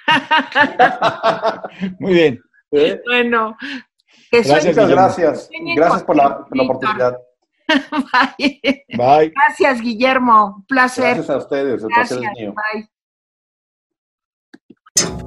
Muy 1.98 2.14
bien. 2.14 2.40
¿Eh? 2.72 3.00
Bueno, 3.04 3.56
que 4.30 4.42
Gracias, 4.42 4.66
Muchas 4.66 4.90
gracias. 4.90 5.50
Gracias 5.76 6.04
por 6.04 6.16
la, 6.16 6.44
por 6.46 6.60
oportunidad. 6.60 7.16
Bye. 8.38 8.60
Bye. 8.96 9.32
Gracias, 9.34 9.80
Guillermo. 9.80 10.56
Un 10.56 10.66
placer. 10.66 11.04
Gracias 11.04 11.30
a 11.30 11.36
ustedes. 11.38 11.82
El 11.82 11.88
placer 11.88 12.18
es 12.18 12.22
Gracias. 12.24 12.38
mío. 12.38 12.54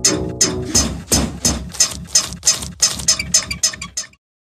Bye. 0.08 0.23